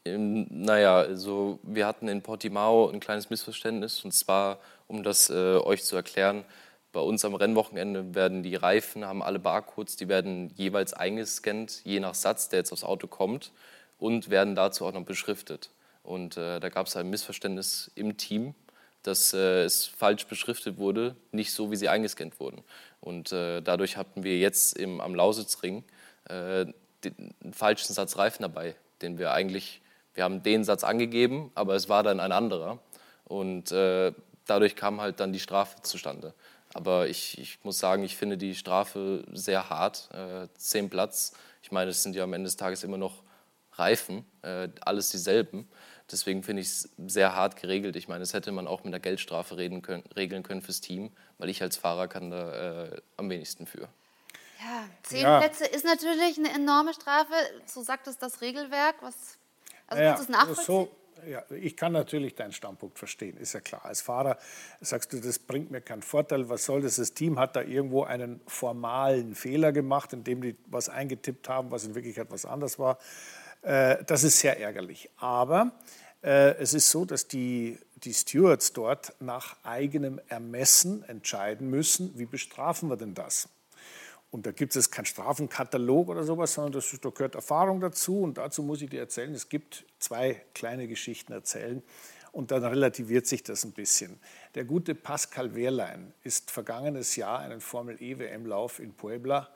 Ähm, 0.05 0.47
naja, 0.49 0.97
also 0.97 1.59
wir 1.63 1.85
hatten 1.85 2.07
in 2.07 2.21
Portimao 2.21 2.89
ein 2.89 2.99
kleines 2.99 3.29
Missverständnis 3.29 4.03
und 4.03 4.13
zwar, 4.13 4.59
um 4.87 5.03
das 5.03 5.29
äh, 5.29 5.57
euch 5.57 5.83
zu 5.83 5.95
erklären, 5.95 6.43
bei 6.91 6.99
uns 6.99 7.23
am 7.23 7.35
Rennwochenende 7.35 8.15
werden 8.15 8.43
die 8.43 8.55
Reifen, 8.55 9.05
haben 9.05 9.23
alle 9.23 9.39
Barcodes, 9.39 9.95
die 9.95 10.09
werden 10.09 10.51
jeweils 10.55 10.93
eingescannt, 10.93 11.81
je 11.85 12.01
nach 12.01 12.15
Satz, 12.15 12.49
der 12.49 12.59
jetzt 12.59 12.73
aufs 12.73 12.83
Auto 12.83 13.07
kommt 13.07 13.51
und 13.97 14.29
werden 14.29 14.55
dazu 14.55 14.85
auch 14.85 14.91
noch 14.91 15.05
beschriftet. 15.05 15.69
Und 16.03 16.35
äh, 16.35 16.59
da 16.59 16.69
gab 16.69 16.87
es 16.87 16.97
ein 16.97 17.09
Missverständnis 17.09 17.91
im 17.95 18.17
Team 18.17 18.55
dass 19.03 19.33
äh, 19.33 19.63
es 19.63 19.85
falsch 19.85 20.25
beschriftet 20.27 20.77
wurde, 20.77 21.15
nicht 21.31 21.53
so, 21.53 21.71
wie 21.71 21.75
sie 21.75 21.89
eingescannt 21.89 22.39
wurden. 22.39 22.63
Und 22.99 23.31
äh, 23.31 23.61
dadurch 23.61 23.97
hatten 23.97 24.23
wir 24.23 24.37
jetzt 24.37 24.77
im, 24.77 25.01
am 25.01 25.15
Lausitzring 25.15 25.83
äh, 26.25 26.65
den 27.03 27.33
falschen 27.51 27.93
Satz 27.93 28.17
Reifen 28.17 28.43
dabei, 28.43 28.75
den 29.01 29.17
wir 29.17 29.31
eigentlich, 29.31 29.81
wir 30.13 30.23
haben 30.23 30.43
den 30.43 30.63
Satz 30.63 30.83
angegeben, 30.83 31.51
aber 31.55 31.75
es 31.75 31.89
war 31.89 32.03
dann 32.03 32.19
ein 32.19 32.31
anderer. 32.31 32.79
Und 33.25 33.71
äh, 33.71 34.13
dadurch 34.45 34.75
kam 34.75 35.01
halt 35.01 35.19
dann 35.19 35.33
die 35.33 35.39
Strafe 35.39 35.81
zustande. 35.81 36.33
Aber 36.73 37.07
ich, 37.07 37.37
ich, 37.37 37.59
muss 37.63 37.79
sagen, 37.79 38.03
ich 38.03 38.15
finde 38.15 38.37
die 38.37 38.55
Strafe 38.55 39.23
sehr 39.33 39.69
hart. 39.69 40.09
Äh, 40.13 40.47
zehn 40.57 40.89
Platz. 40.89 41.33
Ich 41.63 41.71
meine, 41.71 41.91
es 41.91 42.03
sind 42.03 42.15
ja 42.15 42.23
am 42.23 42.33
Ende 42.33 42.47
des 42.47 42.55
Tages 42.55 42.83
immer 42.83 42.97
noch 42.97 43.23
Reifen, 43.73 44.25
äh, 44.41 44.69
alles 44.81 45.11
dieselben. 45.11 45.67
Deswegen 46.11 46.43
finde 46.43 46.61
ich 46.61 46.67
es 46.67 46.89
sehr 47.07 47.35
hart 47.35 47.55
geregelt. 47.61 47.95
Ich 47.95 48.07
meine, 48.07 48.19
das 48.19 48.33
hätte 48.33 48.51
man 48.51 48.67
auch 48.67 48.83
mit 48.83 48.93
einer 48.93 48.99
Geldstrafe 48.99 49.55
können, 49.81 50.03
regeln 50.15 50.43
können 50.43 50.61
fürs 50.61 50.81
Team, 50.81 51.11
weil 51.37 51.49
ich 51.49 51.61
als 51.61 51.77
Fahrer 51.77 52.07
kann 52.07 52.31
da 52.31 52.85
äh, 52.85 53.01
am 53.17 53.29
wenigsten 53.29 53.65
für. 53.65 53.87
Ja, 54.63 54.85
zehn 55.03 55.21
ja. 55.21 55.39
Plätze 55.39 55.65
ist 55.65 55.85
natürlich 55.85 56.37
eine 56.37 56.53
enorme 56.53 56.93
Strafe. 56.93 57.33
So 57.65 57.81
sagt 57.81 58.07
es 58.07 58.17
das 58.17 58.41
Regelwerk. 58.41 58.95
Was, 59.01 59.37
also 59.87 60.03
ja, 60.03 60.09
kannst 60.09 60.29
du 60.29 60.33
es 60.33 60.37
nachvollziehen? 60.37 60.65
So, 60.65 60.91
ja, 61.27 61.43
ich 61.49 61.77
kann 61.77 61.91
natürlich 61.91 62.35
deinen 62.35 62.51
Standpunkt 62.51 62.97
verstehen, 62.97 63.37
ist 63.37 63.53
ja 63.53 63.59
klar. 63.59 63.85
Als 63.85 64.01
Fahrer 64.01 64.37
sagst 64.79 65.13
du, 65.13 65.19
das 65.19 65.39
bringt 65.39 65.71
mir 65.71 65.81
keinen 65.81 66.01
Vorteil. 66.01 66.49
Was 66.49 66.65
soll 66.65 66.81
das? 66.81 66.95
Das 66.95 67.13
Team 67.13 67.39
hat 67.39 67.55
da 67.55 67.61
irgendwo 67.61 68.03
einen 68.03 68.41
formalen 68.47 69.35
Fehler 69.35 69.71
gemacht, 69.71 70.13
indem 70.13 70.41
die 70.41 70.55
was 70.65 70.89
eingetippt 70.89 71.47
haben, 71.49 71.71
was 71.71 71.83
in 71.83 71.95
Wirklichkeit 71.95 72.27
was 72.29 72.45
anderes 72.45 72.79
war. 72.79 72.97
Äh, 73.61 74.03
das 74.05 74.23
ist 74.23 74.39
sehr 74.39 74.59
ärgerlich. 74.59 75.09
Aber 75.17 75.71
äh, 76.23 76.55
es 76.57 76.73
ist 76.73 76.89
so, 76.89 77.05
dass 77.05 77.27
die, 77.27 77.77
die 77.95 78.13
Stewards 78.13 78.73
dort 78.73 79.13
nach 79.19 79.57
eigenem 79.63 80.19
Ermessen 80.27 81.03
entscheiden 81.03 81.69
müssen, 81.69 82.17
wie 82.17 82.25
bestrafen 82.25 82.89
wir 82.89 82.97
denn 82.97 83.13
das? 83.13 83.49
Und 84.31 84.45
da 84.45 84.51
gibt 84.51 84.75
es 84.77 84.89
keinen 84.89 85.05
Strafenkatalog 85.05 86.07
oder 86.07 86.23
sowas, 86.23 86.53
sondern 86.53 86.71
das, 86.71 86.97
da 87.01 87.09
gehört 87.09 87.35
Erfahrung 87.35 87.81
dazu. 87.81 88.21
Und 88.21 88.37
dazu 88.37 88.63
muss 88.63 88.81
ich 88.81 88.89
dir 88.89 89.01
erzählen, 89.01 89.33
es 89.33 89.49
gibt 89.49 89.85
zwei 89.99 90.41
kleine 90.53 90.87
Geschichten 90.87 91.33
erzählen. 91.33 91.83
Und 92.31 92.51
dann 92.51 92.63
relativiert 92.63 93.27
sich 93.27 93.43
das 93.43 93.65
ein 93.65 93.73
bisschen. 93.73 94.17
Der 94.55 94.63
gute 94.63 94.95
Pascal 94.95 95.53
Wehrlein 95.53 96.13
ist 96.23 96.49
vergangenes 96.49 97.17
Jahr 97.17 97.39
einen 97.39 97.59
Formel-E-WM-Lauf 97.59 98.79
in 98.79 98.93
Puebla 98.93 99.49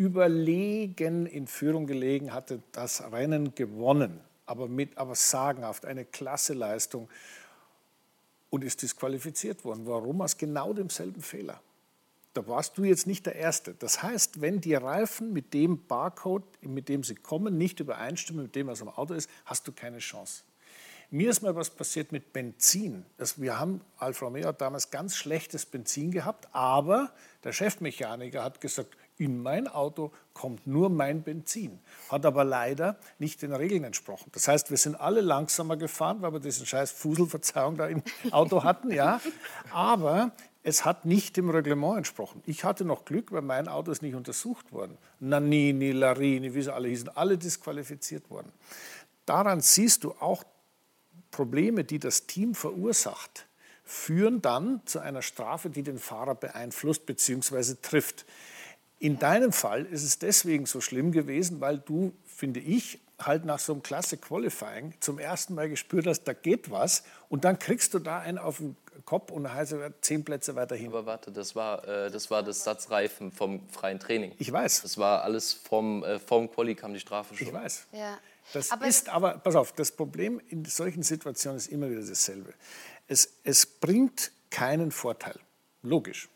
überlegen 0.00 1.26
in 1.26 1.46
Führung 1.46 1.86
gelegen, 1.86 2.32
hatte 2.32 2.62
das 2.72 3.02
Rennen 3.12 3.54
gewonnen, 3.54 4.20
aber 4.46 4.66
mit 4.66 4.96
aber 4.96 5.14
sagenhaft 5.14 5.84
eine 5.84 6.04
klasse 6.04 6.54
Leistung 6.54 7.08
und 8.48 8.64
ist 8.64 8.82
disqualifiziert 8.82 9.64
worden. 9.64 9.86
Warum? 9.86 10.22
Aus 10.22 10.38
genau 10.38 10.72
demselben 10.72 11.20
Fehler 11.20 11.60
da 12.34 12.46
warst 12.46 12.78
du 12.78 12.84
jetzt 12.84 13.06
nicht 13.06 13.26
der 13.26 13.34
Erste. 13.34 13.74
Das 13.74 14.02
heißt, 14.02 14.40
wenn 14.40 14.60
die 14.60 14.74
Reifen 14.74 15.32
mit 15.32 15.52
dem 15.52 15.86
Barcode, 15.86 16.44
mit 16.62 16.88
dem 16.88 17.02
sie 17.02 17.16
kommen, 17.16 17.58
nicht 17.58 17.80
übereinstimmen 17.80 18.44
mit 18.44 18.54
dem, 18.54 18.68
was 18.68 18.82
am 18.82 18.88
Auto 18.88 19.14
ist, 19.14 19.28
hast 19.44 19.66
du 19.66 19.72
keine 19.72 19.98
Chance. 19.98 20.44
Mir 21.12 21.30
ist 21.30 21.42
mal 21.42 21.56
was 21.56 21.70
passiert 21.70 22.12
mit 22.12 22.32
Benzin. 22.32 23.04
wir 23.36 23.58
haben, 23.58 23.80
Alfa 23.98 24.26
Romeo 24.26 24.46
hat 24.46 24.60
damals 24.60 24.92
ganz 24.92 25.16
schlechtes 25.16 25.66
Benzin 25.66 26.12
gehabt, 26.12 26.48
aber 26.52 27.12
der 27.42 27.52
Chefmechaniker 27.52 28.44
hat 28.44 28.60
gesagt, 28.60 28.96
in 29.20 29.42
mein 29.42 29.68
Auto 29.68 30.12
kommt 30.32 30.66
nur 30.66 30.88
mein 30.88 31.22
Benzin. 31.22 31.78
Hat 32.08 32.24
aber 32.24 32.42
leider 32.42 32.98
nicht 33.18 33.42
den 33.42 33.52
Regeln 33.52 33.84
entsprochen. 33.84 34.30
Das 34.32 34.48
heißt, 34.48 34.70
wir 34.70 34.78
sind 34.78 34.98
alle 34.98 35.20
langsamer 35.20 35.76
gefahren, 35.76 36.22
weil 36.22 36.32
wir 36.32 36.40
diesen 36.40 36.64
scheiß 36.64 36.90
Fuselverzeihung 36.90 37.76
da 37.76 37.86
im 37.86 38.02
Auto 38.30 38.64
hatten, 38.64 38.90
ja. 38.90 39.20
Aber 39.72 40.32
es 40.62 40.86
hat 40.86 41.04
nicht 41.04 41.36
dem 41.36 41.50
Reglement 41.50 41.98
entsprochen. 41.98 42.42
Ich 42.46 42.64
hatte 42.64 42.86
noch 42.86 43.04
Glück, 43.04 43.30
weil 43.30 43.42
mein 43.42 43.68
Auto 43.68 43.92
ist 43.92 44.00
nicht 44.00 44.14
untersucht 44.14 44.72
worden. 44.72 44.96
Nannini, 45.20 45.92
Larini, 45.92 46.54
wie 46.54 46.62
sie 46.62 46.72
alle 46.72 46.88
hießen, 46.88 47.10
alle 47.14 47.36
disqualifiziert 47.36 48.30
worden. 48.30 48.50
Daran 49.26 49.60
siehst 49.60 50.04
du 50.04 50.12
auch 50.12 50.44
Probleme, 51.30 51.84
die 51.84 51.98
das 51.98 52.26
Team 52.26 52.54
verursacht, 52.54 53.46
führen 53.84 54.40
dann 54.40 54.80
zu 54.86 54.98
einer 54.98 55.20
Strafe, 55.20 55.68
die 55.68 55.82
den 55.82 55.98
Fahrer 55.98 56.34
beeinflusst 56.34 57.04
bzw. 57.04 57.74
trifft. 57.82 58.24
In 59.00 59.18
deinem 59.18 59.52
Fall 59.52 59.86
ist 59.86 60.04
es 60.04 60.18
deswegen 60.18 60.66
so 60.66 60.82
schlimm 60.82 61.10
gewesen, 61.10 61.60
weil 61.60 61.78
du, 61.78 62.12
finde 62.26 62.60
ich, 62.60 63.00
halt 63.18 63.46
nach 63.46 63.58
so 63.58 63.72
einem 63.72 63.82
Klasse 63.82 64.18
Qualifying 64.18 64.94
zum 65.00 65.18
ersten 65.18 65.54
Mal 65.54 65.68
gespürt 65.68 66.06
hast, 66.06 66.24
da 66.24 66.34
geht 66.34 66.70
was 66.70 67.02
und 67.30 67.44
dann 67.44 67.58
kriegst 67.58 67.94
du 67.94 67.98
da 67.98 68.18
einen 68.18 68.38
auf 68.38 68.58
den 68.58 68.76
Kopf 69.06 69.30
und 69.30 69.52
heißt 69.52 69.74
zehn 70.02 70.22
Plätze 70.24 70.54
weiter 70.54 70.76
hin. 70.76 70.88
Aber 70.88 71.06
warte, 71.06 71.32
das 71.32 71.56
war, 71.56 71.86
äh, 71.88 72.10
das 72.10 72.30
war 72.30 72.42
das 72.42 72.62
Satzreifen 72.62 73.32
vom 73.32 73.66
freien 73.68 73.98
Training. 73.98 74.32
Ich 74.38 74.52
weiß. 74.52 74.82
Das 74.82 74.98
war 74.98 75.22
alles 75.22 75.52
vom, 75.54 76.04
äh, 76.04 76.18
vom 76.18 76.50
Quali 76.50 76.74
kam 76.74 76.92
die 76.92 77.00
Strafe 77.00 77.34
schon. 77.34 77.48
Ich 77.48 77.52
weiß. 77.52 77.86
Ja. 77.92 78.18
Das 78.52 78.70
aber 78.70 78.86
ist 78.86 79.08
aber, 79.08 79.38
pass 79.38 79.54
auf, 79.54 79.72
das 79.72 79.92
Problem 79.92 80.40
in 80.48 80.64
solchen 80.64 81.02
Situationen 81.02 81.56
ist 81.56 81.68
immer 81.68 81.88
wieder 81.90 82.02
dasselbe. 82.02 82.52
Es, 83.08 83.32
es 83.44 83.64
bringt 83.64 84.32
keinen 84.50 84.90
Vorteil. 84.90 85.38
Logisch. 85.82 86.28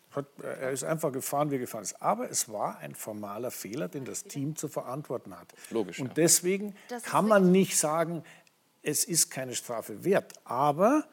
Er 0.42 0.70
ist 0.70 0.84
einfach 0.84 1.12
gefahren, 1.12 1.50
wie 1.50 1.56
er 1.56 1.60
gefahren 1.60 1.82
ist. 1.82 2.00
Aber 2.00 2.30
es 2.30 2.48
war 2.48 2.78
ein 2.78 2.94
formaler 2.94 3.50
Fehler, 3.50 3.88
den 3.88 4.04
das 4.04 4.24
Team 4.24 4.56
zu 4.56 4.68
verantworten 4.68 5.38
hat. 5.38 5.52
Logisch. 5.70 6.00
Und 6.00 6.16
deswegen 6.16 6.74
kann 7.02 7.26
man 7.28 7.50
nicht 7.52 7.76
sagen, 7.76 8.22
es 8.82 9.04
ist 9.04 9.30
keine 9.30 9.54
Strafe 9.54 10.04
wert. 10.04 10.34
Aber 10.44 11.04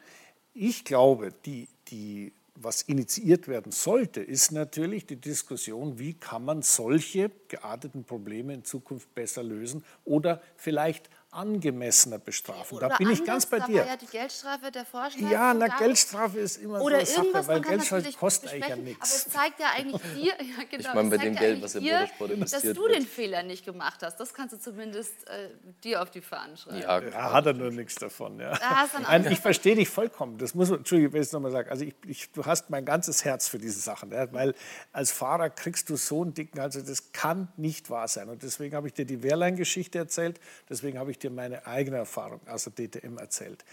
ich 0.54 0.84
glaube, 0.84 1.32
die, 1.44 1.68
die, 1.88 2.32
was 2.54 2.82
initiiert 2.82 3.48
werden 3.48 3.72
sollte, 3.72 4.20
ist 4.20 4.52
natürlich 4.52 5.06
die 5.06 5.16
Diskussion, 5.16 5.98
wie 5.98 6.14
kann 6.14 6.44
man 6.44 6.62
solche 6.62 7.30
gearteten 7.48 8.04
Probleme 8.04 8.54
in 8.54 8.64
Zukunft 8.64 9.14
besser 9.14 9.42
lösen 9.42 9.84
oder 10.04 10.42
vielleicht 10.56 11.08
angemessener 11.32 12.18
bestrafen. 12.18 12.76
Oder 12.76 12.90
da 12.90 12.96
bin 12.96 13.10
ich 13.10 13.24
ganz 13.24 13.46
bei 13.46 13.58
dir. 13.60 13.78
Da 13.78 13.80
war 13.80 13.86
ja 13.86 13.96
die 13.96 14.06
Geldstrafe 14.06 14.70
der 14.70 14.84
Vorschlag. 14.84 15.30
Ja, 15.30 15.54
na, 15.54 15.66
Geldstrafe 15.66 16.38
ist 16.38 16.58
immer 16.58 16.82
oder 16.82 17.04
so 17.06 17.20
eine 17.20 17.32
Sache, 17.32 17.46
weil 17.48 17.60
Geldstrafe 17.62 18.12
kostet 18.12 18.52
eigentlich 18.52 18.68
ja 18.68 18.76
nichts. 18.76 19.10
Aber 19.10 19.26
es 19.26 19.32
zeigt 19.32 19.60
ja 19.60 19.66
eigentlich 19.74 20.02
dir, 20.14 20.32
ja, 20.32 20.64
genau, 20.70 20.88
ich 20.88 20.94
meine, 20.94 21.10
bei 21.10 21.16
dem 21.16 21.34
Geld, 21.34 21.62
was 21.62 21.74
im 21.74 21.84
Motorsport 21.84 22.30
investiert 22.32 22.64
dass 22.64 22.76
du 22.76 22.82
wird. 22.82 22.96
den 22.96 23.06
Fehler 23.06 23.42
nicht 23.42 23.64
gemacht 23.64 24.02
hast. 24.02 24.16
Das 24.20 24.34
kannst 24.34 24.54
du 24.54 24.60
zumindest 24.60 25.26
äh, 25.28 25.48
dir 25.82 26.02
auf 26.02 26.10
die 26.10 26.20
Fahnen 26.20 26.56
schreiben. 26.58 26.80
Ja, 26.80 27.00
ja 27.00 27.32
hat 27.32 27.46
er 27.46 27.54
nur 27.54 27.70
nichts 27.70 27.94
davon. 27.94 28.38
Ja. 28.38 28.58
Nein, 29.02 29.26
ich 29.30 29.40
verstehe 29.40 29.74
dich 29.74 29.88
vollkommen. 29.88 30.36
Das 30.36 30.54
muss, 30.54 30.70
Entschuldigung, 30.70 31.14
wenn 31.14 31.22
ich 31.22 31.28
es 31.28 31.32
nochmal 31.32 31.50
sage. 31.50 31.70
Also 31.70 31.86
ich, 31.86 31.94
ich, 32.06 32.30
du 32.32 32.44
hast 32.44 32.68
mein 32.68 32.84
ganzes 32.84 33.24
Herz 33.24 33.48
für 33.48 33.58
diese 33.58 33.80
Sachen. 33.80 34.12
Ja, 34.12 34.30
weil 34.34 34.54
als 34.92 35.12
Fahrer 35.12 35.48
kriegst 35.48 35.88
du 35.88 35.96
so 35.96 36.20
einen 36.20 36.34
dicken 36.34 36.60
Hals. 36.60 36.76
Also 36.76 36.86
das 36.86 37.12
kann 37.12 37.48
nicht 37.56 37.88
wahr 37.88 38.06
sein. 38.06 38.28
Und 38.28 38.42
deswegen 38.42 38.76
habe 38.76 38.86
ich 38.86 38.92
dir 38.92 39.06
die 39.06 39.22
Wehrlein-Geschichte 39.22 39.98
erzählt. 39.98 40.38
Deswegen 40.68 40.98
habe 40.98 41.10
ich 41.10 41.21
dir 41.22 41.30
meine 41.30 41.66
eigene 41.66 41.98
Erfahrung 41.98 42.40
aus 42.48 42.64
der 42.64 42.74
DTM 42.74 43.18
erzählt. 43.18 43.64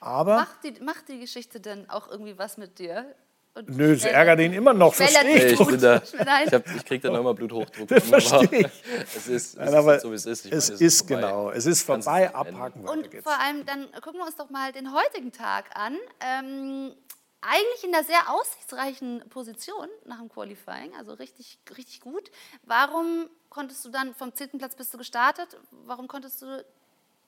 Aber 0.00 0.36
macht 0.36 0.64
die, 0.64 0.80
macht 0.82 1.08
die 1.08 1.18
Geschichte 1.20 1.60
denn 1.60 1.88
auch 1.90 2.10
irgendwie 2.10 2.38
was 2.38 2.56
mit 2.56 2.78
dir? 2.78 3.14
Und 3.52 3.68
Nö, 3.76 3.92
es 3.92 4.04
ärgert 4.04 4.38
ihn 4.40 4.52
immer 4.52 4.72
noch, 4.72 4.94
verstehe 4.94 5.52
ich. 5.52 5.60
Ich, 5.60 5.80
da, 5.80 6.00
ich, 6.00 6.52
ich 6.76 6.84
kriege 6.84 7.00
dann 7.00 7.14
nochmal 7.14 7.34
Bluthochdruck. 7.34 7.88
Das 7.88 8.04
verstehe 8.04 8.60
ich. 8.60 8.84
Es 9.16 9.26
ist, 9.26 9.58
Nein, 9.58 9.74
aber 9.74 9.96
ist 9.96 10.02
so, 10.02 10.10
wie 10.12 10.14
es 10.14 10.26
ist. 10.26 10.46
Ich 10.46 10.52
es 10.52 10.68
meine, 10.68 10.74
ist, 10.74 10.80
ist 10.80 11.06
genau, 11.08 11.50
es 11.50 11.66
ist 11.66 11.82
vorbei, 11.82 12.32
abhaken. 12.32 12.88
Und 12.88 13.08
vor 13.22 13.38
allem, 13.40 13.66
dann 13.66 13.90
gucken 14.02 14.20
wir 14.20 14.26
uns 14.26 14.36
doch 14.36 14.50
mal 14.50 14.70
den 14.70 14.92
heutigen 14.94 15.32
Tag 15.32 15.64
an. 15.74 15.96
Ähm, 16.20 16.94
eigentlich 17.40 17.84
in 17.84 17.94
einer 17.94 18.04
sehr 18.04 18.30
aussichtsreichen 18.30 19.24
Position 19.30 19.88
nach 20.04 20.18
dem 20.18 20.28
Qualifying, 20.28 20.94
also 20.96 21.14
richtig, 21.14 21.58
richtig 21.76 22.00
gut. 22.00 22.30
Warum 22.64 23.28
konntest 23.48 23.84
du 23.84 23.88
dann 23.88 24.14
vom 24.14 24.32
10. 24.32 24.58
Platz 24.58 24.76
bist 24.76 24.94
du 24.94 24.98
gestartet? 24.98 25.58
Warum 25.86 26.06
konntest 26.06 26.42
du 26.42 26.64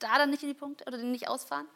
da 0.03 0.19
dann 0.19 0.31
nicht 0.31 0.43
in 0.43 0.49
die 0.49 0.55
Punkte 0.55 0.85
oder 0.87 0.99
nicht 0.99 1.29
ausfahren? 1.29 1.67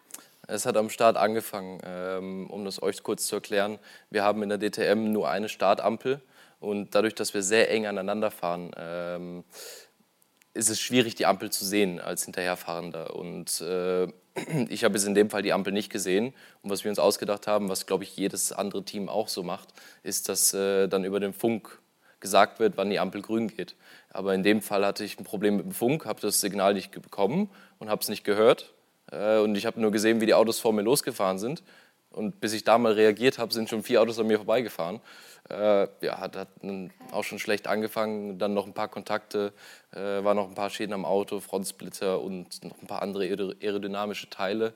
Es 0.48 0.66
hat 0.66 0.76
am 0.76 0.90
Start 0.90 1.16
angefangen, 1.16 1.80
ähm, 1.84 2.48
um 2.50 2.64
das 2.64 2.82
euch 2.82 3.02
kurz 3.02 3.26
zu 3.26 3.36
erklären. 3.36 3.78
Wir 4.10 4.22
haben 4.22 4.42
in 4.42 4.48
der 4.48 4.58
DTM 4.58 5.12
nur 5.12 5.28
eine 5.28 5.48
Startampel 5.48 6.20
und 6.60 6.94
dadurch, 6.94 7.14
dass 7.14 7.34
wir 7.34 7.42
sehr 7.42 7.70
eng 7.70 7.86
aneinander 7.86 8.30
fahren, 8.30 8.70
ähm, 8.76 9.44
ist 10.54 10.70
es 10.70 10.80
schwierig, 10.80 11.14
die 11.14 11.26
Ampel 11.26 11.50
zu 11.50 11.64
sehen 11.64 12.00
als 12.00 12.24
Hinterherfahrender. 12.24 13.14
Und 13.14 13.60
äh, 13.60 14.06
ich 14.68 14.84
habe 14.84 14.94
jetzt 14.94 15.06
in 15.06 15.14
dem 15.14 15.30
Fall 15.30 15.42
die 15.42 15.52
Ampel 15.52 15.72
nicht 15.72 15.90
gesehen. 15.90 16.32
Und 16.62 16.70
was 16.70 16.84
wir 16.84 16.90
uns 16.90 16.98
ausgedacht 16.98 17.46
haben, 17.46 17.68
was 17.68 17.86
glaube 17.86 18.04
ich 18.04 18.16
jedes 18.16 18.52
andere 18.52 18.84
Team 18.84 19.08
auch 19.08 19.28
so 19.28 19.42
macht, 19.42 19.68
ist, 20.02 20.28
dass 20.28 20.54
äh, 20.54 20.88
dann 20.88 21.04
über 21.04 21.20
den 21.20 21.32
Funk 21.32 21.78
gesagt 22.20 22.58
wird, 22.58 22.76
wann 22.76 22.90
die 22.90 22.98
Ampel 22.98 23.22
grün 23.22 23.48
geht. 23.48 23.76
Aber 24.10 24.34
in 24.34 24.42
dem 24.42 24.62
Fall 24.62 24.84
hatte 24.84 25.04
ich 25.04 25.18
ein 25.18 25.24
Problem 25.24 25.56
mit 25.56 25.66
dem 25.66 25.72
Funk, 25.72 26.06
habe 26.06 26.20
das 26.20 26.40
Signal 26.40 26.74
nicht 26.74 26.90
bekommen 26.90 27.50
und 27.78 27.90
habe 27.90 28.00
es 28.02 28.08
nicht 28.08 28.24
gehört. 28.24 28.72
Äh, 29.10 29.38
und 29.38 29.56
ich 29.56 29.66
habe 29.66 29.80
nur 29.80 29.90
gesehen, 29.90 30.20
wie 30.20 30.26
die 30.26 30.34
Autos 30.34 30.58
vor 30.58 30.72
mir 30.72 30.82
losgefahren 30.82 31.38
sind. 31.38 31.62
Und 32.10 32.40
bis 32.40 32.54
ich 32.54 32.64
da 32.64 32.78
mal 32.78 32.92
reagiert 32.92 33.38
habe, 33.38 33.52
sind 33.52 33.68
schon 33.68 33.82
vier 33.82 34.00
Autos 34.00 34.18
an 34.18 34.26
mir 34.26 34.38
vorbeigefahren. 34.38 35.00
Äh, 35.50 35.86
ja, 36.00 36.18
hat, 36.18 36.34
hat 36.36 36.48
auch 37.12 37.24
schon 37.24 37.38
schlecht 37.38 37.66
angefangen. 37.66 38.38
Dann 38.38 38.54
noch 38.54 38.66
ein 38.66 38.72
paar 38.72 38.88
Kontakte, 38.88 39.52
äh, 39.92 40.24
waren 40.24 40.36
noch 40.36 40.48
ein 40.48 40.54
paar 40.54 40.70
Schäden 40.70 40.94
am 40.94 41.04
Auto, 41.04 41.40
Frontsplitter 41.40 42.20
und 42.20 42.64
noch 42.64 42.80
ein 42.80 42.86
paar 42.86 43.02
andere 43.02 43.24
aerodynamische 43.24 44.30
Teile. 44.30 44.72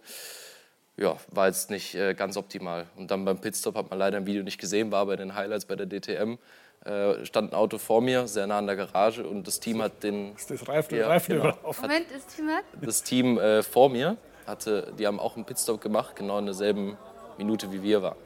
ja, 0.97 1.16
war 1.28 1.47
jetzt 1.47 1.70
nicht 1.70 1.95
äh, 1.95 2.12
ganz 2.14 2.36
optimal. 2.36 2.86
Und 2.97 3.11
dann 3.11 3.24
beim 3.24 3.41
Pitstop 3.41 3.74
hat 3.74 3.88
man 3.88 3.99
leider 3.99 4.18
ein 4.18 4.26
Video 4.26 4.43
nicht 4.43 4.61
gesehen, 4.61 4.93
war 4.93 5.07
bei 5.07 5.16
den 5.16 5.34
Highlights 5.34 5.64
bei 5.64 5.76
der 5.76 5.86
DTM. 5.86 6.36
Äh, 6.85 7.26
stand 7.26 7.53
ein 7.53 7.55
Auto 7.55 7.76
vor 7.76 8.01
mir, 8.01 8.26
sehr 8.26 8.47
nah 8.47 8.59
an 8.59 8.66
der 8.66 8.76
Garage 8.76 9.26
und 9.26 9.47
das 9.47 9.61
Team 9.61 9.83
hat 9.83 10.03
den... 10.03 10.35
Ist 10.35 10.51
das 10.51 10.66
Reifen, 10.66 10.97
ja, 10.97 11.09
Reifen 11.09 11.37
genau, 11.37 11.55
Moment, 11.62 12.07
das 12.11 12.26
Team 12.35 12.49
hat? 12.49 12.64
Das 12.81 13.03
Team 13.03 13.39
äh, 13.39 13.62
vor 13.62 13.91
mir, 13.91 14.16
hatte, 14.47 14.91
die 14.99 15.07
haben 15.07 15.20
auch 15.20 15.37
einen 15.37 15.45
Pitstop 15.45 15.81
gemacht, 15.83 16.16
genau 16.16 16.39
in 16.39 16.47
derselben 16.47 16.97
Minute 17.37 17.70
wie 17.70 17.83
wir 17.83 18.03
waren. 18.03 18.16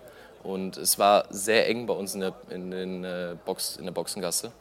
Und 0.44 0.76
es 0.76 0.98
war 0.98 1.26
sehr 1.30 1.68
eng 1.68 1.86
bei 1.86 1.94
uns 1.94 2.14
in 2.14 2.20
der, 2.20 2.34
in 2.50 2.70
den, 2.70 3.04
äh, 3.04 3.34
Box, 3.44 3.76
in 3.76 3.86
der 3.86 3.92
Boxengasse. 3.92 4.52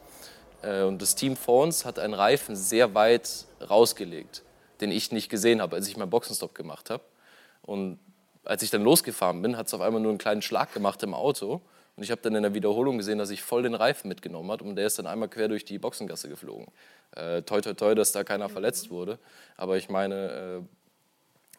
Äh, 0.62 0.82
und 0.82 1.00
das 1.00 1.14
Team 1.14 1.36
vor 1.36 1.62
uns 1.62 1.84
hat 1.84 1.98
einen 1.98 2.14
Reifen 2.14 2.56
sehr 2.56 2.94
weit 2.94 3.46
rausgelegt, 3.68 4.42
den 4.80 4.90
ich 4.90 5.12
nicht 5.12 5.28
gesehen 5.28 5.60
habe, 5.62 5.76
als 5.76 5.86
ich 5.86 5.96
meinen 5.96 6.10
Boxenstopp 6.10 6.54
gemacht 6.54 6.90
habe. 6.90 7.04
Und 7.62 7.98
als 8.44 8.62
ich 8.62 8.70
dann 8.70 8.82
losgefahren 8.82 9.40
bin, 9.40 9.56
hat 9.56 9.68
es 9.68 9.74
auf 9.74 9.80
einmal 9.80 10.00
nur 10.00 10.10
einen 10.10 10.18
kleinen 10.18 10.42
Schlag 10.42 10.72
gemacht 10.72 11.02
im 11.02 11.14
Auto. 11.14 11.60
Und 11.96 12.02
ich 12.02 12.10
habe 12.10 12.20
dann 12.22 12.34
in 12.34 12.42
der 12.42 12.54
Wiederholung 12.54 12.98
gesehen, 12.98 13.18
dass 13.18 13.30
ich 13.30 13.42
voll 13.42 13.62
den 13.62 13.74
Reifen 13.74 14.08
mitgenommen 14.08 14.50
hat 14.50 14.62
und 14.62 14.74
der 14.76 14.86
ist 14.86 14.98
dann 14.98 15.06
einmal 15.06 15.28
quer 15.28 15.48
durch 15.48 15.64
die 15.64 15.78
Boxengasse 15.78 16.28
geflogen. 16.28 16.66
Äh, 17.12 17.42
toi, 17.42 17.60
toi, 17.60 17.74
toi, 17.74 17.94
dass 17.94 18.10
da 18.12 18.24
keiner 18.24 18.48
verletzt 18.48 18.90
wurde. 18.90 19.18
Aber 19.56 19.76
ich 19.76 19.88
meine, 19.88 20.60
äh, 20.60 20.60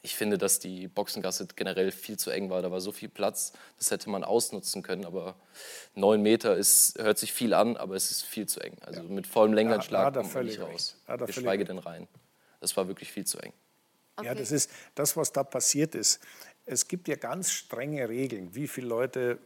ich 0.06 0.16
finde, 0.16 0.38
dass 0.38 0.60
die 0.60 0.88
Boxengasse 0.88 1.48
generell 1.56 1.92
viel 1.92 2.18
zu 2.18 2.30
eng 2.30 2.50
war. 2.50 2.62
Da 2.62 2.70
war 2.70 2.80
so 2.80 2.92
viel 2.92 3.10
Platz, 3.10 3.54
das 3.78 3.92
hätte 3.92 4.10
man 4.10 4.24
ausnutzen 4.24 4.84
können. 4.84 5.06
Aber 5.06 5.36
neun 5.96 6.22
Meter 6.22 6.56
ist, 6.56 7.00
hört 7.00 7.18
sich 7.18 7.34
viel 7.34 7.54
an, 7.54 7.76
aber 7.78 7.96
es 7.96 8.12
ist 8.12 8.24
viel 8.24 8.48
zu 8.48 8.60
eng. 8.60 8.78
Also 8.82 9.02
ja. 9.02 9.10
mit 9.10 9.26
vollem 9.26 9.54
Lenkrad 9.54 10.14
kommt 10.14 10.34
man 10.34 10.46
nicht 10.46 10.60
raus. 10.60 10.98
Geschweige 11.26 11.66
denn 11.66 11.80
rein. 11.80 12.08
Das 12.60 12.76
war 12.78 12.88
wirklich 12.88 13.12
viel 13.12 13.26
zu 13.26 13.40
eng. 13.40 13.54
Okay. 14.18 14.28
Ja, 14.28 14.36
das 14.36 14.52
ist 14.52 14.70
das, 14.94 15.18
was 15.18 15.32
da 15.32 15.44
passiert 15.44 15.96
ist. 15.96 16.22
Es 16.66 16.88
gibt 16.88 17.08
ja 17.08 17.16
ganz 17.16 17.52
strenge 17.52 18.08
Regeln, 18.08 18.54
wie 18.54 18.68
viele 18.68 18.88
Leute 18.88 19.40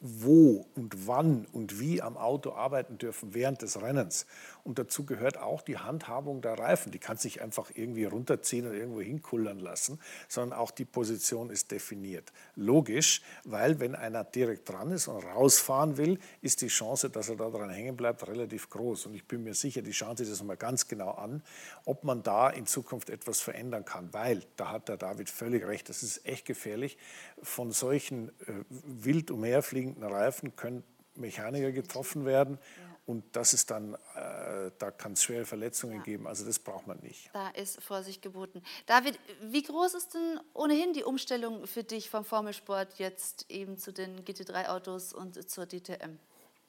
wo 0.00 0.66
und 0.74 1.06
wann 1.06 1.46
und 1.52 1.78
wie 1.78 2.02
am 2.02 2.16
Auto 2.16 2.52
arbeiten 2.52 2.98
dürfen 2.98 3.32
während 3.32 3.62
des 3.62 3.80
Rennens. 3.80 4.26
Und 4.64 4.78
dazu 4.78 5.04
gehört 5.04 5.38
auch 5.38 5.62
die 5.62 5.78
Handhabung 5.78 6.40
der 6.40 6.58
Reifen. 6.58 6.92
Die 6.92 6.98
kann 6.98 7.16
sich 7.16 7.42
einfach 7.42 7.70
irgendwie 7.74 8.04
runterziehen 8.04 8.66
und 8.66 8.74
irgendwo 8.74 9.00
hinkullern 9.00 9.58
lassen, 9.58 10.00
sondern 10.28 10.58
auch 10.58 10.70
die 10.70 10.84
Position 10.84 11.50
ist 11.50 11.70
definiert. 11.70 12.32
Logisch, 12.54 13.22
weil 13.44 13.80
wenn 13.80 13.94
einer 13.94 14.24
direkt 14.24 14.68
dran 14.68 14.90
ist 14.90 15.08
und 15.08 15.24
rausfahren 15.24 15.96
will, 15.96 16.18
ist 16.40 16.60
die 16.60 16.68
Chance, 16.68 17.10
dass 17.10 17.28
er 17.28 17.36
da 17.36 17.48
dran 17.50 17.70
hängen 17.70 17.96
bleibt, 17.96 18.26
relativ 18.26 18.68
groß. 18.70 19.06
Und 19.06 19.14
ich 19.14 19.26
bin 19.26 19.44
mir 19.44 19.54
sicher, 19.54 19.82
die 19.82 19.92
schauen 19.92 20.16
sich 20.16 20.28
das 20.28 20.42
mal 20.42 20.56
ganz 20.56 20.88
genau 20.88 21.12
an, 21.12 21.42
ob 21.84 22.04
man 22.04 22.22
da 22.22 22.50
in 22.50 22.66
Zukunft 22.66 23.10
etwas 23.10 23.40
verändern 23.40 23.84
kann. 23.84 24.12
Weil, 24.12 24.42
da 24.56 24.70
hat 24.70 24.88
der 24.88 24.96
David 24.96 25.30
völlig 25.30 25.66
recht, 25.66 25.88
das 25.88 26.02
ist 26.02 26.26
echt 26.26 26.46
gefährlich. 26.46 26.98
Von 27.42 27.72
solchen 27.72 28.28
äh, 28.46 28.64
wild 28.68 29.30
umherfliegenden 29.52 30.04
Reifen 30.04 30.56
können 30.56 30.82
Mechaniker 31.14 31.72
getroffen 31.72 32.24
werden. 32.24 32.58
Und 33.04 33.24
das 33.32 33.52
ist 33.52 33.70
dann, 33.70 33.94
äh, 33.94 34.70
da 34.78 34.90
kann 34.92 35.12
es 35.12 35.24
schwere 35.24 35.44
Verletzungen 35.44 35.96
ja. 35.96 36.02
geben. 36.02 36.26
Also 36.26 36.46
das 36.46 36.58
braucht 36.58 36.86
man 36.86 36.98
nicht. 37.00 37.30
Da 37.32 37.48
ist 37.50 37.82
Vorsicht 37.82 38.22
geboten. 38.22 38.62
David, 38.86 39.18
wie 39.42 39.62
groß 39.62 39.94
ist 39.94 40.14
denn 40.14 40.40
ohnehin 40.54 40.92
die 40.92 41.02
Umstellung 41.02 41.66
für 41.66 41.82
dich 41.82 42.08
vom 42.08 42.24
Formelsport 42.24 42.98
jetzt 42.98 43.46
eben 43.50 43.76
zu 43.76 43.92
den 43.92 44.24
GT3-Autos 44.24 45.12
und 45.12 45.50
zur 45.50 45.66
DTM? 45.66 46.18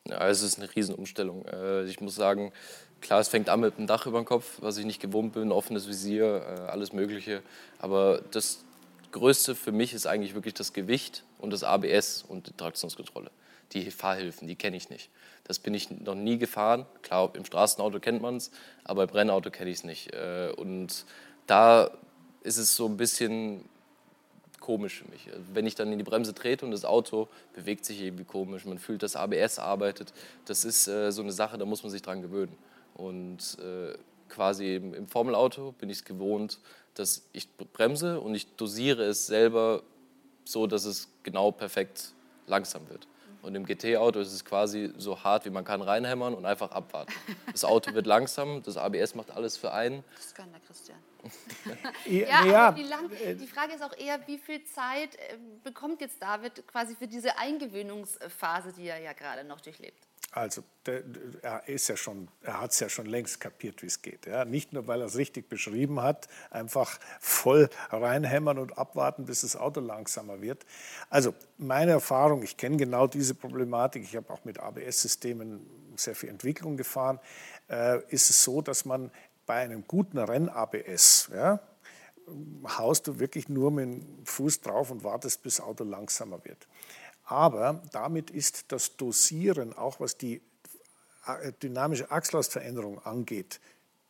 Ja, 0.07 0.27
es 0.27 0.41
ist 0.41 0.57
eine 0.57 0.75
Riesenumstellung. 0.75 1.45
Äh, 1.45 1.85
ich 1.85 2.01
muss 2.01 2.15
sagen, 2.15 2.51
klar, 2.99 3.21
es 3.21 3.29
fängt 3.29 3.47
an 3.47 3.61
mit 3.61 3.77
dem 3.77 3.87
Dach 3.87 4.07
über 4.07 4.19
dem 4.19 4.25
Kopf, 4.25 4.57
was 4.59 4.77
ich 4.77 4.85
nicht 4.85 5.01
gewohnt 5.01 5.33
bin, 5.33 5.51
offenes 5.51 5.87
Visier, 5.87 6.25
äh, 6.25 6.71
alles 6.71 6.91
Mögliche. 6.91 7.43
Aber 7.77 8.21
das 8.31 8.65
Größte 9.13 9.55
für 9.55 9.71
mich 9.71 9.93
ist 9.93 10.05
eigentlich 10.05 10.33
wirklich 10.33 10.53
das 10.53 10.73
Gewicht 10.73 11.23
und 11.39 11.53
das 11.53 11.63
ABS 11.63 12.23
und 12.27 12.47
die 12.47 12.53
Traktionskontrolle. 12.53 13.31
Die 13.71 13.89
Fahrhilfen, 13.89 14.47
die 14.47 14.55
kenne 14.55 14.75
ich 14.75 14.89
nicht. 14.89 15.09
Das 15.45 15.59
bin 15.59 15.73
ich 15.73 15.89
noch 15.89 16.15
nie 16.15 16.37
gefahren. 16.37 16.85
Klar, 17.01 17.31
im 17.33 17.45
Straßenauto 17.45 17.99
kennt 17.99 18.21
man 18.21 18.35
es, 18.35 18.51
aber 18.83 19.03
im 19.03 19.09
Rennauto 19.09 19.49
kenne 19.49 19.69
ich 19.69 19.77
es 19.77 19.83
nicht. 19.83 20.13
Äh, 20.13 20.51
und 20.57 21.05
da 21.47 21.91
ist 22.43 22.57
es 22.57 22.75
so 22.75 22.87
ein 22.87 22.97
bisschen 22.97 23.63
komisch 24.59 24.99
für 24.99 25.09
mich. 25.09 25.29
Wenn 25.53 25.65
ich 25.65 25.75
dann 25.75 25.91
in 25.91 25.97
die 25.97 26.03
Bremse 26.03 26.33
trete 26.33 26.65
und 26.65 26.71
das 26.71 26.85
Auto 26.85 27.27
bewegt 27.53 27.85
sich 27.85 28.01
irgendwie 28.01 28.23
komisch, 28.23 28.65
man 28.65 28.79
fühlt, 28.79 29.03
dass 29.03 29.15
ABS 29.15 29.59
arbeitet, 29.59 30.13
das 30.45 30.65
ist 30.65 30.87
äh, 30.87 31.11
so 31.11 31.21
eine 31.21 31.31
Sache, 31.31 31.57
da 31.57 31.65
muss 31.65 31.83
man 31.83 31.91
sich 31.91 32.01
dran 32.01 32.21
gewöhnen. 32.21 32.55
Und 32.95 33.57
äh, 33.59 33.97
quasi 34.29 34.75
im 34.75 35.07
Formelauto 35.07 35.73
bin 35.73 35.89
ich 35.89 35.97
es 35.97 36.05
gewohnt, 36.05 36.59
dass 36.95 37.23
ich 37.33 37.47
bremse 37.55 38.19
und 38.19 38.35
ich 38.35 38.55
dosiere 38.55 39.03
es 39.03 39.27
selber 39.27 39.83
so, 40.45 40.67
dass 40.67 40.85
es 40.85 41.09
genau 41.23 41.51
perfekt 41.51 42.13
langsam 42.47 42.87
wird. 42.89 43.07
Und 43.43 43.55
im 43.55 43.65
GT-Auto 43.65 44.21
ist 44.21 44.31
es 44.31 44.45
quasi 44.45 44.93
so 44.97 45.21
hart, 45.21 45.43
wie 45.43 45.49
man 45.49 45.65
kann 45.65 45.81
reinhämmern 45.81 46.33
und 46.33 46.45
einfach 46.45 46.71
abwarten. 46.71 47.11
Das 47.51 47.65
Auto 47.65 47.93
wird 47.93 48.07
langsam, 48.07 48.63
das 48.63 48.77
ABS 48.77 49.15
macht 49.15 49.31
alles 49.31 49.57
für 49.57 49.73
einen. 49.73 50.03
Das 50.15 50.33
kann 50.33 50.49
der 50.51 50.61
Christian. 50.61 50.97
ja, 52.05 52.45
ja, 52.45 52.69
lang, 52.69 53.11
äh, 53.11 53.35
die 53.35 53.47
Frage 53.47 53.73
ist 53.73 53.83
auch 53.83 53.95
eher, 53.97 54.25
wie 54.27 54.37
viel 54.37 54.63
Zeit 54.63 55.15
äh, 55.15 55.37
bekommt 55.63 56.01
jetzt 56.01 56.21
David 56.21 56.65
quasi 56.67 56.95
für 56.95 57.07
diese 57.07 57.37
Eingewöhnungsphase, 57.37 58.73
die 58.73 58.87
er 58.87 58.99
ja 58.99 59.13
gerade 59.13 59.43
noch 59.43 59.59
durchlebt? 59.59 60.07
Also 60.35 60.63
der, 60.87 61.03
er 61.43 61.67
ist 61.67 61.87
ja 61.89 61.95
schon, 61.95 62.27
er 62.41 62.59
hat 62.59 62.71
es 62.71 62.79
ja 62.79 62.89
schon 62.89 63.05
längst 63.05 63.39
kapiert, 63.39 63.83
wie 63.83 63.85
es 63.85 64.01
geht. 64.01 64.25
Ja? 64.25 64.45
Nicht 64.45 64.73
nur, 64.73 64.87
weil 64.87 65.01
er 65.01 65.05
es 65.05 65.15
richtig 65.15 65.47
beschrieben 65.47 66.01
hat, 66.01 66.27
einfach 66.49 66.99
voll 67.19 67.69
reinhämmern 67.91 68.57
und 68.57 68.77
abwarten, 68.77 69.25
bis 69.25 69.41
das 69.41 69.55
Auto 69.55 69.79
langsamer 69.79 70.41
wird. 70.41 70.65
Also 71.11 71.35
meine 71.59 71.91
Erfahrung, 71.91 72.41
ich 72.41 72.57
kenne 72.57 72.77
genau 72.77 73.05
diese 73.05 73.35
Problematik. 73.35 74.03
Ich 74.03 74.15
habe 74.15 74.33
auch 74.33 74.43
mit 74.43 74.59
ABS-Systemen 74.59 75.65
sehr 75.97 76.15
viel 76.15 76.29
Entwicklung 76.29 76.77
gefahren. 76.77 77.19
Äh, 77.69 77.99
ist 78.09 78.31
es 78.31 78.43
so, 78.43 78.63
dass 78.63 78.85
man 78.85 79.11
bei 79.45 79.57
einem 79.57 79.85
guten 79.87 80.17
Renn-ABS, 80.17 81.29
ja, 81.31 81.59
haust 82.77 83.07
du 83.07 83.19
wirklich 83.19 83.49
nur 83.49 83.69
mit 83.69 83.85
dem 83.85 84.25
Fuß 84.25 84.61
drauf 84.61 84.89
und 84.89 85.03
wartest, 85.03 85.43
bis 85.43 85.57
das 85.57 85.65
Auto 85.65 85.83
langsamer 85.83 86.43
wird. 86.45 86.67
Aber 87.33 87.81
damit 87.91 88.29
ist 88.29 88.71
das 88.71 88.95
Dosieren, 88.95 89.73
auch 89.73 89.99
was 89.99 90.17
die 90.17 90.39
äh, 91.25 91.51
dynamische 91.63 92.11
Achslastveränderung 92.11 93.03
angeht, 93.03 93.59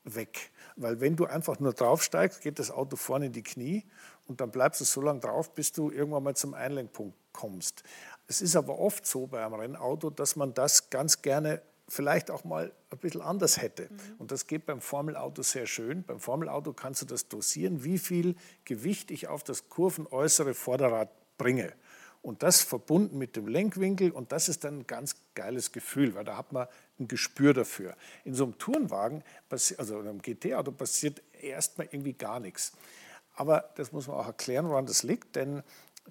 weg. 0.03 0.51
Weil 0.75 0.99
wenn 0.99 1.15
du 1.15 1.25
einfach 1.25 1.57
nur 1.61 1.71
draufsteigst, 1.71 2.41
geht 2.41 2.59
das 2.59 2.69
Auto 2.69 2.97
vorne 2.97 3.27
in 3.27 3.31
die 3.31 3.41
Knie 3.41 3.85
und 4.27 4.41
dann 4.41 4.51
bleibst 4.51 4.81
du 4.81 4.85
so 4.85 4.99
lange 4.99 5.21
drauf, 5.21 5.55
bis 5.55 5.71
du 5.71 5.89
irgendwann 5.89 6.23
mal 6.23 6.35
zum 6.35 6.53
Einlenkpunkt 6.53 7.15
kommst. 7.31 7.83
Es 8.27 8.41
ist 8.41 8.57
aber 8.57 8.77
oft 8.77 9.07
so 9.07 9.25
bei 9.27 9.45
einem 9.45 9.53
Rennauto, 9.53 10.09
dass 10.09 10.35
man 10.35 10.53
das 10.53 10.89
ganz 10.89 11.21
gerne 11.21 11.61
vielleicht 11.87 12.29
auch 12.29 12.43
mal 12.43 12.73
ein 12.89 12.97
bisschen 12.97 13.21
anders 13.21 13.61
hätte. 13.61 13.83
Mhm. 13.83 14.15
Und 14.17 14.31
das 14.31 14.47
geht 14.47 14.65
beim 14.65 14.81
Formelauto 14.81 15.43
sehr 15.43 15.65
schön. 15.65 16.03
Beim 16.03 16.19
Formelauto 16.19 16.73
kannst 16.73 17.03
du 17.03 17.05
das 17.05 17.29
dosieren, 17.29 17.85
wie 17.85 17.99
viel 17.99 18.35
Gewicht 18.65 19.11
ich 19.11 19.29
auf 19.29 19.45
das 19.45 19.69
kurvenäußere 19.69 20.53
Vorderrad 20.53 21.09
bringe. 21.37 21.71
Und 22.23 22.41
das 22.41 22.61
verbunden 22.61 23.17
mit 23.17 23.35
dem 23.35 23.49
Lenkwinkel 23.49 24.09
und 24.09 24.31
das 24.31 24.47
ist 24.47 24.63
dann 24.63 24.79
ein 24.79 24.87
ganz 24.87 25.17
geiles 25.35 25.73
Gefühl, 25.73 26.15
weil 26.15 26.23
da 26.23 26.37
hat 26.37 26.53
man 26.53 26.67
ein 26.97 27.09
Gespür 27.09 27.53
dafür. 27.53 27.97
In 28.23 28.33
so 28.33 28.45
einem 28.45 28.57
Tourenwagen, 28.57 29.23
also 29.49 29.99
in 29.99 30.07
einem 30.07 30.21
GT-Auto 30.21 30.71
passiert 30.71 31.21
erstmal 31.41 31.89
irgendwie 31.91 32.13
gar 32.13 32.39
nichts. 32.39 32.71
Aber 33.35 33.73
das 33.75 33.91
muss 33.91 34.07
man 34.07 34.15
auch 34.15 34.25
erklären, 34.27 34.69
woran 34.69 34.85
das 34.85 35.03
liegt, 35.03 35.35
denn 35.35 35.63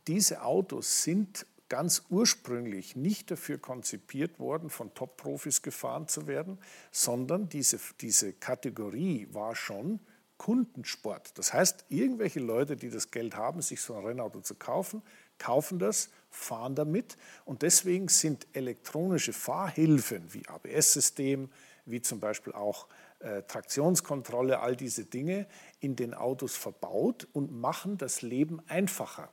diese 0.07 0.43
Autos 0.43 1.03
sind 1.03 1.47
ganz 1.71 2.03
ursprünglich 2.11 2.95
nicht 2.95 3.31
dafür 3.31 3.57
konzipiert 3.57 4.39
worden, 4.39 4.69
von 4.69 4.93
Top-Profis 4.93 5.63
gefahren 5.63 6.09
zu 6.09 6.27
werden, 6.27 6.59
sondern 6.91 7.49
diese, 7.49 7.81
diese 8.03 8.35
Kategorie 8.35 9.29
war 9.33 9.57
schon 9.57 9.99
Kundensport. 10.37 11.39
Das 11.39 11.55
heißt, 11.55 11.87
irgendwelche 11.89 12.41
Leute, 12.41 12.77
die 12.77 12.91
das 12.91 13.11
Geld 13.11 13.37
haben, 13.37 13.63
sich 13.63 13.81
so 13.81 13.95
ein 13.95 14.05
Rennauto 14.05 14.41
zu 14.41 14.57
kaufen, 14.57 15.01
kaufen 15.43 15.78
das, 15.78 16.11
fahren 16.30 16.74
damit 16.74 17.16
und 17.45 17.62
deswegen 17.62 18.09
sind 18.09 18.47
elektronische 18.53 19.32
Fahrhilfen 19.32 20.32
wie 20.32 20.47
ABS-System, 20.47 21.51
wie 21.84 22.01
zum 22.01 22.20
Beispiel 22.20 22.53
auch 22.53 22.86
äh, 23.18 23.43
Traktionskontrolle, 23.43 24.61
all 24.61 24.76
diese 24.76 25.05
Dinge 25.05 25.47
in 25.80 25.97
den 25.97 26.14
Autos 26.14 26.57
verbaut 26.57 27.26
und 27.32 27.53
machen 27.53 27.99
das 27.99 28.22
Leben 28.22 28.62
einfacher. 28.68 29.28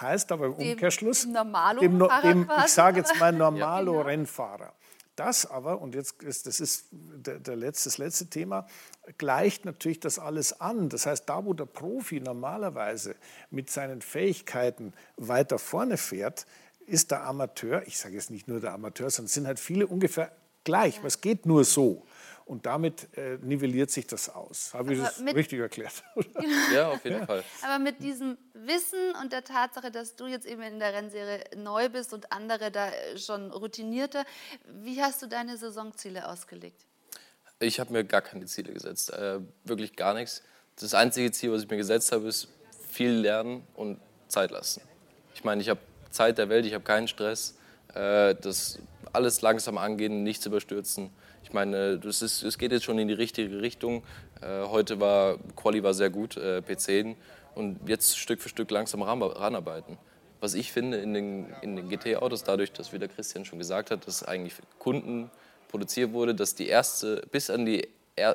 Heißt 0.00 0.32
aber 0.32 0.46
im 0.46 0.54
Umkehrschluss, 0.54 1.22
dem, 1.22 1.98
dem, 1.98 2.08
dem 2.22 2.50
ich 2.64 2.72
sage 2.72 2.98
jetzt 2.98 3.18
mal 3.18 3.32
Normalo-Rennfahrer. 3.32 4.72
Das 5.18 5.46
aber, 5.46 5.80
und 5.80 5.96
jetzt 5.96 6.22
ist 6.22 6.46
das 6.46 6.60
ist 6.60 6.86
der, 6.92 7.40
der 7.40 7.56
letzte, 7.56 7.88
das 7.88 7.98
letzte 7.98 8.26
Thema, 8.28 8.68
gleicht 9.18 9.64
natürlich 9.64 9.98
das 9.98 10.20
alles 10.20 10.60
an. 10.60 10.88
Das 10.90 11.06
heißt, 11.06 11.28
da 11.28 11.44
wo 11.44 11.54
der 11.54 11.66
Profi 11.66 12.20
normalerweise 12.20 13.16
mit 13.50 13.68
seinen 13.68 14.00
Fähigkeiten 14.00 14.92
weiter 15.16 15.58
vorne 15.58 15.96
fährt, 15.96 16.46
ist 16.86 17.10
der 17.10 17.24
Amateur, 17.24 17.82
ich 17.86 17.98
sage 17.98 18.14
jetzt 18.14 18.30
nicht 18.30 18.46
nur 18.46 18.60
der 18.60 18.72
Amateur, 18.72 19.10
sondern 19.10 19.26
es 19.26 19.34
sind 19.34 19.48
halt 19.48 19.58
viele 19.58 19.88
ungefähr 19.88 20.30
gleich, 20.62 20.98
ja. 20.98 21.04
es 21.04 21.20
geht 21.20 21.46
nur 21.46 21.64
so. 21.64 22.06
Und 22.48 22.64
damit 22.64 23.14
äh, 23.14 23.36
nivelliert 23.42 23.90
sich 23.90 24.06
das 24.06 24.30
aus. 24.30 24.72
Habe 24.72 24.94
ich 24.94 25.00
das 25.00 25.20
richtig 25.20 25.60
erklärt? 25.60 26.02
ja, 26.72 26.88
auf 26.88 27.04
jeden 27.04 27.26
Fall. 27.26 27.44
Aber 27.62 27.78
mit 27.78 28.00
diesem 28.02 28.38
Wissen 28.54 28.98
und 29.20 29.34
der 29.34 29.44
Tatsache, 29.44 29.90
dass 29.90 30.16
du 30.16 30.26
jetzt 30.26 30.46
eben 30.46 30.62
in 30.62 30.78
der 30.78 30.94
Rennserie 30.94 31.44
neu 31.56 31.90
bist 31.90 32.14
und 32.14 32.32
andere 32.32 32.70
da 32.70 32.88
schon 33.16 33.50
routinierter, 33.50 34.24
wie 34.82 35.02
hast 35.02 35.20
du 35.20 35.26
deine 35.26 35.58
Saisonziele 35.58 36.26
ausgelegt? 36.26 36.86
Ich 37.60 37.78
habe 37.80 37.92
mir 37.92 38.02
gar 38.02 38.22
keine 38.22 38.46
Ziele 38.46 38.72
gesetzt, 38.72 39.12
äh, 39.12 39.40
wirklich 39.64 39.94
gar 39.94 40.14
nichts. 40.14 40.42
Das 40.80 40.94
einzige 40.94 41.30
Ziel, 41.32 41.52
was 41.52 41.64
ich 41.64 41.68
mir 41.68 41.76
gesetzt 41.76 42.12
habe, 42.12 42.28
ist 42.28 42.48
viel 42.88 43.10
lernen 43.10 43.62
und 43.74 44.00
Zeit 44.28 44.52
lassen. 44.52 44.80
Ich 45.34 45.44
meine, 45.44 45.60
ich 45.60 45.68
habe 45.68 45.80
Zeit 46.10 46.38
der 46.38 46.48
Welt, 46.48 46.64
ich 46.64 46.72
habe 46.72 46.84
keinen 46.84 47.08
Stress. 47.08 47.58
Äh, 47.92 48.34
das 48.36 48.78
alles 49.12 49.42
langsam 49.42 49.76
angehen, 49.76 50.22
nichts 50.22 50.46
überstürzen. 50.46 51.10
Ich 51.42 51.52
meine, 51.52 52.00
es 52.04 52.58
geht 52.58 52.72
jetzt 52.72 52.84
schon 52.84 52.98
in 52.98 53.08
die 53.08 53.14
richtige 53.14 53.60
Richtung. 53.60 54.02
Äh, 54.40 54.64
heute 54.66 55.00
war 55.00 55.38
Quali 55.56 55.82
war 55.82 55.94
sehr 55.94 56.10
gut, 56.10 56.36
äh, 56.36 56.58
P10 56.58 57.16
und 57.54 57.88
jetzt 57.88 58.18
Stück 58.18 58.40
für 58.40 58.48
Stück 58.48 58.70
langsam 58.70 59.02
ran, 59.02 59.22
ranarbeiten. 59.22 59.98
Was 60.40 60.54
ich 60.54 60.72
finde 60.72 60.98
in 60.98 61.14
den, 61.14 61.46
in 61.62 61.76
den 61.76 61.88
GT-Autos, 61.88 62.44
dadurch, 62.44 62.72
dass 62.72 62.92
wie 62.92 62.98
der 62.98 63.08
Christian 63.08 63.44
schon 63.44 63.58
gesagt 63.58 63.90
hat, 63.90 64.06
dass 64.06 64.22
eigentlich 64.22 64.54
für 64.54 64.62
Kunden 64.78 65.30
produziert 65.68 66.12
wurde, 66.12 66.34
dass 66.34 66.54
die 66.54 66.68
erste 66.68 67.26
bis 67.32 67.50
an 67.50 67.66
die 67.66 67.88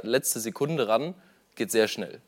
letzte 0.03 0.39
Sekunde 0.39 0.87
ran 0.87 1.13
geht 1.55 1.71
sehr 1.71 1.87
schnell. 1.87 2.19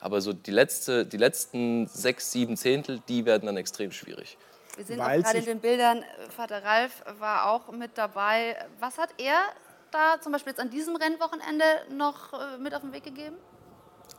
Aber 0.00 0.20
so 0.20 0.32
die, 0.32 0.50
letzte, 0.50 1.04
die 1.04 1.16
letzten 1.16 1.86
sechs, 1.88 2.30
sieben 2.30 2.56
Zehntel, 2.56 3.00
die 3.08 3.24
werden 3.24 3.46
dann 3.46 3.56
extrem 3.56 3.90
schwierig. 3.90 4.38
Wir 4.76 4.84
sehen 4.84 5.00
auch 5.00 5.08
gerade 5.08 5.38
in 5.38 5.44
den 5.44 5.60
Bildern, 5.60 6.04
Vater 6.34 6.62
Ralf 6.62 7.02
war 7.18 7.50
auch 7.50 7.72
mit 7.72 7.98
dabei. 7.98 8.56
Was 8.78 8.96
hat 8.96 9.10
er 9.18 9.40
da 9.90 10.20
zum 10.20 10.32
Beispiel 10.32 10.52
jetzt 10.52 10.60
an 10.60 10.70
diesem 10.70 10.96
Rennwochenende 10.96 11.64
noch 11.90 12.32
äh, 12.32 12.58
mit 12.58 12.74
auf 12.74 12.82
den 12.82 12.92
Weg 12.92 13.04
gegeben? 13.04 13.36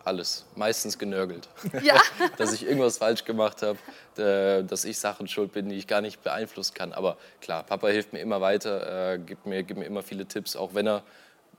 Alles, 0.06 0.46
meistens 0.56 0.98
genörgelt. 0.98 1.50
Ja. 1.84 2.02
dass 2.38 2.54
ich 2.54 2.64
irgendwas 2.66 2.98
falsch 2.98 3.26
gemacht 3.26 3.62
habe, 3.62 3.78
dass 4.16 4.86
ich 4.86 5.00
Sachen 5.00 5.28
schuld 5.28 5.54
bin, 5.54 5.70
die 5.70 5.76
ich 5.76 5.88
gar 5.88 6.02
nicht 6.02 6.24
beeinflussen 6.24 6.74
kann. 6.74 6.94
Aber 6.94 7.18
klar, 7.42 7.64
Papa 7.64 7.88
hilft 7.88 8.14
mir 8.14 8.20
immer 8.20 8.42
weiter, 8.42 9.14
äh, 9.14 9.20
gibt, 9.20 9.46
mir, 9.46 9.64
gibt 9.64 9.80
mir 9.80 9.86
immer 9.86 10.04
viele 10.04 10.26
Tipps, 10.26 10.56
auch 10.56 10.74
wenn 10.74 10.88
er 10.88 11.04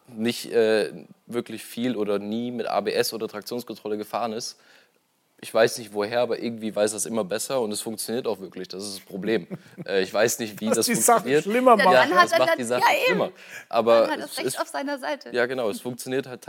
nicht 0.08 0.52
äh, 0.52 0.92
wirklich 1.26 1.64
viel 1.64 1.96
oder 1.96 2.18
nie 2.18 2.50
mit 2.50 2.66
ABS 2.66 3.12
oder 3.12 3.28
Traktionskontrolle 3.28 3.96
gefahren 3.96 4.32
ist. 4.32 4.58
Ich 5.42 5.52
weiß 5.52 5.78
nicht 5.78 5.94
woher, 5.94 6.20
aber 6.20 6.38
irgendwie 6.42 6.74
weiß 6.74 6.92
er 6.92 6.98
es 6.98 7.06
immer 7.06 7.24
besser 7.24 7.60
und 7.62 7.72
es 7.72 7.80
funktioniert 7.80 8.26
auch 8.26 8.40
wirklich. 8.40 8.68
Das 8.68 8.84
ist 8.84 8.98
das 8.98 9.04
Problem. 9.04 9.46
Äh, 9.86 10.02
ich 10.02 10.12
weiß 10.12 10.40
nicht, 10.40 10.60
wie 10.60 10.66
das, 10.66 10.76
das 10.76 10.86
die 10.86 10.94
funktioniert. 10.94 11.42
Sachen 11.44 11.52
schlimmer 11.52 11.76
macht. 11.76 11.86
Ja, 11.86 12.06
dann 12.06 12.14
hat 12.14 12.24
das 12.24 12.32
er 12.32 12.38
macht 12.38 12.50
dann, 12.50 12.58
die 12.58 12.64
Sache 12.64 12.82
ja, 12.82 13.04
schlimmer. 13.06 13.32
Aber 13.70 14.00
dann 14.02 14.10
hat 14.10 14.20
das 14.20 14.36
Recht 14.36 14.46
es, 14.48 14.58
auf 14.58 14.68
seiner 14.68 14.98
Seite. 14.98 15.30
ja, 15.32 15.46
genau. 15.46 15.70
Es 15.70 15.80
funktioniert 15.80 16.26
halt 16.26 16.46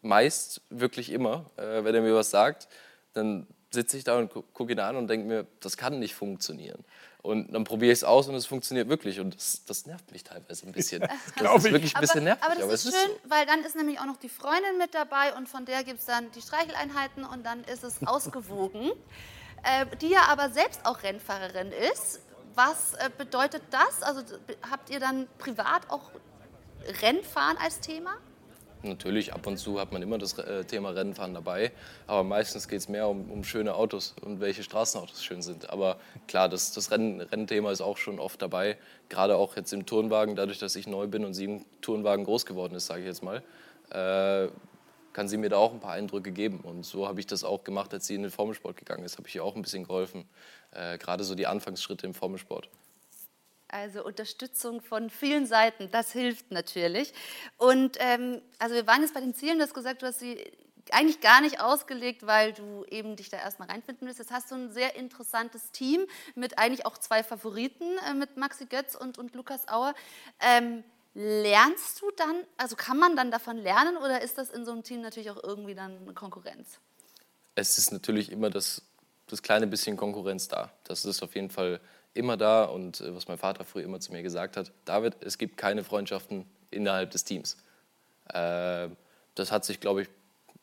meist 0.00 0.60
wirklich 0.68 1.12
immer. 1.12 1.46
Äh, 1.56 1.84
wenn 1.84 1.94
er 1.94 2.00
mir 2.00 2.14
was 2.14 2.30
sagt, 2.30 2.66
dann 3.12 3.46
sitze 3.70 3.96
ich 3.96 4.04
da 4.04 4.18
und 4.18 4.32
gucke 4.52 4.72
ihn 4.72 4.80
an 4.80 4.96
und 4.96 5.08
denke 5.08 5.26
mir, 5.26 5.46
das 5.60 5.76
kann 5.76 5.98
nicht 5.98 6.14
funktionieren. 6.14 6.84
Und 7.22 7.52
dann 7.52 7.62
probiere 7.62 7.92
ich 7.92 8.00
es 8.00 8.04
aus 8.04 8.26
und 8.26 8.34
es 8.34 8.46
funktioniert 8.46 8.88
wirklich. 8.88 9.20
Und 9.20 9.36
das, 9.36 9.64
das 9.64 9.86
nervt 9.86 10.10
mich 10.10 10.24
teilweise 10.24 10.66
ein 10.66 10.72
bisschen. 10.72 11.02
Das 11.36 11.64
ist 11.64 11.70
wirklich 11.70 11.94
ein 11.94 12.00
bisschen 12.00 12.24
nervig. 12.24 12.44
Aber 12.44 12.54
das 12.54 12.64
aber 12.64 12.72
ist 12.72 12.84
es 12.84 12.94
schön, 12.94 13.10
ist 13.10 13.22
so. 13.22 13.30
weil 13.30 13.46
dann 13.46 13.60
ist 13.60 13.76
nämlich 13.76 14.00
auch 14.00 14.06
noch 14.06 14.16
die 14.16 14.28
Freundin 14.28 14.76
mit 14.78 14.92
dabei 14.94 15.34
und 15.34 15.48
von 15.48 15.64
der 15.64 15.84
gibt 15.84 16.00
es 16.00 16.06
dann 16.06 16.30
die 16.32 16.42
Streicheleinheiten 16.42 17.24
und 17.24 17.46
dann 17.46 17.62
ist 17.64 17.84
es 17.84 18.04
ausgewogen. 18.04 18.90
äh, 19.62 19.86
die 19.96 20.08
ja 20.08 20.22
aber 20.28 20.50
selbst 20.50 20.84
auch 20.84 21.02
Rennfahrerin 21.02 21.72
ist. 21.92 22.20
Was 22.54 22.94
äh, 22.94 23.10
bedeutet 23.16 23.62
das? 23.70 24.02
Also 24.02 24.22
habt 24.68 24.90
ihr 24.90 25.00
dann 25.00 25.28
privat 25.38 25.88
auch 25.90 26.10
Rennfahren 27.02 27.56
als 27.58 27.80
Thema? 27.80 28.14
Natürlich, 28.84 29.32
ab 29.32 29.46
und 29.46 29.58
zu 29.58 29.78
hat 29.78 29.92
man 29.92 30.02
immer 30.02 30.18
das 30.18 30.36
äh, 30.38 30.64
Thema 30.64 30.90
Rennfahren 30.90 31.34
dabei, 31.34 31.70
aber 32.08 32.24
meistens 32.24 32.66
geht 32.66 32.80
es 32.80 32.88
mehr 32.88 33.06
um, 33.06 33.30
um, 33.30 33.44
schöne 33.44 33.76
Autos 33.76 34.16
und 34.22 34.40
welche 34.40 34.64
Straßenautos 34.64 35.22
schön 35.22 35.40
sind. 35.40 35.70
Aber 35.70 35.98
klar, 36.26 36.48
das, 36.48 36.72
das 36.72 36.90
Renn, 36.90 37.20
Rennthema 37.20 37.70
ist 37.70 37.80
auch 37.80 37.96
schon 37.96 38.18
oft 38.18 38.42
dabei, 38.42 38.76
gerade 39.08 39.36
auch 39.36 39.54
jetzt 39.54 39.72
im 39.72 39.86
Turnwagen, 39.86 40.34
dadurch, 40.34 40.58
dass 40.58 40.74
ich 40.74 40.88
neu 40.88 41.06
bin 41.06 41.24
und 41.24 41.34
sie 41.34 41.44
im 41.44 41.64
Turnwagen 41.80 42.24
groß 42.24 42.44
geworden 42.44 42.74
ist, 42.74 42.86
sage 42.86 43.02
ich 43.02 43.06
jetzt 43.06 43.22
mal, 43.22 43.42
äh, 43.90 44.48
kann 45.12 45.28
sie 45.28 45.36
mir 45.36 45.50
da 45.50 45.58
auch 45.58 45.72
ein 45.72 45.80
paar 45.80 45.92
Eindrücke 45.92 46.32
geben. 46.32 46.58
Und 46.60 46.84
so 46.84 47.06
habe 47.06 47.20
ich 47.20 47.26
das 47.28 47.44
auch 47.44 47.62
gemacht, 47.62 47.94
als 47.94 48.08
sie 48.08 48.16
in 48.16 48.22
den 48.22 48.32
Formelsport 48.32 48.76
gegangen 48.76 49.04
ist, 49.04 49.16
habe 49.16 49.28
ich 49.28 49.36
ihr 49.36 49.44
auch 49.44 49.54
ein 49.54 49.62
bisschen 49.62 49.84
geholfen, 49.84 50.24
äh, 50.72 50.98
gerade 50.98 51.22
so 51.22 51.36
die 51.36 51.46
Anfangsschritte 51.46 52.04
im 52.04 52.14
Formelsport. 52.14 52.68
Also 53.72 54.04
Unterstützung 54.04 54.82
von 54.82 55.08
vielen 55.08 55.46
Seiten, 55.46 55.90
das 55.90 56.12
hilft 56.12 56.50
natürlich. 56.50 57.14
Und 57.56 57.96
ähm, 58.00 58.42
also 58.58 58.74
wir 58.74 58.86
waren 58.86 59.00
jetzt 59.00 59.14
bei 59.14 59.20
den 59.20 59.34
Zielen, 59.34 59.56
du 59.56 59.64
hast 59.64 59.72
gesagt, 59.72 60.02
du 60.02 60.06
hast 60.06 60.20
sie 60.20 60.38
eigentlich 60.90 61.22
gar 61.22 61.40
nicht 61.40 61.58
ausgelegt, 61.58 62.26
weil 62.26 62.52
du 62.52 62.84
eben 62.90 63.16
dich 63.16 63.30
da 63.30 63.38
erstmal 63.38 63.68
reinfinden 63.68 64.06
willst. 64.06 64.18
Jetzt 64.18 64.30
hast 64.30 64.50
du 64.50 64.56
ein 64.56 64.70
sehr 64.70 64.94
interessantes 64.96 65.70
Team 65.70 66.06
mit 66.34 66.58
eigentlich 66.58 66.84
auch 66.84 66.98
zwei 66.98 67.24
Favoriten, 67.24 67.96
äh, 68.06 68.12
mit 68.12 68.36
Maxi 68.36 68.66
Götz 68.66 68.94
und, 68.94 69.16
und 69.16 69.34
Lukas 69.34 69.66
Auer. 69.68 69.94
Ähm, 70.40 70.84
lernst 71.14 72.02
du 72.02 72.10
dann, 72.16 72.44
also 72.58 72.76
kann 72.76 72.98
man 72.98 73.16
dann 73.16 73.30
davon 73.30 73.56
lernen 73.56 73.96
oder 73.96 74.20
ist 74.20 74.36
das 74.36 74.50
in 74.50 74.66
so 74.66 74.72
einem 74.72 74.82
Team 74.82 75.00
natürlich 75.00 75.30
auch 75.30 75.42
irgendwie 75.42 75.74
dann 75.74 75.96
eine 76.02 76.12
Konkurrenz? 76.12 76.78
Es 77.54 77.78
ist 77.78 77.90
natürlich 77.90 78.30
immer 78.30 78.50
das, 78.50 78.82
das 79.28 79.40
kleine 79.40 79.66
bisschen 79.66 79.96
Konkurrenz 79.96 80.48
da. 80.48 80.70
Das 80.84 81.06
ist 81.06 81.22
auf 81.22 81.34
jeden 81.34 81.48
Fall 81.48 81.80
immer 82.14 82.36
da 82.36 82.64
und 82.64 83.00
äh, 83.00 83.14
was 83.14 83.28
mein 83.28 83.38
Vater 83.38 83.64
früher 83.64 83.84
immer 83.84 84.00
zu 84.00 84.12
mir 84.12 84.22
gesagt 84.22 84.56
hat, 84.56 84.72
David, 84.84 85.16
es 85.20 85.38
gibt 85.38 85.56
keine 85.56 85.84
Freundschaften 85.84 86.46
innerhalb 86.70 87.10
des 87.10 87.24
Teams. 87.24 87.56
Äh, 88.32 88.88
das 89.34 89.50
hat 89.50 89.64
sich, 89.64 89.80
glaube 89.80 90.02
ich, 90.02 90.08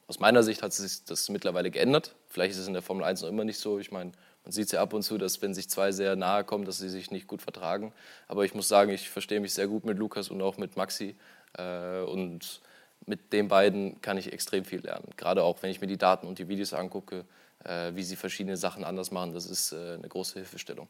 aus 0.08 0.20
meiner 0.20 0.42
Sicht 0.42 0.64
hat 0.64 0.74
sich 0.74 1.04
das 1.06 1.30
mittlerweile 1.30 1.70
geändert. 1.70 2.16
Vielleicht 2.28 2.54
ist 2.54 2.58
es 2.60 2.68
in 2.68 2.74
der 2.74 2.82
Formel 2.82 3.04
1 3.04 3.22
noch 3.22 3.30
immer 3.30 3.44
nicht 3.44 3.60
so. 3.60 3.78
Ich 3.78 3.92
meine, 3.92 4.12
man 4.44 4.52
sieht 4.52 4.66
es 4.66 4.72
ja 4.72 4.82
ab 4.82 4.94
und 4.94 5.04
zu, 5.04 5.20
dass 5.20 5.42
wenn 5.42 5.54
sich 5.54 5.70
zwei 5.70 5.92
sehr 5.92 6.16
nahe 6.16 6.44
kommen, 6.44 6.66
dass 6.66 6.80
sie 6.80 6.90
sich 6.90 7.12
nicht 7.12 7.28
gut 7.28 7.44
vertragen. 7.44 7.94
Aber 8.28 8.44
ich 8.44 8.56
muss 8.56 8.68
sagen, 8.68 8.92
ich 8.92 9.10
verstehe 9.10 9.40
mich 9.40 9.54
sehr 9.54 9.68
gut 9.68 9.86
mit 9.86 10.00
Lukas 10.00 10.30
und 10.30 10.42
auch 10.42 10.58
mit 10.58 10.78
Maxi. 10.78 11.16
Äh, 11.58 12.02
und 12.02 12.62
mit 13.06 13.34
den 13.34 13.48
beiden 13.48 14.02
kann 14.02 14.18
ich 14.18 14.34
extrem 14.34 14.66
viel 14.66 14.82
lernen. 14.82 15.10
Gerade 15.16 15.44
auch, 15.44 15.62
wenn 15.62 15.70
ich 15.70 15.82
mir 15.82 15.88
die 15.88 15.98
Daten 15.98 16.28
und 16.28 16.40
die 16.40 16.48
Videos 16.48 16.74
angucke, 16.74 17.26
äh, 17.64 17.92
wie 17.94 18.04
sie 18.04 18.16
verschiedene 18.16 18.58
Sachen 18.58 18.84
anders 18.84 19.12
machen. 19.12 19.34
Das 19.34 19.46
ist 19.46 19.74
eine 19.74 20.08
große 20.08 20.36
Hilfestellung. 20.40 20.88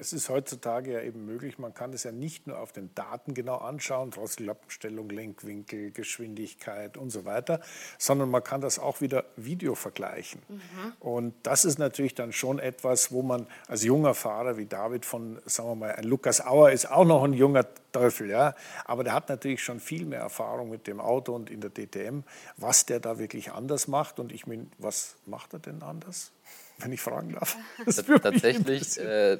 Das 0.00 0.14
ist 0.14 0.30
heutzutage 0.30 0.92
ja 0.94 1.02
eben 1.02 1.26
möglich. 1.26 1.58
Man 1.58 1.74
kann 1.74 1.92
es 1.92 2.04
ja 2.04 2.10
nicht 2.10 2.46
nur 2.46 2.58
auf 2.58 2.72
den 2.72 2.88
Daten 2.94 3.34
genau 3.34 3.56
anschauen, 3.56 4.10
Drosselklappenstellung, 4.10 5.10
Lenkwinkel, 5.10 5.90
Geschwindigkeit 5.90 6.96
und 6.96 7.10
so 7.10 7.26
weiter, 7.26 7.60
sondern 7.98 8.30
man 8.30 8.42
kann 8.42 8.62
das 8.62 8.78
auch 8.78 9.02
wieder 9.02 9.26
Video 9.36 9.74
vergleichen. 9.74 10.40
Mhm. 10.48 10.92
Und 11.00 11.34
das 11.42 11.66
ist 11.66 11.78
natürlich 11.78 12.14
dann 12.14 12.32
schon 12.32 12.58
etwas, 12.58 13.12
wo 13.12 13.20
man 13.20 13.46
als 13.68 13.84
junger 13.84 14.14
Fahrer 14.14 14.56
wie 14.56 14.64
David 14.64 15.04
von, 15.04 15.38
sagen 15.44 15.68
wir 15.68 15.74
mal, 15.74 15.92
ein 15.92 16.04
Lukas 16.04 16.40
Auer 16.40 16.70
ist 16.70 16.90
auch 16.90 17.04
noch 17.04 17.22
ein 17.22 17.34
junger 17.34 17.66
Teufel, 17.92 18.30
ja, 18.30 18.54
aber 18.86 19.04
der 19.04 19.12
hat 19.12 19.28
natürlich 19.28 19.62
schon 19.62 19.80
viel 19.80 20.06
mehr 20.06 20.20
Erfahrung 20.20 20.70
mit 20.70 20.86
dem 20.86 20.98
Auto 20.98 21.34
und 21.34 21.50
in 21.50 21.60
der 21.60 21.74
DTM, 21.74 22.20
was 22.56 22.86
der 22.86 23.00
da 23.00 23.18
wirklich 23.18 23.52
anders 23.52 23.86
macht. 23.86 24.18
Und 24.18 24.32
ich 24.32 24.46
meine, 24.46 24.66
was 24.78 25.16
macht 25.26 25.52
er 25.52 25.58
denn 25.58 25.82
anders? 25.82 26.32
Wenn 26.78 26.90
ich 26.90 27.02
fragen 27.02 27.34
darf. 27.34 27.58
Tatsächlich, 28.22 28.98
äh, 28.98 29.36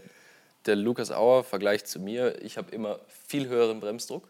der 0.66 0.76
Lukas 0.76 1.10
Auer, 1.10 1.44
Vergleich 1.44 1.84
zu 1.84 2.00
mir, 2.00 2.42
ich 2.42 2.58
habe 2.58 2.70
immer 2.72 3.00
viel 3.08 3.48
höheren 3.48 3.80
Bremsdruck. 3.80 4.28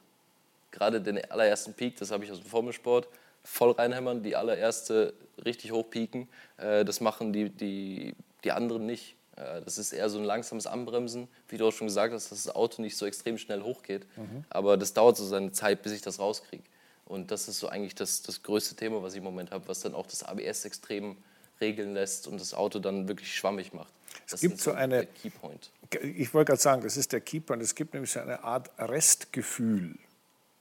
Gerade 0.71 1.01
den 1.01 1.25
allerersten 1.31 1.75
Peak, 1.75 1.97
das 1.97 2.11
habe 2.11 2.25
ich 2.25 2.31
aus 2.31 2.41
dem 2.41 2.49
Formelsport, 2.49 3.09
voll 3.43 3.73
reinhämmern, 3.73 4.23
die 4.23 4.37
allererste 4.37 5.15
richtig 5.45 5.73
hoch 5.73 5.89
pieken. 5.91 6.29
Äh, 6.59 6.85
das 6.85 7.01
machen 7.01 7.33
die, 7.33 7.51
die, 7.51 8.15
die 8.45 8.53
anderen 8.53 8.87
nicht. 8.87 9.17
Äh, 9.37 9.63
das 9.63 9.79
ist 9.79 9.93
eher 9.93 10.09
so 10.09 10.19
ein 10.19 10.25
langsames 10.25 10.67
Anbremsen, 10.67 11.29
wie 11.49 11.57
du 11.57 11.67
auch 11.67 11.73
schon 11.73 11.89
gesagt 11.89 12.15
hast, 12.15 12.31
dass 12.31 12.45
das 12.45 12.55
Auto 12.55 12.83
nicht 12.83 12.97
so 12.97 13.07
extrem 13.07 13.39
schnell 13.39 13.63
hochgeht. 13.63 14.07
Mhm. 14.17 14.45
Aber 14.51 14.77
das 14.77 14.93
dauert 14.93 15.17
so 15.17 15.25
seine 15.25 15.53
Zeit, 15.53 15.83
bis 15.83 15.93
ich 15.93 16.03
das 16.03 16.21
rauskriege. 16.21 16.65
Und 17.07 17.33
das 17.33 17.49
ist 17.49 17.59
so 17.59 17.69
eigentlich 17.69 17.97
das, 17.97 18.23
das 18.23 18.43
größte 18.43 18.77
Thema, 18.77 19.03
was 19.03 19.15
ich 19.15 19.19
im 19.19 19.25
Moment 19.25 19.51
habe, 19.51 19.67
was 19.67 19.81
dann 19.81 19.95
auch 19.95 20.07
das 20.07 20.23
ABS 20.23 20.65
extrem 20.65 21.17
regeln 21.61 21.95
lässt 21.95 22.29
und 22.29 22.41
das 22.41 22.55
Auto 22.55 22.79
dann 22.79 23.09
wirklich 23.09 23.35
schwammig 23.35 23.73
macht. 23.73 23.93
Das 24.31 24.43
es 24.43 24.49
gibt 24.49 24.61
so 24.61 24.73
eine. 24.73 25.07
Keypoint. 25.07 25.71
Ich 26.03 26.33
wollte 26.35 26.53
gerade 26.53 26.63
sagen, 26.63 26.83
das 26.83 26.97
ist 26.97 27.13
der 27.13 27.21
Keypoint. 27.21 27.63
Es 27.63 27.75
gibt 27.75 27.95
nämlich 27.95 28.13
so 28.13 28.21
eine 28.21 28.45
Art 28.45 28.71
Restgefühl. 28.79 29.97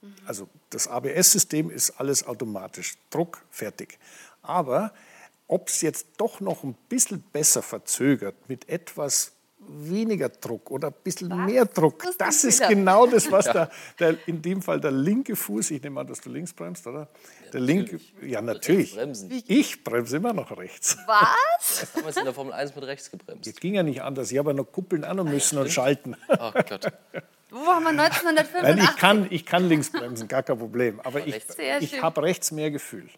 Mhm. 0.00 0.14
Also 0.26 0.48
das 0.70 0.88
ABS-System 0.88 1.70
ist 1.70 1.92
alles 1.92 2.26
automatisch, 2.26 2.96
Druck, 3.10 3.42
fertig. 3.50 3.98
Aber 4.42 4.92
ob 5.46 5.68
es 5.68 5.80
jetzt 5.82 6.06
doch 6.16 6.40
noch 6.40 6.64
ein 6.64 6.74
bisschen 6.88 7.22
besser 7.32 7.62
verzögert 7.62 8.34
mit 8.48 8.68
etwas 8.68 9.32
weniger 9.66 10.28
Druck 10.28 10.70
oder 10.70 10.88
ein 10.88 10.94
bisschen 11.02 11.30
was? 11.30 11.50
mehr 11.50 11.64
Druck. 11.66 12.02
Das, 12.02 12.16
das 12.16 12.44
ist 12.44 12.68
genau 12.68 13.06
das, 13.06 13.30
was 13.30 13.46
ja. 13.46 13.52
der, 13.52 13.70
der, 13.98 14.16
in 14.26 14.42
dem 14.42 14.62
Fall 14.62 14.80
der 14.80 14.90
linke 14.90 15.36
Fuß, 15.36 15.70
ich 15.72 15.82
nehme 15.82 16.00
an, 16.00 16.06
dass 16.06 16.20
du 16.20 16.30
links 16.30 16.52
bremst, 16.52 16.86
oder? 16.86 17.08
Ja, 17.44 17.50
der 17.52 17.60
linke, 17.60 17.92
natürlich. 17.96 18.32
ja 18.32 18.40
natürlich. 18.40 19.50
Ich 19.50 19.84
bremse 19.84 20.16
immer 20.16 20.32
noch 20.32 20.56
rechts. 20.56 20.96
Was? 21.06 21.86
Du 21.94 22.04
hast 22.04 22.18
in 22.18 22.24
der 22.24 22.34
Formel 22.34 22.52
1 22.52 22.74
mit 22.74 22.84
rechts 22.84 23.10
gebremst. 23.10 23.46
Jetzt 23.46 23.60
ging 23.60 23.74
ja 23.74 23.82
nicht 23.82 24.02
anders. 24.02 24.32
Ich 24.32 24.38
habe 24.38 24.50
ja 24.50 24.56
noch 24.56 24.70
Kuppeln 24.72 25.04
an 25.04 25.16
müssen 25.24 25.56
ah, 25.56 25.60
ja, 25.60 25.64
und 25.64 25.70
schalten. 25.70 26.16
Ach 26.28 26.54
Gott. 26.68 26.92
Wo 27.50 27.66
haben 27.66 27.82
wir 27.82 27.90
1985? 27.90 28.62
Nein, 28.62 28.78
ich 28.78 28.96
kann, 28.96 29.26
ich 29.30 29.46
kann 29.46 29.68
links 29.68 29.90
bremsen, 29.90 30.28
gar 30.28 30.42
kein 30.42 30.58
Problem. 30.58 31.00
Aber 31.00 31.26
ich, 31.26 31.42
ich 31.80 32.02
habe 32.02 32.22
rechts 32.22 32.52
mehr 32.52 32.70
Gefühl. 32.70 33.08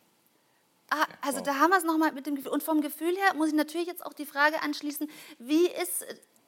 Ah, 0.93 1.07
also 1.22 1.40
da 1.40 1.55
haben 1.55 1.70
wir 1.70 1.78
es 1.78 1.84
nochmal 1.84 2.12
mit 2.12 2.26
dem 2.26 2.34
Gefühl. 2.34 2.53
Und 2.53 2.62
vom 2.62 2.82
Gefühl 2.82 3.16
her 3.16 3.32
muss 3.34 3.49
ich 3.49 3.55
natürlich 3.55 3.86
jetzt 3.86 4.05
auch 4.05 4.12
die 4.12 4.26
Frage 4.26 4.61
anschließen, 4.61 5.09
wie, 5.38 5.70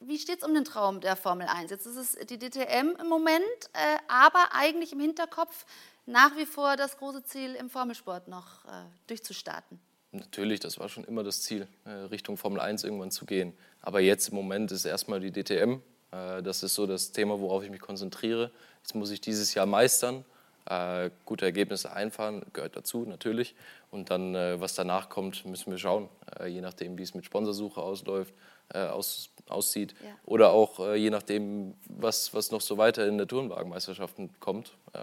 wie 0.01 0.19
steht 0.19 0.43
es 0.43 0.47
um 0.47 0.53
den 0.53 0.67
Traum 0.67 1.01
der 1.01 1.17
Formel 1.17 1.47
1? 1.47 1.71
Jetzt 1.71 1.87
ist 1.87 1.97
es 1.97 2.27
die 2.27 2.39
DTM 2.39 2.95
im 3.01 3.09
Moment, 3.09 3.43
äh, 3.73 3.97
aber 4.07 4.53
eigentlich 4.53 4.93
im 4.93 5.01
Hinterkopf 5.01 5.65
nach 6.05 6.37
wie 6.37 6.45
vor 6.45 6.77
das 6.77 6.99
große 6.99 7.23
Ziel 7.23 7.55
im 7.55 7.71
Formelsport 7.71 8.29
noch 8.29 8.67
äh, 8.67 8.85
durchzustarten. 9.07 9.81
Natürlich, 10.13 10.61
das 10.61 10.79
war 10.79 10.91
schon 10.91 11.05
immer 11.05 11.25
das 11.25 11.41
Ziel, 11.41 11.67
äh, 11.87 11.91
Richtung 11.91 12.37
Formel 12.37 12.61
1 12.61 12.85
irgendwann 12.85 13.11
zu 13.11 13.25
gehen. 13.25 13.57
Aber 13.81 14.01
jetzt 14.01 14.29
im 14.29 14.35
Moment 14.35 14.73
ist 14.73 14.85
erstmal 14.85 15.21
die 15.21 15.33
DTM. 15.33 15.81
Äh, 16.13 16.43
das 16.43 16.63
ist 16.63 16.75
so 16.75 16.87
das 16.87 17.13
Thema, 17.13 17.41
worauf 17.41 17.65
ich 17.65 17.71
mich 17.71 17.81
konzentriere. 17.81 18.51
Jetzt 18.83 18.95
muss 18.95 19.11
ich 19.11 19.23
dieses 19.23 19.55
Jahr 19.55 19.65
meistern, 19.65 20.27
äh, 20.67 21.11
gute 21.25 21.45
Ergebnisse 21.45 21.93
einfahren, 21.93 22.45
gehört 22.53 22.77
dazu 22.77 23.05
natürlich. 23.05 23.55
Und 23.91 24.11
dann, 24.11 24.35
äh, 24.35 24.61
was 24.61 24.75
danach 24.75 25.09
kommt, 25.09 25.45
müssen 25.45 25.71
wir 25.71 25.79
schauen, 25.79 26.09
äh, 26.41 26.47
je 26.47 26.61
nachdem, 26.61 26.99
wie 26.99 27.03
es 27.03 27.15
mit 27.15 27.25
Sponsorsuche 27.25 27.81
ausläuft, 27.81 28.35
äh, 28.73 28.87
aus, 28.87 29.31
aussieht. 29.49 29.95
Ja. 30.03 30.11
Oder 30.25 30.51
auch 30.51 30.81
äh, 30.81 30.97
je 30.97 31.11
nachdem, 31.11 31.75
was, 31.89 32.33
was 32.33 32.51
noch 32.51 32.63
so 32.63 32.79
weiter 32.79 33.07
in 33.07 33.19
der 33.19 33.29
Turnwagenmeisterschaften 33.29 34.31
kommt. 34.41 34.77
Äh, 34.95 34.99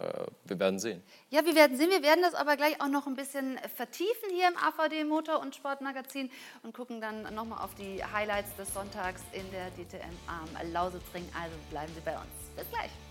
wir 0.45 0.59
werden 0.59 0.79
sehen. 0.79 1.03
Ja, 1.29 1.45
wir 1.45 1.55
werden 1.55 1.77
sehen. 1.77 1.89
Wir 1.89 2.01
werden 2.01 2.21
das 2.23 2.33
aber 2.33 2.57
gleich 2.57 2.81
auch 2.81 2.89
noch 2.89 3.05
ein 3.05 3.15
bisschen 3.15 3.59
vertiefen 3.75 4.29
hier 4.33 4.47
im 4.47 4.57
AVD 4.57 5.03
Motor- 5.03 5.41
und 5.41 5.55
Sportmagazin 5.55 6.31
und 6.63 6.73
gucken 6.73 7.01
dann 7.01 7.33
nochmal 7.35 7.63
auf 7.63 7.75
die 7.75 8.03
Highlights 8.03 8.55
des 8.55 8.73
Sonntags 8.73 9.21
in 9.31 9.49
der 9.51 9.69
DTM 9.71 10.17
am 10.27 10.73
Lausitzring. 10.73 11.29
Also 11.39 11.55
bleiben 11.69 11.93
Sie 11.93 12.01
bei 12.01 12.15
uns. 12.15 12.25
Bis 12.57 12.69
gleich. 12.69 13.10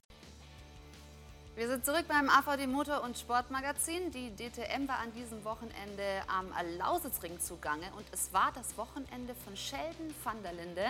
Wir 1.61 1.67
sind 1.67 1.85
zurück 1.85 2.05
beim 2.07 2.27
AVD 2.27 2.65
Motor- 2.65 3.03
und 3.03 3.15
Sportmagazin. 3.15 4.09
Die 4.09 4.31
DTM 4.31 4.87
war 4.87 4.97
an 4.97 5.13
diesem 5.13 5.45
Wochenende 5.45 6.23
am 6.25 6.47
Lausitzring 6.79 7.39
zugange 7.39 7.85
und 7.95 8.05
es 8.11 8.33
war 8.33 8.51
das 8.55 8.75
Wochenende 8.79 9.35
von 9.45 9.55
Sheldon 9.55 10.07
van 10.23 10.41
der 10.41 10.53
Linde. 10.53 10.81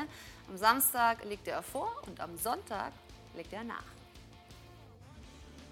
Am 0.49 0.55
Samstag 0.55 1.26
legte 1.26 1.51
er 1.51 1.61
vor 1.61 1.91
und 2.07 2.22
am 2.22 2.38
Sonntag 2.38 2.93
legte 3.36 3.57
er 3.57 3.65
nach. 3.65 3.84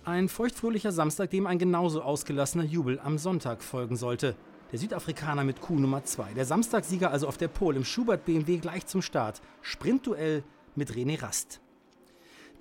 Ein 0.03 0.27
feuchtfröhlicher 0.27 0.91
Samstag, 0.91 1.29
dem 1.29 1.47
ein 1.47 1.59
genauso 1.59 2.01
ausgelassener 2.01 2.65
Jubel 2.65 2.99
am 2.99 3.17
Sonntag 3.17 3.63
folgen 3.63 3.95
sollte. 3.95 4.35
Der 4.73 4.79
Südafrikaner 4.79 5.45
mit 5.45 5.61
Kuh 5.61 5.79
Nummer 5.79 6.03
2. 6.03 6.33
Der 6.33 6.43
Samstagssieger 6.43 7.09
also 7.09 7.25
auf 7.29 7.37
der 7.37 7.47
Pole 7.47 7.77
im 7.77 7.85
Schubert 7.85 8.25
BMW 8.25 8.57
gleich 8.57 8.85
zum 8.85 9.01
Start. 9.01 9.41
Sprintduell 9.61 10.43
mit 10.75 10.91
René 10.91 11.21
Rast. 11.21 11.61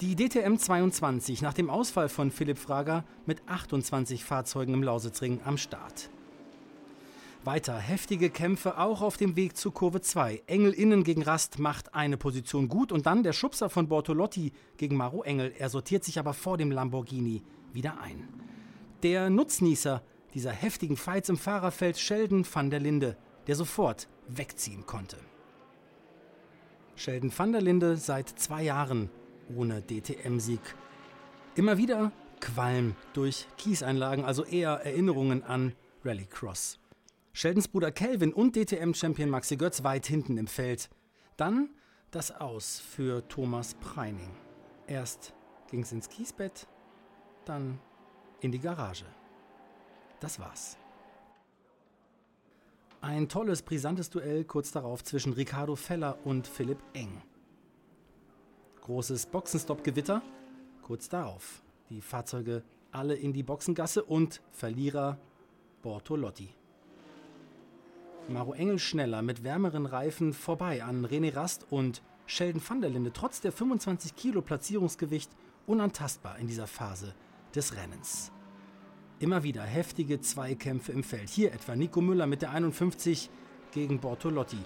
Die 0.00 0.14
DTM 0.14 0.56
22 0.58 1.42
nach 1.42 1.54
dem 1.54 1.68
Ausfall 1.68 2.08
von 2.08 2.30
Philipp 2.30 2.58
Frager 2.58 3.02
mit 3.26 3.42
28 3.48 4.22
Fahrzeugen 4.22 4.74
im 4.74 4.84
Lausitzring 4.84 5.40
am 5.44 5.58
Start. 5.58 6.08
Weiter 7.42 7.76
heftige 7.76 8.30
Kämpfe 8.30 8.78
auch 8.78 9.02
auf 9.02 9.16
dem 9.16 9.34
Weg 9.34 9.56
zu 9.56 9.72
Kurve 9.72 10.00
2. 10.00 10.44
Engel 10.46 10.72
innen 10.72 11.02
gegen 11.02 11.22
Rast 11.22 11.58
macht 11.58 11.96
eine 11.96 12.16
Position 12.16 12.68
gut 12.68 12.92
und 12.92 13.06
dann 13.06 13.24
der 13.24 13.32
Schubser 13.32 13.70
von 13.70 13.88
Bortolotti 13.88 14.52
gegen 14.76 14.96
Maro 14.96 15.24
Engel. 15.24 15.52
Er 15.58 15.68
sortiert 15.68 16.04
sich 16.04 16.20
aber 16.20 16.32
vor 16.32 16.58
dem 16.58 16.70
Lamborghini 16.70 17.42
wieder 17.72 18.00
ein. 18.00 18.28
Der 19.02 19.30
Nutznießer 19.30 20.00
dieser 20.32 20.52
heftigen 20.52 20.96
Fights 20.96 21.28
im 21.28 21.36
Fahrerfeld 21.36 21.98
Sheldon 21.98 22.46
van 22.48 22.70
der 22.70 22.78
Linde, 22.78 23.16
der 23.48 23.56
sofort 23.56 24.06
wegziehen 24.28 24.86
konnte. 24.86 25.16
Sheldon 26.94 27.32
van 27.36 27.50
der 27.50 27.62
Linde 27.62 27.96
seit 27.96 28.28
zwei 28.28 28.62
Jahren 28.62 29.10
ohne 29.56 29.82
DTM-Sieg. 29.82 30.60
Immer 31.54 31.78
wieder 31.78 32.12
Qualm 32.40 32.94
durch 33.14 33.46
Kieseinlagen, 33.56 34.24
also 34.24 34.44
eher 34.44 34.80
Erinnerungen 34.84 35.42
an 35.42 35.74
Rallycross. 36.04 36.78
Sheldons 37.32 37.68
Bruder 37.68 37.92
Kelvin 37.92 38.32
und 38.32 38.56
DTM-Champion 38.56 39.30
Maxi 39.30 39.56
Götz 39.56 39.82
weit 39.84 40.06
hinten 40.06 40.38
im 40.38 40.46
Feld. 40.46 40.88
Dann 41.36 41.70
das 42.10 42.30
Aus 42.30 42.80
für 42.80 43.26
Thomas 43.28 43.74
Preining. 43.74 44.30
Erst 44.86 45.34
ging 45.70 45.82
es 45.82 45.92
ins 45.92 46.08
Kiesbett, 46.08 46.66
dann 47.44 47.78
in 48.40 48.52
die 48.52 48.58
Garage. 48.58 49.04
Das 50.20 50.38
war's. 50.38 50.76
Ein 53.00 53.28
tolles, 53.28 53.62
brisantes 53.62 54.10
Duell 54.10 54.44
kurz 54.44 54.72
darauf 54.72 55.04
zwischen 55.04 55.32
Ricardo 55.32 55.76
Feller 55.76 56.18
und 56.24 56.48
Philipp 56.48 56.82
Eng. 56.94 57.22
Großes 58.88 59.26
Boxenstopp-Gewitter. 59.26 60.22
Kurz 60.80 61.10
darauf 61.10 61.62
die 61.90 62.00
Fahrzeuge 62.00 62.62
alle 62.90 63.14
in 63.14 63.34
die 63.34 63.42
Boxengasse 63.42 64.02
und 64.02 64.40
Verlierer 64.50 65.18
Bortolotti. 65.82 66.48
Maro 68.30 68.54
Engel 68.54 68.78
schneller 68.78 69.20
mit 69.20 69.44
wärmeren 69.44 69.84
Reifen 69.84 70.32
vorbei 70.32 70.82
an 70.82 71.04
René 71.04 71.36
Rast 71.36 71.66
und 71.68 72.00
Sheldon 72.24 72.62
van 72.66 72.80
der 72.80 72.88
Linde 72.88 73.12
trotz 73.12 73.42
der 73.42 73.52
25 73.52 74.16
Kilo 74.16 74.40
Platzierungsgewicht 74.40 75.32
unantastbar 75.66 76.38
in 76.38 76.46
dieser 76.46 76.66
Phase 76.66 77.14
des 77.54 77.76
Rennens. 77.76 78.32
Immer 79.18 79.42
wieder 79.42 79.64
heftige 79.64 80.22
Zweikämpfe 80.22 80.92
im 80.92 81.04
Feld. 81.04 81.28
Hier 81.28 81.52
etwa 81.52 81.76
Nico 81.76 82.00
Müller 82.00 82.26
mit 82.26 82.40
der 82.40 82.52
51 82.52 83.28
gegen 83.70 84.00
Bortolotti. 84.00 84.64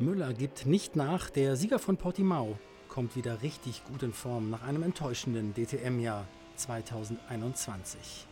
Müller 0.00 0.34
gibt 0.34 0.66
nicht 0.66 0.96
nach. 0.96 1.30
Der 1.30 1.54
Sieger 1.54 1.78
von 1.78 1.96
Portimao 1.96 2.58
kommt 2.88 3.14
wieder 3.14 3.42
richtig 3.42 3.84
gut 3.84 4.02
in 4.02 4.12
Form 4.12 4.50
nach 4.50 4.62
einem 4.64 4.82
enttäuschenden 4.82 5.54
DTM-Jahr 5.54 6.26
2021. 6.56 8.26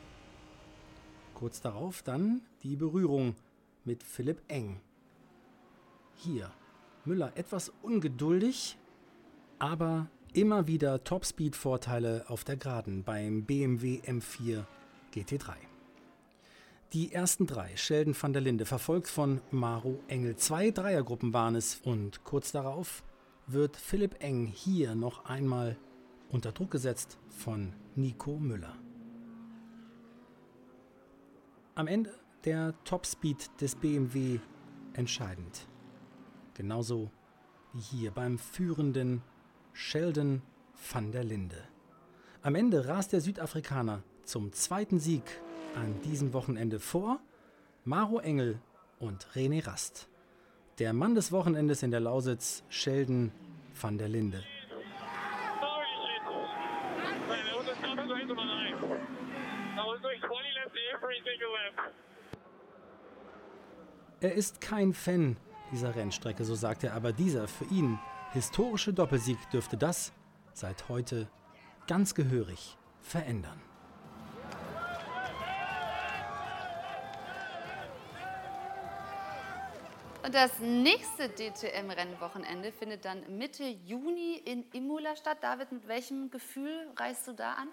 Kurz 1.35 1.61
darauf 1.61 2.03
dann 2.03 2.43
die 2.65 2.75
Berührung 2.75 3.37
mit 3.85 4.03
Philipp 4.03 4.43
Eng. 4.49 4.81
Hier 6.17 6.51
Müller 7.05 7.33
etwas 7.37 7.73
ungeduldig, 7.83 8.77
aber 9.61 10.09
immer 10.33 10.67
wieder 10.67 11.05
Topspeed-Vorteile 11.05 12.25
auf 12.27 12.43
der 12.43 12.57
Geraden 12.57 13.05
beim 13.05 13.45
BMW 13.45 14.01
M4 14.05 14.65
GT3. 15.15 15.72
Die 16.93 17.11
ersten 17.11 17.47
drei, 17.47 17.75
Sheldon 17.75 18.15
van 18.21 18.35
der 18.35 18.43
Linde, 18.43 18.67
verfolgt 18.67 19.09
von 19.09 19.41
Maro 19.51 19.99
Engel. 20.09 20.37
Zwei 20.37 20.71
Dreiergruppen 20.71 21.33
waren 21.33 21.55
es 21.55 21.81
und 21.85 22.23
kurz 22.23 22.53
darauf 22.53 23.03
wird 23.47 23.79
Philipp 23.79 24.23
Eng 24.23 24.45
hier 24.45 24.95
noch 24.95 25.25
einmal 25.25 25.79
unter 26.29 26.53
Druck 26.53 26.71
gesetzt 26.71 27.19
von 27.31 27.73
Nico 27.95 28.39
Müller. 28.39 28.77
Am 31.75 31.87
Ende 31.87 32.13
der 32.45 32.75
Topspeed 32.85 33.51
des 33.63 33.75
BMW 33.75 34.39
entscheidend. 34.93 35.67
Genauso 36.53 37.11
wie 37.73 37.81
hier 37.81 38.11
beim 38.11 38.39
führenden 38.39 39.23
Sheldon 39.73 40.43
van 40.93 41.11
der 41.11 41.25
Linde. 41.25 41.57
Am 42.43 42.55
Ende 42.55 42.87
rast 42.87 43.15
der 43.15 43.23
Südafrikaner 43.23 44.03
zum 44.25 44.53
zweiten 44.53 44.99
Sieg 44.99 45.25
an 45.75 46.01
diesem 46.03 46.33
Wochenende 46.33 46.79
vor 46.81 47.21
Maro 47.85 48.21
Engel 48.21 48.61
und 48.99 49.27
René 49.35 49.67
Rast. 49.67 50.09
Der 50.79 50.93
Mann 50.93 51.15
des 51.15 51.33
Wochenendes 51.33 51.83
in 51.83 51.91
der 51.91 52.01
Lausitz, 52.01 52.63
Sheldon 52.69 53.33
van 53.81 53.99
der 53.99 54.09
Linde. 54.09 54.43
Er 64.21 64.35
ist 64.35 64.61
kein 64.61 64.93
Fan 64.93 65.37
dieser 65.73 65.97
Rennstrecke, 65.97 66.45
so 66.45 66.55
sagt 66.55 66.85
er, 66.85 66.95
aber 66.95 67.13
dieser 67.13 67.49
für 67.49 67.65
ihn 67.65 67.99
historische 68.33 68.93
Doppelsieg 68.93 69.39
dürfte 69.51 69.77
das 69.77 70.13
seit 70.53 70.89
heute 70.89 71.29
ganz 71.87 72.15
gehörig 72.15 72.77
verändern. 73.01 73.61
Und 80.25 80.35
das 80.35 80.53
nächste 80.61 81.29
DTM-Rennwochenende 81.29 82.71
findet 82.71 83.05
dann 83.05 83.39
Mitte 83.39 83.65
Juni 83.65 84.41
in 84.45 84.65
Imola 84.73 85.17
statt. 85.17 85.39
David, 85.41 85.73
mit 85.73 85.89
welchem 85.89 86.31
Gefühl 86.31 86.87
reist 86.97 87.27
du 87.27 87.33
da 87.33 87.55
an? 87.55 87.69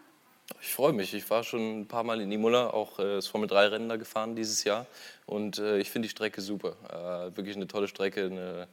Ich 0.59 0.73
freue 0.73 0.93
mich. 0.93 1.13
Ich 1.13 1.29
war 1.29 1.43
schon 1.43 1.81
ein 1.81 1.87
paar 1.87 2.03
Mal 2.03 2.21
in 2.21 2.31
Imola, 2.31 2.71
auch 2.71 2.97
äh, 2.97 3.15
das 3.15 3.27
Formel-3-Rennen 3.27 3.87
da 3.87 3.97
gefahren 3.97 4.35
dieses 4.35 4.63
Jahr. 4.63 4.87
Und 5.27 5.59
äh, 5.59 5.77
ich 5.77 5.91
finde 5.91 6.07
die 6.07 6.09
Strecke 6.09 6.41
super. 6.41 6.75
Äh, 6.89 7.37
wirklich 7.37 7.55
eine 7.55 7.67
tolle 7.67 7.87
Strecke, 7.87 8.25
eine 8.25 8.67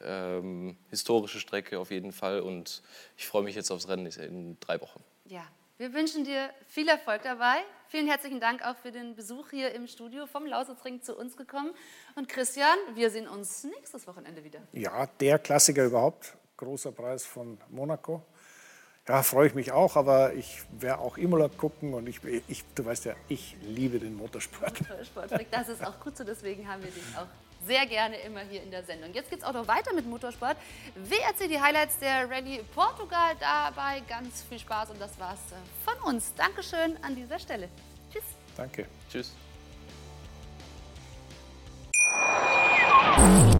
ähm, 0.00 0.76
historische 0.90 1.40
Strecke 1.40 1.80
auf 1.80 1.90
jeden 1.90 2.12
Fall. 2.12 2.38
Und 2.38 2.80
ich 3.16 3.26
freue 3.26 3.42
mich 3.42 3.56
jetzt 3.56 3.72
aufs 3.72 3.88
Rennen 3.88 4.06
in 4.06 4.56
drei 4.60 4.80
Wochen. 4.80 5.02
Ja, 5.24 5.42
wir 5.78 5.92
wünschen 5.92 6.24
dir 6.24 6.50
viel 6.68 6.88
Erfolg 6.88 7.22
dabei. 7.22 7.56
Vielen 7.88 8.06
herzlichen 8.06 8.40
Dank 8.40 8.62
auch 8.62 8.76
für 8.76 8.90
den 8.90 9.14
Besuch 9.14 9.50
hier 9.50 9.74
im 9.74 9.86
Studio 9.86 10.26
vom 10.26 10.46
Lausitzring 10.46 11.02
zu 11.02 11.14
uns 11.16 11.36
gekommen. 11.36 11.72
Und 12.14 12.28
Christian, 12.28 12.76
wir 12.94 13.10
sehen 13.10 13.28
uns 13.28 13.64
nächstes 13.64 14.06
Wochenende 14.06 14.42
wieder. 14.42 14.60
Ja, 14.72 15.06
der 15.20 15.38
Klassiker 15.38 15.84
überhaupt. 15.84 16.34
Großer 16.56 16.92
Preis 16.92 17.26
von 17.26 17.58
Monaco. 17.68 18.22
Ja, 19.06 19.22
freue 19.22 19.48
ich 19.48 19.54
mich 19.54 19.70
auch, 19.70 19.96
aber 19.96 20.32
ich 20.32 20.62
werde 20.80 21.00
auch 21.00 21.16
Imola 21.18 21.48
gucken 21.48 21.94
und 21.94 22.08
ich, 22.08 22.20
ich, 22.48 22.64
du 22.74 22.84
weißt 22.84 23.04
ja, 23.04 23.14
ich 23.28 23.56
liebe 23.62 24.00
den 24.00 24.16
Motorsport. 24.16 24.80
Motorsport, 24.88 25.30
das 25.50 25.68
ist 25.68 25.86
auch 25.86 26.00
gut 26.00 26.16
so, 26.16 26.24
deswegen 26.24 26.66
haben 26.66 26.82
wir 26.82 26.90
dich 26.90 27.04
auch 27.16 27.28
sehr 27.66 27.86
gerne 27.86 28.16
immer 28.18 28.40
hier 28.40 28.62
in 28.62 28.70
der 28.70 28.84
Sendung. 28.84 29.12
Jetzt 29.12 29.30
geht 29.30 29.40
es 29.40 29.44
auch 29.44 29.52
noch 29.52 29.68
weiter 29.68 29.92
mit 29.92 30.06
Motorsport. 30.06 30.56
WRC, 30.94 31.48
die 31.48 31.60
Highlights 31.60 31.98
der 31.98 32.30
Rallye 32.30 32.60
Portugal, 32.74 33.34
dabei 33.40 34.00
ganz 34.08 34.42
viel 34.48 34.58
Spaß 34.58 34.90
und 34.90 35.00
das 35.00 35.18
war's 35.18 35.40
äh, 35.52 35.84
von 35.84 36.14
uns. 36.14 36.34
Dankeschön 36.34 36.96
an 37.02 37.14
dieser 37.14 37.38
Stelle. 37.38 37.68
Tschüss. 38.12 38.24
Danke. 38.56 38.86
Tschüss. 39.10 39.34